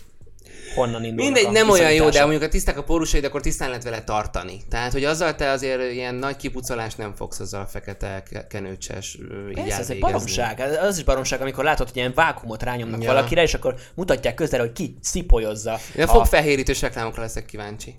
honnan 0.76 1.04
indulnak 1.04 1.34
Mindegy, 1.34 1.52
nem 1.52 1.70
olyan 1.70 1.92
jó, 1.92 2.08
de 2.08 2.20
mondjuk 2.20 2.42
a 2.42 2.48
tiszták 2.48 2.78
a 2.78 2.82
pórusaid, 2.82 3.24
akkor 3.24 3.40
tisztán 3.40 3.68
lehet 3.68 3.84
vele 3.84 4.02
tartani. 4.02 4.60
Tehát, 4.68 4.92
hogy 4.92 5.04
azzal 5.04 5.34
te 5.34 5.50
azért 5.50 5.92
ilyen 5.92 6.14
nagy 6.14 6.36
kipucolást 6.36 6.98
nem 6.98 7.14
fogsz 7.14 7.40
azzal 7.40 7.60
a 7.60 7.66
fekete 7.66 8.22
ke- 8.30 8.46
kenőcses 8.46 9.18
így 9.50 9.68
ez 9.68 9.90
egy 9.90 9.98
baromság. 9.98 10.60
Az 10.80 10.98
is 10.98 11.04
baromság, 11.04 11.40
amikor 11.40 11.64
látod, 11.64 11.86
hogy 11.88 11.96
ilyen 11.96 12.12
vákumot 12.14 12.62
rányomnak 12.62 13.02
Ja. 13.02 13.12
valakire, 13.12 13.42
és 13.42 13.54
akkor 13.54 13.74
mutatják 13.94 14.34
közel, 14.34 14.60
hogy 14.60 14.72
ki 14.72 14.96
szipolyozza. 15.00 15.78
Én 15.96 16.04
a 16.04 16.06
fogfehérítős 16.06 16.80
reklámokra 16.80 17.22
leszek 17.22 17.44
kíváncsi. 17.44 17.94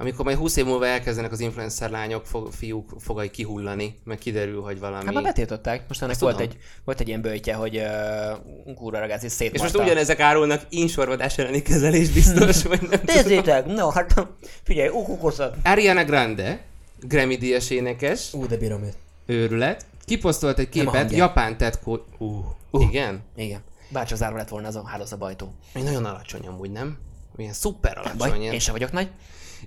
Amikor 0.00 0.24
majd 0.24 0.36
20 0.36 0.56
év 0.56 0.64
múlva 0.64 0.86
elkezdenek 0.86 1.32
az 1.32 1.40
influencer 1.40 1.90
lányok, 1.90 2.26
fog, 2.26 2.52
fiúk 2.52 2.92
fogai 2.98 3.30
kihullani, 3.30 3.98
meg 4.04 4.18
kiderül, 4.18 4.62
hogy 4.62 4.78
valami... 4.78 5.04
Hát 5.04 5.14
már 5.14 5.22
betiltották. 5.22 5.84
Most 5.88 6.00
ennek 6.00 6.12
Azt 6.12 6.20
volt 6.20 6.36
tudom. 6.36 6.50
egy, 6.50 6.58
volt 6.84 7.00
egy 7.00 7.08
ilyen 7.08 7.20
bőjtje, 7.20 7.54
hogy 7.54 7.76
uh, 7.76 8.74
kurva 8.74 8.98
ragázzi 8.98 9.26
És 9.26 9.32
szétmarta. 9.32 9.62
most 9.78 9.86
ugyanezek 9.88 10.20
árulnak 10.20 10.62
insorvadás 10.68 11.38
elleni 11.38 11.62
kezelés 11.62 12.08
biztos, 12.18 12.62
vagy 12.70 12.88
nem. 12.90 13.00
Nézzétek! 13.06 13.66
No, 13.66 13.88
hát 13.88 14.26
figyelj, 14.62 14.88
ukukoszat. 14.88 15.56
Ariana 15.64 16.04
Grande, 16.04 16.60
Grammy 17.00 17.36
díjas 17.36 17.70
énekes, 17.70 18.32
Ú, 18.32 18.46
de 18.46 18.56
bírom 18.56 18.82
őt. 18.82 18.96
őrület, 19.26 19.86
kiposztolt 20.04 20.58
egy 20.58 20.68
képet 20.68 21.10
japán 21.10 21.56
tetkó... 21.56 22.04
Uh, 22.18 22.44
uh. 22.70 22.82
Igen? 22.82 23.20
Igen. 23.36 23.60
Bárcsak 23.88 24.18
zárva 24.18 24.36
lett 24.36 24.48
volna 24.48 24.68
az 24.68 24.76
a 24.76 24.86
hálószabajtó. 24.86 25.52
Nagyon 25.74 26.04
alacsony 26.04 26.46
amúgy, 26.46 26.70
nem? 26.70 26.98
Milyen 27.36 27.52
szuper 27.52 27.94
Nem 27.94 28.04
alacsony. 28.04 28.28
baj, 28.30 28.40
ilyen. 28.40 28.52
én 28.52 28.58
sem 28.58 28.72
vagyok 28.72 28.92
nagy. 28.92 29.08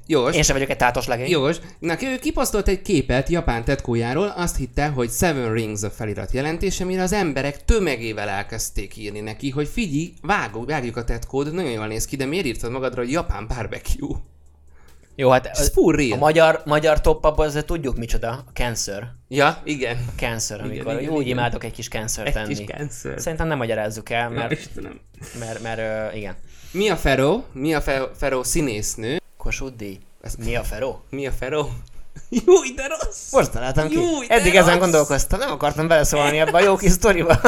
Jós, 0.08 0.36
Én 0.36 0.44
sem 0.44 0.56
vagyok 0.56 0.70
egy 0.70 0.78
tátos 0.78 1.08
legény. 1.08 1.30
Jós, 1.30 1.58
na 1.80 1.96
ő 2.02 2.18
kiposztolt 2.20 2.68
egy 2.68 2.82
képet 2.82 3.30
japán 3.30 3.64
tetkójáról, 3.64 4.34
azt 4.36 4.58
hitte, 4.58 4.88
hogy 4.88 5.10
Seven 5.10 5.54
Rings 5.54 5.84
a 5.84 5.90
felirat 5.90 6.32
jelentése, 6.32 6.86
mire 6.86 7.02
az 7.02 7.14
emberek 7.14 7.66
tömegével 7.66 8.30
elkezdték 8.30 8.98
írni 8.98 9.20
neki, 9.20 9.50
hogy 9.50 9.68
figyelj, 9.68 10.14
vágjuk, 10.22 10.70
vágjuk 10.70 10.98
a 10.98 11.04
tetkód, 11.04 11.54
nagyon 11.54 11.72
jól 11.72 11.88
néz 11.88 12.06
ki, 12.06 12.16
de 12.16 12.26
miért 12.26 12.46
írtad 12.46 12.72
magadra, 12.72 13.02
hogy 13.02 13.12
japán 13.12 13.48
barbecue? 13.48 14.16
Jó, 15.16 15.30
hát 15.30 15.46
Ez 15.46 15.72
az, 15.76 16.12
a 16.12 16.16
magyar, 16.16 16.62
magyar 16.66 17.02
top 17.02 17.26
abban 17.26 17.48
azért 17.48 17.66
tudjuk 17.66 17.98
micsoda. 17.98 18.30
A 18.30 18.52
cancer. 18.54 19.08
Ja, 19.28 19.62
igen. 19.64 19.98
A 20.08 20.20
cancer, 20.20 20.62
amikor 20.62 21.00
igen, 21.00 21.12
úgy 21.14 21.26
igen. 21.26 21.38
imádok 21.38 21.64
egy 21.64 21.72
kis 21.72 21.88
cancer 21.88 22.28
Egy 22.28 22.34
tenni. 22.34 22.56
kis 22.56 22.66
cancer. 22.66 23.20
Szerintem 23.22 23.48
nem 23.48 23.58
magyarázzuk 23.58 24.10
el, 24.10 24.30
mert, 24.30 24.52
Istenem. 24.52 25.00
mert, 25.40 25.62
mert, 25.64 25.78
mert 25.78 26.10
uh, 26.12 26.18
igen. 26.18 26.36
Mi 26.72 26.90
a 26.90 26.96
Feró? 26.96 27.44
Mi 27.52 27.74
a 27.74 27.82
Fe- 27.82 28.10
Feró 28.18 28.44
színésznő? 28.44 29.21
Kossuth 29.42 29.76
díj. 29.76 29.98
Mi 30.38 30.56
a 30.56 30.64
Feró? 30.64 31.04
Mi 31.10 31.28
a 31.28 31.32
Feró? 31.32 31.70
Jó, 32.46 32.54
de 32.76 32.88
rossz! 32.88 33.32
Most 33.32 33.52
találtam 33.52 33.88
ki. 33.88 33.96
De 33.96 34.36
Eddig 34.36 34.56
ezen 34.56 34.72
rossz. 34.74 34.80
gondolkoztam, 34.80 35.40
nem 35.40 35.52
akartam 35.52 35.88
beleszólni 35.88 36.40
ebbe 36.40 36.58
a 36.58 36.62
jó 36.62 36.76
kis 36.76 36.92
sztoriba, 36.92 37.36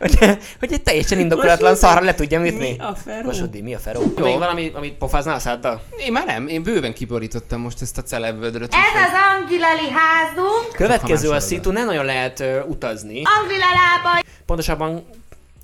hogy, 0.00 0.18
hogy 0.58 0.72
egy 0.72 0.82
teljesen 0.82 1.18
indokolatlan 1.18 1.76
szarra 1.76 2.04
le 2.04 2.14
tudjam 2.14 2.44
ütni. 2.44 2.70
Mi 2.70 2.78
a 2.78 2.94
feró? 3.04 3.28
Kossuth 3.28 3.50
Díj, 3.50 3.60
mi 3.60 3.74
a 3.74 3.78
feró? 3.78 4.12
Jó. 4.16 4.24
Még 4.24 4.38
valami, 4.38 4.72
amit 4.74 4.94
pofáznál 4.94 5.34
a 5.34 5.38
száddal? 5.38 5.82
Én 5.98 6.12
már 6.12 6.26
nem, 6.26 6.48
én 6.48 6.62
bőven 6.62 6.92
kiborítottam 6.92 7.60
most 7.60 7.82
ezt 7.82 7.98
a 7.98 8.02
celebvödröt. 8.02 8.74
Ez 8.74 9.02
az 9.02 9.12
Angilali 9.38 9.90
házunk. 9.90 10.72
Következő 10.72 11.30
a 11.30 11.40
szitu, 11.40 11.70
nem 11.70 11.86
nagyon 11.86 12.04
lehet 12.04 12.40
ö, 12.40 12.60
utazni. 12.60 13.22
Anglilalába 13.40 14.28
Pontosabban 14.46 15.04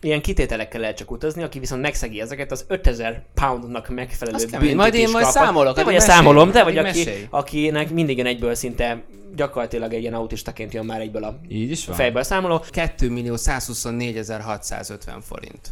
ilyen 0.01 0.23
kitételekkel 0.23 0.81
lehet 0.81 0.97
csak 0.97 1.11
utazni, 1.11 1.43
aki 1.43 1.59
viszont 1.59 1.83
megszegi 1.83 2.21
ezeket, 2.21 2.51
az 2.51 2.65
5000 2.69 3.25
poundnak 3.35 3.89
megfelelő 3.89 4.37
Az 4.37 4.47
kemény. 4.51 4.69
büntetést 4.69 4.77
Majd 4.77 4.95
én 4.95 5.11
majd 5.13 5.25
kap. 5.25 5.33
számolok, 5.35 5.75
Te 5.75 5.85
vagy 5.85 5.95
a 5.97 6.01
számolom, 6.01 6.51
te 6.51 6.63
vagy, 6.65 6.79
aki, 6.79 7.05
akinek 7.31 7.91
mindig 7.91 8.17
jön 8.17 8.27
egyből 8.27 8.55
szinte 8.55 9.03
gyakorlatilag 9.37 9.93
egy 9.93 10.01
ilyen 10.01 10.15
autistaként 10.15 10.73
jön 10.75 10.85
már 10.85 11.01
egyből 11.01 11.25
a 11.25 11.41
Így 11.49 11.71
is 11.71 11.87
van. 11.87 11.97
fejből 11.97 12.23
számoló. 12.23 12.61
2 12.71 13.11
millió 13.11 13.37
124 13.37 14.27
650 14.41 15.21
forint. 15.21 15.69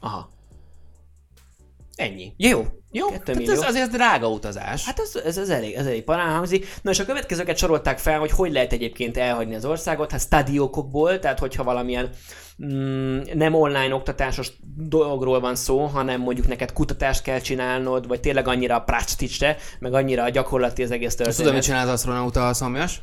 Aha. 0.00 0.30
Ennyi. 1.96 2.32
Jó. 2.36 2.66
Jó, 2.90 3.06
2 3.06 3.22
tehát 3.22 3.40
millió. 3.40 3.52
ez 3.52 3.68
azért 3.68 3.90
drága 3.90 4.28
utazás. 4.28 4.84
Hát 4.84 4.98
ez, 4.98 5.22
ez, 5.24 5.38
ez, 5.38 5.48
elég, 5.48 5.74
ez 5.74 5.86
elég 5.86 6.04
parán 6.04 6.32
hangzik. 6.32 6.66
Na 6.82 6.90
és 6.90 6.98
a 6.98 7.04
következőket 7.04 7.56
sorolták 7.56 7.98
fel, 7.98 8.18
hogy 8.18 8.30
hogy 8.30 8.52
lehet 8.52 8.72
egyébként 8.72 9.16
elhagyni 9.16 9.54
az 9.54 9.64
országot. 9.64 10.10
Hát 10.10 10.20
stadiókokból, 10.20 11.18
tehát 11.18 11.38
hogyha 11.38 11.64
valamilyen 11.64 12.10
mm, 12.64 13.20
nem 13.34 13.54
online 13.54 13.94
oktatásos 13.94 14.52
dologról 14.76 15.40
van 15.40 15.54
szó, 15.54 15.84
hanem 15.84 16.20
mondjuk 16.20 16.48
neked 16.48 16.72
kutatást 16.72 17.22
kell 17.22 17.40
csinálnod, 17.40 18.06
vagy 18.06 18.20
tényleg 18.20 18.48
annyira 18.48 18.74
a 18.74 18.80
prácticsre, 18.80 19.56
meg 19.78 19.94
annyira 19.94 20.22
a 20.22 20.28
gyakorlati 20.28 20.82
az 20.82 20.90
egész 20.90 21.06
Azt 21.06 21.16
tudom, 21.16 21.32
történet. 21.32 21.54
mit 21.54 21.64
csinál 21.64 21.86
az 21.86 21.92
asztronauta 21.92 22.48
a 22.48 22.54
szomjas? 22.54 23.02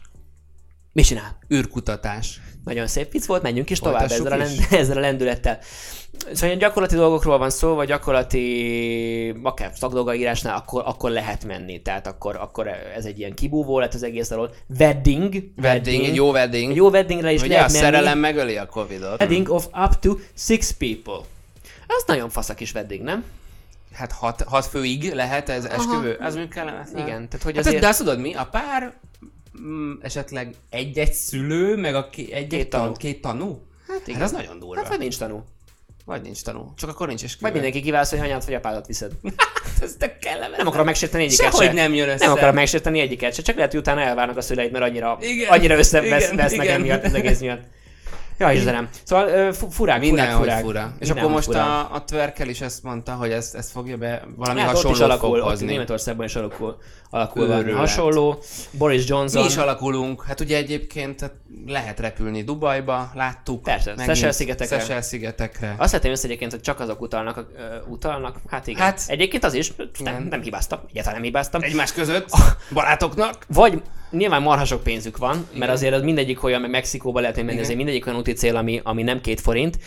Mit 0.91 1.05
csinál? 1.05 1.37
űrkutatás. 1.53 2.41
Nagyon 2.65 2.87
szép 2.87 3.11
vicc 3.11 3.25
volt, 3.25 3.41
menjünk 3.41 3.69
is 3.69 3.79
tovább 3.79 4.03
ezzel 4.03 4.31
a, 4.31 4.35
lend- 4.35 4.71
ezzel 4.81 4.97
a 4.97 4.99
lendülettel. 4.99 5.59
Szóval 6.19 6.47
ilyen 6.47 6.57
gyakorlati 6.57 6.95
dolgokról 6.95 7.37
van 7.37 7.49
szó, 7.49 7.73
vagy 7.73 7.87
gyakorlati, 7.87 9.35
akár 9.43 9.71
szakdolgaírásnál, 9.75 10.55
akkor, 10.55 10.83
akkor 10.85 11.11
lehet 11.11 11.45
menni. 11.45 11.81
Tehát 11.81 12.07
akkor, 12.07 12.35
akkor 12.35 12.67
ez 12.95 13.05
egy 13.05 13.19
ilyen 13.19 13.33
kibúvó 13.33 13.79
lett 13.79 13.93
az 13.93 14.03
egész 14.03 14.31
alól. 14.31 14.53
Wedding. 14.79 15.33
Wedding, 15.61 16.03
egy 16.03 16.15
jó 16.15 16.31
wedding. 16.31 16.69
Egy 16.69 16.75
jó 16.75 16.89
weddingre 16.89 17.31
is 17.31 17.41
Ugye 17.41 17.49
lehet 17.53 17.69
a 17.69 17.71
menni. 17.71 17.83
szerelem 17.83 18.19
megöli 18.19 18.57
a 18.57 18.65
Covidot. 18.65 19.19
Wedding 19.21 19.49
of 19.49 19.65
up 19.65 19.99
to 19.99 20.15
six 20.37 20.71
people. 20.71 21.25
Az 21.87 22.03
nagyon 22.07 22.29
fasz 22.29 22.49
a 22.49 22.53
kis 22.53 22.73
wedding, 22.73 23.03
nem? 23.03 23.23
Hát 23.93 24.11
hat, 24.11 24.41
hat 24.41 24.65
főig 24.65 25.13
lehet 25.13 25.49
ez 25.49 25.65
esküvő? 25.65 26.17
Az 26.19 26.33
mondjuk 26.33 26.53
kellemetlen. 26.53 27.07
Igen, 27.07 27.29
tehát 27.29 27.43
hogy 27.43 27.55
Hát 27.55 27.65
azért... 27.65 27.81
de 27.81 27.87
azt 27.87 27.97
tudod 27.99 28.19
mi? 28.19 28.33
A 28.33 28.47
pár 28.51 28.93
mm, 29.61 29.93
esetleg 30.01 30.55
egy-egy 30.69 31.13
szülő, 31.13 31.75
meg 31.75 31.95
a 31.95 32.09
ké- 32.09 32.31
egy-egy 32.31 32.47
Két 32.47 32.69
tan, 32.69 32.81
tanú. 32.81 32.93
két 32.93 33.21
tanú? 33.21 33.61
Hát 33.87 34.01
igen. 34.07 34.19
Hát 34.19 34.29
az 34.29 34.35
nagyon 34.35 34.59
durva. 34.59 34.75
Hát 34.81 34.87
vagy 34.87 34.99
nincs 34.99 35.17
tanú. 35.17 35.43
Vagy 36.05 36.21
nincs 36.21 36.41
tanú. 36.43 36.73
Csak 36.77 36.89
akkor 36.89 37.07
nincs 37.07 37.23
esküvő. 37.23 37.41
Vagy 37.41 37.53
mindenki 37.53 37.81
kiválasz, 37.81 38.09
hogy 38.09 38.19
anyád 38.19 38.45
vagy 38.45 38.53
apádat 38.53 38.87
viszed. 38.87 39.11
Ez 39.81 39.95
tök 39.99 40.17
kellemetlen. 40.19 40.57
Nem 40.57 40.67
akarom 40.67 40.85
megsérteni 40.85 41.23
egyiket 41.23 41.51
Sehogy 41.51 41.65
se. 41.65 41.73
nem 41.73 41.93
jön 41.93 42.09
össze. 42.09 42.25
Nem 42.25 42.33
akarom 42.35 42.55
megsérteni 42.55 42.99
egyiket 42.99 43.33
se, 43.33 43.41
csak 43.41 43.55
lehet, 43.55 43.71
hogy 43.71 43.79
utána 43.79 44.01
elvárnak 44.01 44.37
a 44.37 44.41
szüleid, 44.41 44.71
mert 44.71 44.83
annyira, 44.83 45.17
Igen, 45.21 45.49
annyira 45.49 45.77
összevesznek 45.77 46.51
igen. 46.51 46.67
emiatt 46.69 47.03
az 47.03 47.13
egész 47.13 47.39
miatt. 47.39 47.61
Ja, 48.37 48.51
Istenem. 48.51 48.89
Szóval 49.03 49.53
fu- 49.53 49.73
furák, 49.73 49.99
Mindenhogy 49.99 50.37
furák, 50.43 50.61
fura. 50.61 50.79
furák. 50.79 50.93
És 50.99 51.07
Mindenhogy 51.07 51.21
akkor 51.21 51.31
most 51.35 51.45
furák. 51.45 51.65
a, 51.91 51.93
a 51.95 52.03
twerkel 52.03 52.47
is 52.47 52.61
ezt 52.61 52.83
mondta, 52.83 53.11
hogy 53.11 53.31
ezt, 53.31 53.55
ezt 53.55 53.71
fogja 53.71 53.97
be, 53.97 54.23
valami 54.35 54.59
Hát 54.59 54.75
ott 54.83 54.91
is 54.91 54.99
alakul, 54.99 55.39
fog 55.39 55.47
hozni. 55.49 55.65
Németországban 55.65 56.25
is 56.25 56.35
alakul, 56.35 56.77
alakul 57.09 57.47
valami 57.47 57.71
hasonló. 57.71 58.39
Boris 58.71 59.07
Johnson. 59.07 59.41
Mi 59.41 59.47
is 59.47 59.57
alakulunk. 59.57 60.23
Hát 60.23 60.39
ugye 60.39 60.57
egyébként 60.57 61.17
tehát 61.17 61.35
lehet 61.67 61.99
repülni 61.99 62.43
Dubajba, 62.43 63.11
láttuk. 63.13 63.63
Persze, 63.63 63.89
megint 63.89 64.05
Seychelles-szigetekre. 64.07 64.77
Seychelles-szigetekre. 64.77 65.75
Azt 65.77 65.91
vettem 65.91 66.11
össze 66.11 66.25
egyébként, 66.25 66.51
hogy 66.51 66.61
csak 66.61 66.79
azok 66.79 67.01
utalnak, 67.01 67.37
ö, 67.37 67.75
utalnak. 67.87 68.35
Hát 68.49 68.67
igen. 68.67 68.81
Hát- 68.81 68.93
Hát, 68.99 69.09
egyébként 69.09 69.43
az 69.43 69.53
is, 69.53 69.73
nem, 69.99 70.27
nem 70.29 70.41
hibáztam, 70.41 70.79
egyáltalán 70.89 71.15
nem 71.15 71.23
hibáztam. 71.25 71.61
Egymás 71.61 71.93
között, 71.93 72.29
barátoknak. 72.73 73.45
Vagy 73.47 73.81
nyilván 74.17 74.41
marha 74.41 74.65
sok 74.65 74.83
pénzük 74.83 75.17
van, 75.17 75.35
mert 75.35 75.55
Igen. 75.55 75.69
azért 75.69 75.93
az 75.93 76.01
mindegyik 76.01 76.43
olyan, 76.43 76.61
meg 76.61 76.69
Mexikóba 76.69 77.19
lehet 77.19 77.35
menni, 77.35 77.49
Igen. 77.49 77.63
azért 77.63 77.77
mindegyik 77.77 78.05
olyan 78.05 78.19
úti 78.19 78.33
cél, 78.33 78.55
ami, 78.55 78.79
ami 78.83 79.03
nem 79.03 79.21
két 79.21 79.41
forint, 79.41 79.77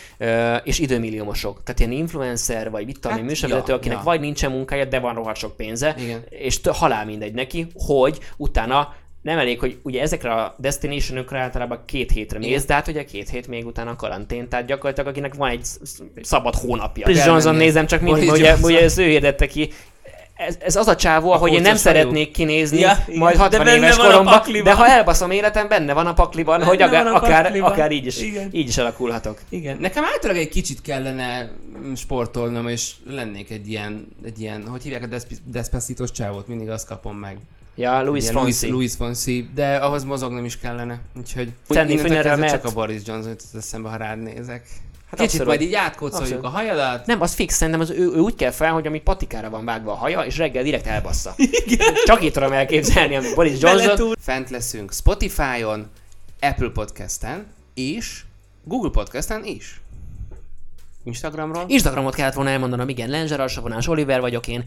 és 0.63 0.79
időmilliómosok. 0.79 1.63
Tehát 1.63 1.79
ilyen 1.79 1.91
influencer, 1.91 2.69
vagy 2.69 2.85
mit 2.85 2.99
tudom, 2.99 3.17
Hát, 3.17 3.25
műsorvezető, 3.25 3.71
ja, 3.71 3.77
akinek 3.77 3.97
ja. 3.97 4.03
vagy 4.03 4.19
nincsen 4.19 4.51
munkája, 4.51 4.85
de 4.85 4.99
van 4.99 5.13
rohadt 5.13 5.37
sok 5.37 5.55
pénze, 5.55 5.95
Igen. 5.99 6.23
és 6.29 6.59
halál 6.71 7.05
mindegy 7.05 7.33
neki, 7.33 7.67
hogy 7.73 8.19
utána 8.37 8.93
nem 9.21 9.37
elég, 9.37 9.59
hogy 9.59 9.77
ugye 9.83 10.01
ezekre 10.01 10.33
a 10.33 10.55
destinationokra 10.57 11.39
általában 11.39 11.83
két 11.85 12.11
hétre 12.11 12.39
mész, 12.39 12.65
de 12.65 12.73
hát 12.73 12.87
ugye 12.87 13.05
két 13.05 13.29
hét 13.29 13.47
még 13.47 13.65
utána 13.65 13.95
karantén, 13.95 14.49
tehát 14.49 14.65
gyakorlatilag 14.65 15.09
akinek 15.09 15.33
van 15.33 15.49
egy 15.49 15.63
sz- 15.63 15.79
sz- 15.85 16.03
szabad 16.21 16.55
hónapja. 16.55 17.05
Kell 17.05 17.25
Johnson 17.25 17.55
nézem 17.55 17.85
csak 17.85 18.01
mindig, 18.01 18.29
ugye, 18.29 18.55
ugye 18.61 18.81
ez 18.81 18.97
ő 18.97 19.05
hirdette 19.05 19.47
ki, 19.47 19.69
ez, 20.47 20.57
ez 20.59 20.75
az 20.75 20.87
a 20.87 20.95
csávó, 20.95 21.31
ahogy 21.31 21.53
én 21.53 21.61
nem 21.61 21.75
szeretnék 21.75 22.31
kinézni, 22.31 22.79
Ja, 22.79 23.03
igen. 23.07 23.19
majd 23.19 23.35
De 23.35 23.41
60 23.41 23.63
benne 23.65 23.77
éves 23.77 23.97
koromban, 23.97 24.41
de 24.63 24.73
ha 24.73 24.87
elbaszom 24.87 25.31
életem, 25.31 25.67
benne 25.67 25.93
van 25.93 26.07
a 26.07 26.13
pakliban, 26.13 26.63
hogy 26.63 26.77
Benne 26.77 26.89
akár, 26.89 27.03
van 27.03 27.13
a 27.13 27.17
akár, 27.17 27.43
pakliban. 27.43 27.71
akár 27.71 27.91
így, 27.91 28.05
is, 28.05 28.21
Igen. 28.21 28.49
így 28.51 28.67
is 28.67 28.77
alakulhatok. 28.77 29.39
Igen. 29.49 29.77
Nekem 29.79 30.03
általában 30.03 30.41
egy 30.41 30.49
kicsit 30.49 30.81
kellene 30.81 31.51
mm, 31.87 31.93
sportolnom, 31.93 32.67
és 32.67 32.91
lennék 33.09 33.49
egy 33.49 33.69
ilyen, 33.69 34.07
egy 34.25 34.39
ilyen 34.39 34.67
hogy 34.67 34.83
hívják 34.83 35.03
a 35.03 35.07
Desp- 35.07 35.41
Despacitos 35.45 36.11
csávót, 36.11 36.47
mindig 36.47 36.69
azt 36.69 36.87
kapom 36.87 37.17
meg. 37.17 37.37
Ja, 37.75 37.91
Ilyen 37.91 38.05
Fonsi. 38.05 38.31
Louis, 38.33 38.61
Louis 38.61 38.93
Fonsi, 38.93 39.49
de 39.55 39.75
ahhoz 39.75 40.03
mozognom 40.03 40.45
is 40.45 40.57
kellene. 40.57 40.99
Úgyhogy 41.17 41.51
kezdve 41.67 42.35
mehet. 42.35 42.51
csak 42.51 42.65
a 42.65 42.71
Boris 42.73 43.01
Johnson 43.05 43.29
jut 43.29 43.41
az 43.53 43.59
eszembe, 43.59 43.89
ha 43.89 43.95
rád 43.95 44.21
nézek. 44.21 44.67
Hát 45.09 45.19
Kicsit 45.19 45.39
abszolút. 45.39 45.47
majd 45.47 45.61
így 45.61 45.73
átkocoljuk 45.73 46.21
Abszolút. 46.21 46.45
a 46.45 46.47
hajadat. 46.49 47.05
Nem, 47.05 47.21
az 47.21 47.33
fix, 47.33 47.55
szerintem 47.55 47.81
az 47.81 47.89
ő, 47.89 48.11
ő 48.15 48.19
úgy 48.19 48.35
kell 48.35 48.51
fel, 48.51 48.71
hogy 48.73 48.87
ami 48.87 48.99
patikára 49.01 49.49
van 49.49 49.65
vágva 49.65 49.91
a 49.91 49.95
haja, 49.95 50.21
és 50.21 50.37
reggel 50.37 50.63
direkt 50.63 50.87
elbassza. 50.87 51.33
Igen. 51.65 51.93
Csak 52.05 52.23
így 52.23 52.31
tudom 52.31 52.51
elképzelni, 52.51 53.15
ami 53.15 53.33
Boris 53.35 53.59
Johnson. 53.59 54.13
Fent 54.21 54.49
leszünk 54.49 54.93
Spotify-on, 54.93 55.87
Apple 56.41 56.69
Podcast-en 56.69 57.45
és 57.73 58.21
Google 58.63 58.89
Podcast-en 58.89 59.43
is. 59.45 59.81
Instagramról. 61.03 61.63
Instagramot 61.67 62.15
kellett 62.15 62.33
volna 62.33 62.49
elmondanom, 62.49 62.89
igen, 62.89 63.09
Lenzser 63.09 63.39
Alsavonás 63.39 63.87
Oliver 63.87 64.19
vagyok 64.19 64.47
én, 64.47 64.63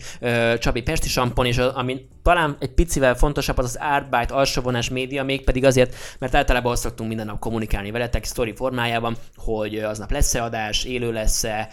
Csabi 0.58 0.82
Pesti 0.82 1.08
Sampon, 1.08 1.46
és 1.46 1.58
ami 1.58 2.06
talán 2.22 2.56
egy 2.60 2.70
picivel 2.70 3.14
fontosabb, 3.14 3.58
az 3.58 3.64
az 3.64 3.78
Artbyte 3.80 4.34
Alsavonás 4.34 4.88
média, 4.88 5.24
mégpedig 5.24 5.64
azért, 5.64 5.94
mert 6.18 6.34
általában 6.34 6.72
azt 6.72 6.82
szoktunk 6.82 7.08
minden 7.08 7.26
nap 7.26 7.38
kommunikálni 7.38 7.90
veletek 7.90 8.24
story 8.24 8.52
formájában, 8.54 9.16
hogy 9.36 9.78
aznap 9.78 10.10
lesz-e 10.10 10.42
adás, 10.42 10.84
élő 10.84 11.12
lesz-e, 11.12 11.68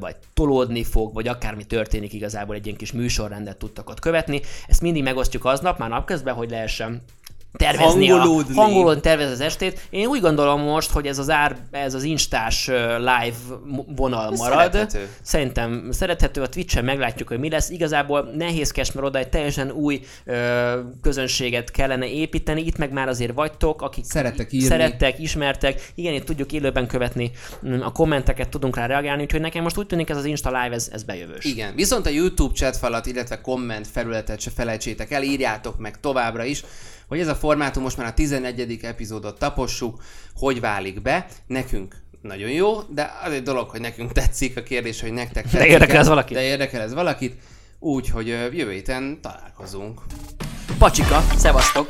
vagy 0.00 0.16
tolódni 0.34 0.84
fog, 0.84 1.14
vagy 1.14 1.28
akármi 1.28 1.64
történik 1.64 2.12
igazából 2.12 2.54
egy 2.54 2.66
ilyen 2.66 2.78
kis 2.78 2.92
műsorrendet 2.92 3.56
tudtak 3.56 3.88
ott 3.88 4.00
követni. 4.00 4.40
Ezt 4.68 4.80
mindig 4.80 5.02
megosztjuk 5.02 5.44
aznap, 5.44 5.78
már 5.78 5.88
napközben, 5.88 6.34
hogy 6.34 6.50
lehessen 6.50 7.02
tervezni 7.56 8.06
Hangolódni. 8.08 8.56
a, 8.56 8.60
hangolódni 8.60 9.00
tervez 9.00 9.30
az 9.30 9.40
estét. 9.40 9.86
Én 9.90 10.06
úgy 10.06 10.20
gondolom 10.20 10.60
most, 10.60 10.90
hogy 10.90 11.06
ez 11.06 11.18
az, 11.18 11.30
ár, 11.30 11.56
ez 11.70 11.94
az 11.94 12.02
instás 12.02 12.66
live 12.98 13.36
vonal 13.96 14.32
Ez 14.32 14.38
marad. 14.38 14.58
szerethető. 14.72 15.08
Szerintem 15.22 15.88
szerethető, 15.90 16.42
a 16.42 16.48
Twitch-en 16.48 16.84
meglátjuk, 16.84 17.28
hogy 17.28 17.38
mi 17.38 17.50
lesz. 17.50 17.70
Igazából 17.70 18.30
nehézkes, 18.36 18.92
mert 18.92 19.06
oda 19.06 19.18
egy 19.18 19.28
teljesen 19.28 19.70
új 19.70 20.00
ö, 20.24 20.80
közönséget 21.02 21.70
kellene 21.70 22.08
építeni. 22.10 22.64
Itt 22.66 22.76
meg 22.76 22.92
már 22.92 23.08
azért 23.08 23.32
vagytok, 23.32 23.82
akik 23.82 24.04
Szerettek 24.04 24.52
írni. 24.52 24.66
szerettek, 24.66 25.18
ismertek. 25.18 25.92
Igen, 25.94 26.14
itt 26.14 26.24
tudjuk 26.24 26.52
élőben 26.52 26.86
követni 26.86 27.30
mm, 27.66 27.80
a 27.80 27.92
kommenteket, 27.92 28.48
tudunk 28.48 28.76
rá 28.76 28.86
reagálni, 28.86 29.22
úgyhogy 29.22 29.40
nekem 29.40 29.62
most 29.62 29.78
úgy 29.78 29.86
tűnik 29.86 30.10
ez 30.10 30.16
az 30.16 30.24
Insta 30.24 30.48
live, 30.62 30.74
ez, 30.74 30.88
ez 30.92 31.02
bejövős. 31.02 31.44
Igen, 31.44 31.74
viszont 31.74 32.06
a 32.06 32.10
YouTube 32.10 32.54
chatfalat, 32.54 33.06
illetve 33.06 33.40
komment 33.40 33.86
felületet 33.86 34.40
se 34.40 34.50
felejtsétek 34.54 35.10
el, 35.10 35.22
írjátok 35.22 35.78
meg 35.78 36.00
továbbra 36.00 36.44
is, 36.44 36.64
hogy 37.08 37.20
ez 37.20 37.28
a 37.28 37.34
formátum 37.34 37.82
most 37.82 37.96
már 37.96 38.06
a 38.06 38.14
11. 38.14 38.78
epizódot 38.82 39.38
tapossuk, 39.38 40.02
hogy 40.34 40.60
válik 40.60 41.02
be, 41.02 41.26
nekünk 41.46 41.96
nagyon 42.20 42.50
jó, 42.50 42.80
de 42.82 43.12
az 43.24 43.32
egy 43.32 43.42
dolog, 43.42 43.68
hogy 43.70 43.80
nekünk 43.80 44.12
tetszik, 44.12 44.56
a 44.56 44.62
kérdés, 44.62 45.00
hogy 45.00 45.12
nektek 45.12 45.50
tetszik. 45.50 45.70
érdekel 45.70 45.96
ez 45.96 46.08
valakit? 46.08 46.36
De 46.36 46.42
érdekel 46.42 46.80
ez 46.80 46.94
valakit, 46.94 47.34
úgyhogy 47.78 48.26
jövő 48.26 48.70
héten 48.70 49.18
találkozunk. 49.22 50.00
Pacsika, 50.78 51.20
szevasztok! 51.36 51.86